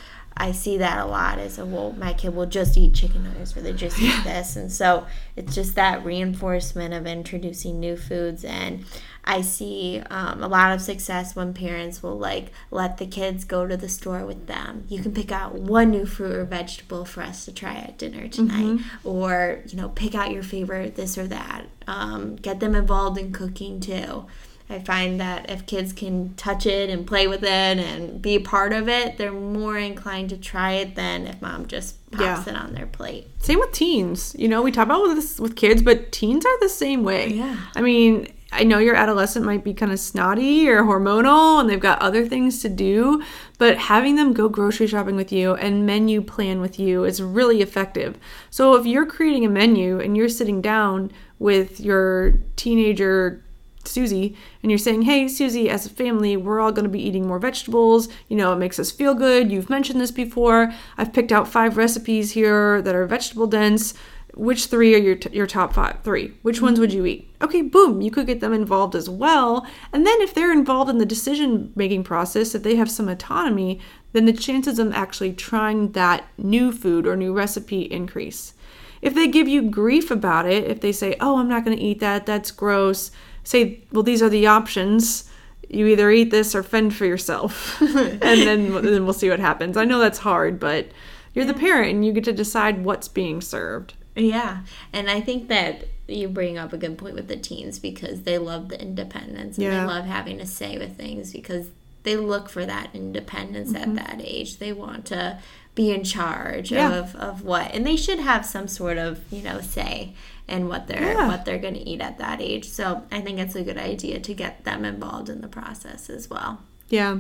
I 0.41 0.53
see 0.53 0.79
that 0.79 1.05
a 1.05 1.05
lot 1.05 1.39
is, 1.39 1.59
well, 1.59 1.93
my 1.93 2.13
kid 2.13 2.35
will 2.35 2.47
just 2.47 2.77
eat 2.77 2.95
chicken 2.95 3.25
nuggets 3.25 3.57
or 3.57 3.61
they 3.61 3.73
just 3.73 4.01
eat 4.01 4.23
this. 4.25 4.55
And 4.55 4.73
so 4.73 5.07
it's 5.35 5.55
just 5.55 5.75
that 5.75 6.05
reinforcement 6.05 6.95
of 6.95 7.07
introducing 7.07 7.81
new 7.81 7.97
foods. 7.97 8.45
And 8.45 8.85
I 9.25 9.43
see 9.43 10.01
um, 10.11 10.43
a 10.43 10.49
lot 10.49 10.73
of 10.73 10.81
success 10.81 11.35
when 11.35 11.53
parents 11.53 12.03
will 12.03 12.17
like 12.17 12.53
let 12.71 12.99
the 12.99 13.07
kids 13.07 13.45
go 13.45 13.67
to 13.67 13.77
the 13.77 13.89
store 13.89 14.25
with 14.25 14.47
them. 14.47 14.85
You 14.89 15.03
can 15.03 15.13
pick 15.13 15.33
out 15.33 15.55
one 15.55 15.91
new 15.91 16.07
fruit 16.07 16.37
or 16.37 16.45
vegetable 16.45 17.05
for 17.05 17.23
us 17.23 17.45
to 17.45 17.53
try 17.53 17.75
at 17.75 17.99
dinner 17.99 18.29
tonight, 18.29 18.81
or 19.05 19.63
you 19.67 19.77
know, 19.77 19.91
pick 19.91 20.15
out 20.15 20.31
your 20.31 20.45
favorite 20.45 20.95
this 20.95 21.19
or 21.19 21.27
that. 21.27 21.67
Um, 21.87 22.37
get 22.37 22.61
them 22.61 22.75
involved 22.75 23.19
in 23.19 23.33
cooking 23.33 23.81
too. 23.81 24.27
I 24.71 24.79
find 24.81 25.19
that 25.21 25.51
if 25.51 25.65
kids 25.67 25.93
can 25.93 26.35
touch 26.37 26.67
it 26.67 26.91
and 26.91 27.07
play 27.07 27.27
with 27.27 27.43
it 27.43 27.49
and 27.79 28.21
be 28.21 28.35
a 28.35 28.41
part 28.41 28.73
of 28.73 28.89
it, 28.89 29.17
they're 29.17 29.33
more 29.33 29.79
inclined 29.79 30.29
to 30.31 30.37
try 30.37 30.73
it 30.73 30.95
than 30.95 31.27
if 31.27 31.41
mom 31.41 31.67
just 31.67 32.11
pops 32.11 32.47
Yeah. 32.47 32.53
it 32.55 32.57
on 32.57 32.75
their 32.75 32.87
plate. 32.87 33.27
Same 33.39 33.61
with 33.61 33.73
teens. 33.73 34.35
You 34.39 34.49
know, 34.49 34.61
we 34.61 34.71
talk 34.71 34.85
about 34.87 35.15
this 35.15 35.39
with 35.41 35.57
kids, 35.57 35.81
but 35.83 36.13
teens 36.13 36.45
are 36.45 36.61
the 36.61 36.69
same 36.69 37.03
way. 37.03 37.29
Yeah. 37.33 37.57
I 37.75 37.81
mean, 37.81 38.29
I 38.53 38.65
know 38.65 38.79
your 38.79 38.95
adolescent 38.95 39.45
might 39.45 39.63
be 39.63 39.75
kind 39.75 39.93
of 39.93 40.01
snotty 40.01 40.69
or 40.71 40.83
hormonal 40.83 41.61
and 41.61 41.69
they've 41.69 41.79
got 41.81 42.01
other 42.01 42.27
things 42.27 42.61
to 42.63 42.69
do, 42.71 43.23
but 43.59 43.77
having 43.77 44.17
them 44.17 44.33
go 44.33 44.49
grocery 44.49 44.87
shopping 44.87 45.17
with 45.17 45.31
you 45.33 45.55
and 45.55 45.85
menu 45.87 46.23
plan 46.23 46.61
with 46.61 46.79
you 46.79 47.05
is 47.05 47.21
really 47.23 47.61
effective. 47.63 48.17
So 48.51 48.75
if 48.75 48.87
you're 48.87 49.05
creating 49.07 49.45
a 49.45 49.51
menu 49.51 50.01
and 50.01 50.17
you're 50.17 50.31
sitting 50.31 50.63
down 50.63 51.11
with 51.39 51.79
your 51.81 52.39
teenager 52.57 53.45
Susie 53.89 54.37
and 54.63 54.71
you're 54.71 54.79
saying, 54.79 55.03
"Hey, 55.03 55.29
Susie, 55.29 55.69
as 55.69 55.87
a 55.87 55.91
family, 55.91 56.37
we're 56.37 56.61
all 56.61 56.73
going 56.73 56.85
to 56.85 56.91
be 56.91 57.03
eating 57.03 57.27
more 57.27 57.39
vegetables. 57.39 58.09
You 58.29 58.37
know, 58.37 58.53
it 58.53 58.57
makes 58.57 58.79
us 58.79 58.91
feel 58.91 59.15
good. 59.15 59.51
You've 59.51 59.71
mentioned 59.71 60.01
this 60.01 60.11
before. 60.11 60.73
I've 60.97 61.13
picked 61.13 61.33
out 61.33 61.49
five 61.49 61.77
recipes 61.77 62.33
here 62.33 62.83
that 62.83 62.95
are 62.95 63.07
vegetable 63.07 63.47
dense. 63.47 63.95
Which 64.35 64.67
three 64.67 64.95
are 64.95 64.99
your 64.99 65.17
t- 65.17 65.35
your 65.37 65.49
top 65.49 65.73
five? 65.73 65.97
Three. 66.05 66.35
Which 66.43 66.63
ones 66.63 66.79
would 66.79 66.93
you 66.93 67.05
eat? 67.07 67.29
Okay, 67.43 67.63
boom. 67.63 68.01
You 68.01 68.11
could 68.11 68.27
get 68.27 68.41
them 68.41 68.53
involved 68.53 68.95
as 68.95 69.11
well. 69.11 69.67
And 69.93 70.07
then 70.07 70.21
if 70.21 70.33
they're 70.33 70.53
involved 70.53 70.91
in 70.91 70.99
the 70.99 71.07
decision 71.07 71.73
making 71.75 72.05
process, 72.05 72.55
if 72.55 72.63
they 72.63 72.77
have 72.77 72.91
some 72.91 73.09
autonomy, 73.09 73.81
then 74.13 74.27
the 74.27 74.33
chances 74.33 74.79
of 74.79 74.93
actually 74.93 75.33
trying 75.33 75.93
that 75.93 76.25
new 76.37 76.71
food 76.71 77.07
or 77.07 77.17
new 77.17 77.33
recipe 77.33 77.83
increase. 77.83 78.55
If 79.01 79.15
they 79.15 79.29
give 79.29 79.49
you 79.49 79.63
grief 79.63 80.11
about 80.11 80.47
it, 80.47 80.65
if 80.65 80.81
they 80.81 80.93
say, 80.93 81.17
"Oh, 81.21 81.39
I'm 81.39 81.49
not 81.49 81.65
going 81.65 81.77
to 81.77 81.83
eat 81.83 82.01
that. 82.01 82.27
That's 82.27 82.51
gross." 82.51 83.11
Say, 83.49 83.81
"Well, 83.93 84.03
these 84.03 84.23
are 84.23 84.29
the 84.29 84.47
options. 84.47 85.25
You 85.71 85.87
either 85.87 86.11
eat 86.11 86.31
this 86.31 86.55
or 86.55 86.63
fend 86.63 86.95
for 86.95 87.07
yourself." 87.07 87.81
and 87.83 88.21
then 88.21 88.73
then 88.83 89.05
we'll 89.05 89.15
see 89.15 89.31
what 89.31 89.41
happens. 89.41 89.77
I 89.79 89.85
know 89.87 89.99
that's 89.99 90.19
hard, 90.19 90.61
but 90.61 90.89
you're 91.33 91.47
the 91.47 91.55
parent 91.55 91.91
and 91.93 92.05
you 92.05 92.13
get 92.13 92.25
to 92.25 92.33
decide 92.33 92.85
what's 92.85 93.09
being 93.09 93.41
served. 93.41 93.95
Yeah, 94.15 94.59
and 94.93 95.09
I 95.09 95.21
think 95.23 95.49
that 95.49 95.85
you 96.09 96.29
bring 96.29 96.59
up 96.59 96.73
a 96.75 96.77
good 96.77 96.99
point 96.99 97.15
with 97.15 97.29
the 97.29 97.37
teens 97.37 97.79
because 97.79 98.23
they 98.23 98.37
love 98.37 98.69
the 98.69 98.81
independence 98.81 99.57
and 99.57 99.65
Yeah. 99.65 99.81
they 99.81 99.87
love 99.87 100.05
having 100.05 100.41
a 100.41 100.47
say 100.47 100.77
with 100.77 100.97
things 100.97 101.33
because 101.33 101.69
they 102.03 102.17
look 102.17 102.49
for 102.51 102.67
that 102.67 102.91
independence 102.95 103.73
Mm-hmm. 103.73 103.97
at 103.99 104.07
that 104.09 104.21
age. 104.25 104.59
They 104.59 104.73
want 104.73 105.05
to 105.07 105.39
be 105.75 105.91
in 105.91 106.03
charge 106.05 106.71
Yeah. 106.73 106.93
of, 106.95 107.15
of 107.17 107.43
what, 107.45 107.71
and 107.75 107.87
they 107.87 107.97
should 107.97 108.19
have 108.19 108.45
some 108.45 108.69
sort 108.69 108.99
of 108.99 109.21
you 109.33 109.43
know 109.43 109.61
say 109.61 110.15
in 110.49 110.69
what 110.69 110.87
they're 110.87 111.13
Yeah. 111.13 111.29
what 111.29 111.45
they're 111.45 111.59
going 111.59 111.75
to 111.75 111.89
eat 111.89 112.01
at 112.01 112.19
that 112.19 112.41
age. 112.41 112.69
So 112.69 113.03
I 113.13 113.21
think 113.21 113.39
it's 113.39 113.55
a 113.55 113.63
good 113.63 113.79
idea 113.79 114.19
to 114.21 114.35
get 114.35 114.65
them 114.65 114.85
involved 114.85 115.29
in 115.29 115.41
the 115.41 115.49
process 115.49 116.09
as 116.11 116.29
well. 116.31 116.61
Yeah. 116.89 117.19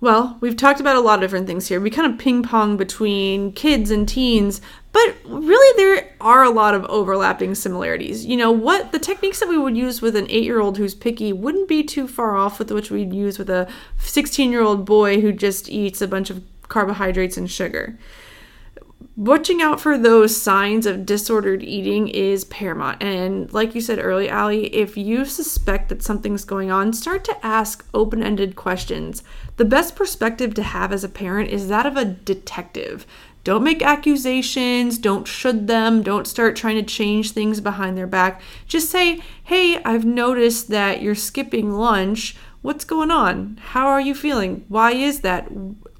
Well, 0.00 0.36
we've 0.40 0.56
talked 0.56 0.80
about 0.80 0.96
a 0.96 1.00
lot 1.00 1.14
of 1.14 1.20
different 1.22 1.46
things 1.46 1.68
here. 1.68 1.80
We 1.80 1.88
kind 1.88 2.12
of 2.12 2.18
ping 2.18 2.42
pong 2.42 2.76
between 2.76 3.52
kids 3.52 3.90
and 3.90 4.06
teens, 4.06 4.60
but 4.92 5.14
really 5.24 5.76
there 5.82 6.10
are 6.20 6.42
a 6.42 6.50
lot 6.50 6.74
of 6.74 6.84
overlapping 6.86 7.54
similarities. 7.54 8.26
You 8.26 8.36
know, 8.36 8.50
what 8.50 8.92
the 8.92 8.98
techniques 8.98 9.40
that 9.40 9.48
we 9.48 9.56
would 9.56 9.76
use 9.78 10.02
with 10.02 10.14
an 10.14 10.26
eight 10.28 10.44
year 10.44 10.60
old 10.60 10.76
who's 10.76 10.94
picky 10.94 11.32
wouldn't 11.32 11.68
be 11.68 11.82
too 11.82 12.06
far 12.06 12.36
off 12.36 12.58
with 12.58 12.70
which 12.70 12.90
we'd 12.90 13.14
use 13.14 13.38
with 13.38 13.48
a 13.48 13.66
16 13.98 14.50
year 14.52 14.62
old 14.62 14.84
boy 14.84 15.20
who 15.22 15.32
just 15.32 15.70
eats 15.70 16.02
a 16.02 16.08
bunch 16.08 16.28
of 16.28 16.42
carbohydrates 16.68 17.38
and 17.38 17.50
sugar. 17.50 17.98
Watching 19.16 19.62
out 19.62 19.80
for 19.80 19.96
those 19.96 20.36
signs 20.36 20.86
of 20.86 21.06
disordered 21.06 21.62
eating 21.62 22.08
is 22.08 22.44
paramount. 22.46 23.00
And 23.00 23.52
like 23.52 23.76
you 23.76 23.80
said 23.80 24.00
earlier, 24.00 24.32
Allie, 24.32 24.74
if 24.74 24.96
you 24.96 25.24
suspect 25.24 25.88
that 25.88 26.02
something's 26.02 26.44
going 26.44 26.72
on, 26.72 26.92
start 26.92 27.22
to 27.26 27.46
ask 27.46 27.86
open 27.94 28.24
ended 28.24 28.56
questions. 28.56 29.22
The 29.56 29.64
best 29.64 29.94
perspective 29.94 30.52
to 30.54 30.64
have 30.64 30.92
as 30.92 31.04
a 31.04 31.08
parent 31.08 31.50
is 31.50 31.68
that 31.68 31.86
of 31.86 31.96
a 31.96 32.04
detective. 32.04 33.06
Don't 33.44 33.62
make 33.62 33.82
accusations, 33.82 34.98
don't 34.98 35.28
should 35.28 35.68
them, 35.68 36.02
don't 36.02 36.26
start 36.26 36.56
trying 36.56 36.76
to 36.76 36.82
change 36.82 37.30
things 37.30 37.60
behind 37.60 37.96
their 37.96 38.08
back. 38.08 38.42
Just 38.66 38.90
say, 38.90 39.22
hey, 39.44 39.80
I've 39.84 40.04
noticed 40.04 40.70
that 40.70 41.02
you're 41.02 41.14
skipping 41.14 41.70
lunch. 41.70 42.34
What's 42.62 42.84
going 42.84 43.12
on? 43.12 43.60
How 43.62 43.86
are 43.86 44.00
you 44.00 44.14
feeling? 44.14 44.64
Why 44.66 44.90
is 44.90 45.20
that? 45.20 45.48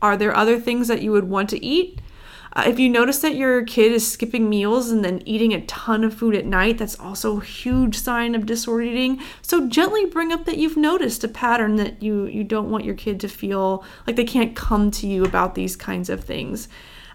Are 0.02 0.16
there 0.16 0.36
other 0.36 0.58
things 0.58 0.88
that 0.88 1.02
you 1.02 1.12
would 1.12 1.28
want 1.28 1.48
to 1.50 1.64
eat? 1.64 2.00
Uh, 2.56 2.64
if 2.66 2.78
you 2.78 2.88
notice 2.88 3.18
that 3.18 3.34
your 3.34 3.64
kid 3.64 3.90
is 3.90 4.10
skipping 4.10 4.48
meals 4.48 4.90
and 4.90 5.04
then 5.04 5.20
eating 5.26 5.52
a 5.52 5.64
ton 5.66 6.04
of 6.04 6.14
food 6.14 6.36
at 6.36 6.46
night, 6.46 6.78
that's 6.78 6.98
also 7.00 7.40
a 7.40 7.44
huge 7.44 7.98
sign 7.98 8.34
of 8.34 8.46
disordered 8.46 8.88
eating. 8.88 9.20
So 9.42 9.68
gently 9.68 10.06
bring 10.06 10.32
up 10.32 10.44
that 10.44 10.58
you've 10.58 10.76
noticed 10.76 11.24
a 11.24 11.28
pattern 11.28 11.76
that 11.76 12.02
you 12.02 12.26
you 12.26 12.44
don't 12.44 12.70
want 12.70 12.84
your 12.84 12.94
kid 12.94 13.18
to 13.20 13.28
feel 13.28 13.84
like 14.06 14.16
they 14.16 14.24
can't 14.24 14.54
come 14.54 14.90
to 14.92 15.06
you 15.06 15.24
about 15.24 15.54
these 15.54 15.74
kinds 15.74 16.08
of 16.08 16.22
things. 16.22 16.68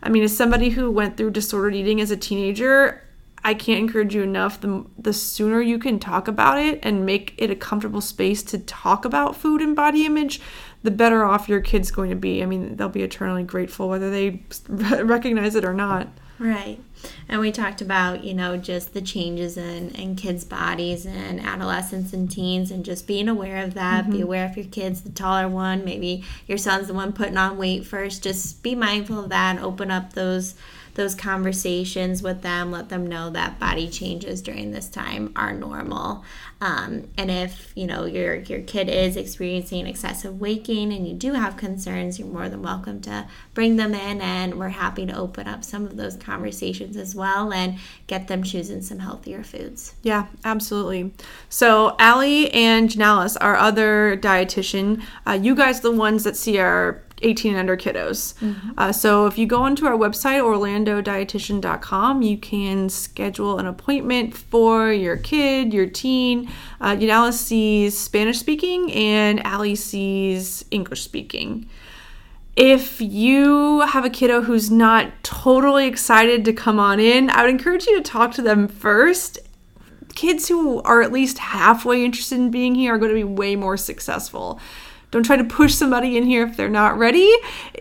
I 0.03 0.09
mean, 0.09 0.23
as 0.23 0.35
somebody 0.35 0.69
who 0.69 0.91
went 0.91 1.17
through 1.17 1.31
disordered 1.31 1.75
eating 1.75 2.01
as 2.01 2.11
a 2.11 2.17
teenager, 2.17 3.03
I 3.43 3.53
can't 3.53 3.79
encourage 3.79 4.15
you 4.15 4.21
enough. 4.21 4.59
The, 4.59 4.85
the 4.97 5.13
sooner 5.13 5.61
you 5.61 5.79
can 5.79 5.99
talk 5.99 6.27
about 6.27 6.57
it 6.59 6.79
and 6.83 7.05
make 7.05 7.33
it 7.37 7.49
a 7.49 7.55
comfortable 7.55 8.01
space 8.01 8.43
to 8.43 8.59
talk 8.59 9.05
about 9.05 9.35
food 9.35 9.61
and 9.61 9.75
body 9.75 10.05
image, 10.05 10.41
the 10.83 10.91
better 10.91 11.23
off 11.23 11.49
your 11.49 11.61
kid's 11.61 11.91
going 11.91 12.09
to 12.09 12.15
be. 12.15 12.41
I 12.41 12.45
mean, 12.45 12.75
they'll 12.75 12.89
be 12.89 13.03
eternally 13.03 13.43
grateful 13.43 13.89
whether 13.89 14.09
they 14.09 14.41
recognize 15.03 15.55
it 15.55 15.65
or 15.65 15.73
not. 15.73 16.07
Right. 16.39 16.79
And 17.27 17.41
we 17.41 17.51
talked 17.51 17.81
about, 17.81 18.23
you 18.23 18.33
know, 18.33 18.55
just 18.55 18.93
the 18.93 19.01
changes 19.01 19.57
in, 19.57 19.89
in 19.91 20.15
kids' 20.15 20.45
bodies 20.45 21.05
and 21.05 21.39
adolescents 21.41 22.13
and 22.13 22.31
teens 22.31 22.71
and 22.71 22.85
just 22.85 23.07
being 23.07 23.27
aware 23.27 23.61
of 23.63 23.73
that. 23.73 24.05
Be 24.05 24.13
mm-hmm. 24.13 24.23
aware 24.23 24.45
if 24.45 24.55
your 24.55 24.65
kid's 24.65 25.01
the 25.01 25.09
taller 25.09 25.49
one, 25.49 25.83
maybe 25.83 26.23
your 26.47 26.57
son's 26.57 26.87
the 26.87 26.93
one 26.93 27.11
putting 27.11 27.37
on 27.37 27.57
weight 27.57 27.85
first. 27.85 28.23
Just 28.23 28.63
be 28.63 28.73
mindful 28.73 29.19
of 29.19 29.29
that 29.29 29.57
and 29.57 29.65
open 29.65 29.91
up 29.91 30.13
those 30.13 30.55
those 30.95 31.15
conversations 31.15 32.21
with 32.21 32.41
them. 32.41 32.71
Let 32.71 32.89
them 32.89 33.07
know 33.07 33.29
that 33.31 33.59
body 33.59 33.89
changes 33.89 34.41
during 34.41 34.71
this 34.71 34.87
time 34.87 35.31
are 35.35 35.53
normal. 35.53 36.23
Um, 36.61 37.07
and 37.17 37.31
if 37.31 37.71
you 37.75 37.87
know 37.87 38.05
your 38.05 38.35
your 38.35 38.61
kid 38.61 38.89
is 38.89 39.15
experiencing 39.15 39.87
excessive 39.87 40.39
gain 40.63 40.91
and 40.91 41.07
you 41.07 41.13
do 41.13 41.33
have 41.33 41.55
concerns, 41.55 42.19
you're 42.19 42.27
more 42.27 42.49
than 42.49 42.61
welcome 42.61 42.99
to 43.01 43.27
bring 43.53 43.77
them 43.77 43.93
in, 43.93 44.21
and 44.21 44.55
we're 44.55 44.69
happy 44.69 45.05
to 45.05 45.15
open 45.15 45.47
up 45.47 45.63
some 45.63 45.85
of 45.85 45.95
those 45.95 46.17
conversations 46.17 46.97
as 46.97 47.15
well 47.15 47.53
and 47.53 47.77
get 48.07 48.27
them 48.27 48.43
choosing 48.43 48.81
some 48.81 48.99
healthier 48.99 49.43
foods. 49.43 49.95
Yeah, 50.03 50.27
absolutely. 50.43 51.13
So, 51.47 51.95
Allie 51.97 52.51
and 52.51 52.89
Janalis, 52.89 53.37
our 53.39 53.55
other 53.55 54.17
dietitian, 54.17 55.01
uh, 55.25 55.39
you 55.41 55.55
guys 55.55 55.79
the 55.79 55.91
ones 55.91 56.23
that 56.25 56.35
see 56.35 56.59
our 56.59 57.03
18 57.21 57.51
and 57.51 57.59
under 57.59 57.77
kiddos. 57.77 58.33
Uh, 58.77 58.91
so, 58.91 59.25
if 59.25 59.37
you 59.37 59.45
go 59.45 59.61
onto 59.61 59.85
our 59.85 59.97
website, 59.97 60.41
orlandodietitian.com, 60.41 62.21
you 62.21 62.37
can 62.37 62.89
schedule 62.89 63.59
an 63.59 63.65
appointment 63.65 64.35
for 64.35 64.91
your 64.91 65.17
kid, 65.17 65.73
your 65.73 65.87
teen. 65.87 66.49
Uh, 66.81 66.95
Janalis 66.95 67.33
sees 67.33 67.97
Spanish 67.97 68.39
speaking, 68.39 68.91
and 68.93 69.45
Allie 69.45 69.75
sees 69.75 70.65
English 70.71 71.01
speaking 71.01 71.67
if 72.59 72.99
you 72.99 73.79
have 73.81 74.03
a 74.03 74.09
kiddo 74.09 74.41
who's 74.41 74.69
not 74.69 75.07
totally 75.23 75.87
excited 75.87 76.43
to 76.43 76.51
come 76.51 76.77
on 76.77 76.99
in, 76.99 77.29
I 77.29 77.43
would 77.43 77.51
encourage 77.51 77.87
you 77.87 77.95
to 77.95 78.03
talk 78.03 78.33
to 78.33 78.41
them 78.41 78.67
first. 78.67 79.39
Kids 80.13 80.49
who 80.49 80.81
are 80.81 81.01
at 81.01 81.13
least 81.13 81.37
halfway 81.37 82.03
interested 82.03 82.37
in 82.37 82.51
being 82.51 82.75
here 82.75 82.95
are 82.95 82.97
going 82.97 83.11
to 83.11 83.15
be 83.15 83.23
way 83.23 83.55
more 83.55 83.77
successful. 83.77 84.59
Don't 85.11 85.23
try 85.23 85.37
to 85.37 85.43
push 85.43 85.73
somebody 85.73 86.17
in 86.17 86.23
here 86.23 86.45
if 86.45 86.55
they're 86.55 86.69
not 86.69 86.97
ready. 86.97 87.27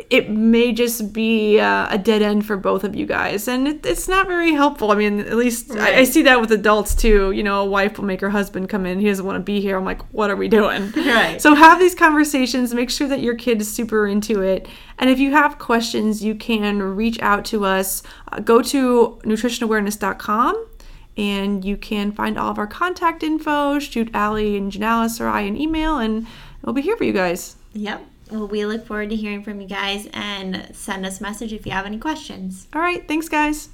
It 0.08 0.30
may 0.30 0.72
just 0.72 1.12
be 1.12 1.60
uh, 1.60 1.88
a 1.90 1.98
dead 1.98 2.22
end 2.22 2.46
for 2.46 2.56
both 2.56 2.84
of 2.84 2.96
you 2.96 3.04
guys, 3.04 3.48
and 3.48 3.68
it, 3.68 3.84
it's 3.84 4.08
not 4.08 4.26
very 4.26 4.52
helpful. 4.52 4.90
I 4.90 4.94
mean, 4.94 5.20
at 5.20 5.36
least 5.36 5.72
I, 5.72 5.98
I 5.98 6.04
see 6.04 6.22
that 6.22 6.40
with 6.40 6.50
adults 6.52 6.94
too. 6.94 7.32
You 7.32 7.42
know, 7.42 7.62
a 7.62 7.66
wife 7.66 7.98
will 7.98 8.06
make 8.06 8.22
her 8.22 8.30
husband 8.30 8.70
come 8.70 8.86
in. 8.86 8.98
He 8.98 9.06
doesn't 9.08 9.26
want 9.26 9.36
to 9.36 9.42
be 9.42 9.60
here. 9.60 9.76
I'm 9.76 9.84
like, 9.84 10.00
what 10.12 10.30
are 10.30 10.36
we 10.36 10.48
doing? 10.48 10.92
Right. 11.08 11.40
So 11.40 11.54
have 11.54 11.78
these 11.78 11.94
conversations. 11.94 12.74
Make 12.74 12.90
sure 12.90 13.08
that 13.08 13.20
your 13.20 13.34
kid 13.34 13.60
is 13.60 13.72
super 13.72 14.06
into 14.06 14.42
it. 14.42 14.68
And 14.98 15.08
if 15.10 15.18
you 15.18 15.30
have 15.32 15.58
questions, 15.58 16.22
you 16.22 16.34
can 16.34 16.82
reach 16.82 17.18
out 17.20 17.44
to 17.46 17.64
us. 17.64 18.02
Uh, 18.30 18.40
go 18.40 18.62
to 18.62 19.18
nutritionawareness.com 19.22 20.66
and 21.18 21.64
you 21.64 21.76
can 21.76 22.12
find 22.12 22.38
all 22.38 22.50
of 22.50 22.58
our 22.58 22.66
contact 22.66 23.22
info. 23.22 23.78
Shoot 23.78 24.10
Allie 24.14 24.56
and 24.56 24.70
Janalis 24.70 25.20
or 25.20 25.26
I 25.26 25.42
an 25.42 25.56
email, 25.56 25.98
and 25.98 26.26
we'll 26.68 26.74
be 26.74 26.82
here 26.82 26.98
for 26.98 27.04
you 27.04 27.14
guys. 27.14 27.56
Yep. 27.72 28.04
Well, 28.30 28.46
we 28.46 28.66
look 28.66 28.86
forward 28.86 29.08
to 29.08 29.16
hearing 29.16 29.42
from 29.42 29.58
you 29.58 29.66
guys 29.66 30.06
and 30.12 30.68
send 30.76 31.06
us 31.06 31.18
a 31.18 31.22
message 31.22 31.54
if 31.54 31.64
you 31.64 31.72
have 31.72 31.86
any 31.86 31.96
questions. 31.96 32.68
All 32.74 32.82
right, 32.82 33.08
thanks, 33.08 33.26
guys. 33.26 33.70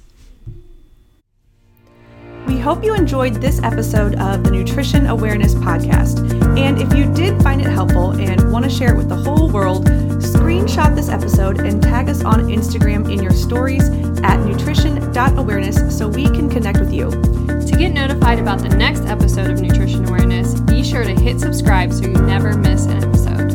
We 2.47 2.57
hope 2.57 2.85
you 2.85 2.95
enjoyed 2.95 3.33
this 3.35 3.61
episode 3.63 4.15
of 4.15 4.45
the 4.45 4.51
Nutrition 4.51 5.07
Awareness 5.07 5.55
Podcast. 5.55 6.19
And 6.57 6.81
if 6.81 6.93
you 6.93 7.13
did 7.13 7.43
find 7.43 7.59
it 7.59 7.67
helpful 7.67 8.11
and 8.11 8.49
want 8.49 8.63
to 8.63 8.71
share 8.71 8.93
it 8.93 8.97
with 8.97 9.09
the 9.09 9.15
whole 9.15 9.49
world, 9.49 9.87
screenshot 9.87 10.95
this 10.95 11.09
episode 11.09 11.59
and 11.59 11.83
tag 11.83 12.07
us 12.07 12.23
on 12.23 12.47
Instagram 12.47 13.11
in 13.11 13.21
your 13.21 13.33
stories 13.33 13.89
at 14.23 14.37
nutrition.awareness 14.45 15.97
so 15.97 16.07
we 16.07 16.23
can 16.25 16.49
connect 16.49 16.79
with 16.79 16.93
you. 16.93 17.11
To 17.11 17.75
get 17.77 17.89
notified 17.89 18.39
about 18.39 18.59
the 18.59 18.69
next 18.69 19.01
episode 19.01 19.49
of 19.49 19.59
Nutrition 19.59 20.07
Awareness, 20.07 20.53
be 20.53 20.54
sure 20.85 21.03
to 21.03 21.19
hit 21.19 21.39
subscribe 21.39 21.91
so 21.91 22.03
you 22.03 22.13
never 22.13 22.55
miss 22.55 22.85
an 22.85 23.03
episode. 23.03 23.51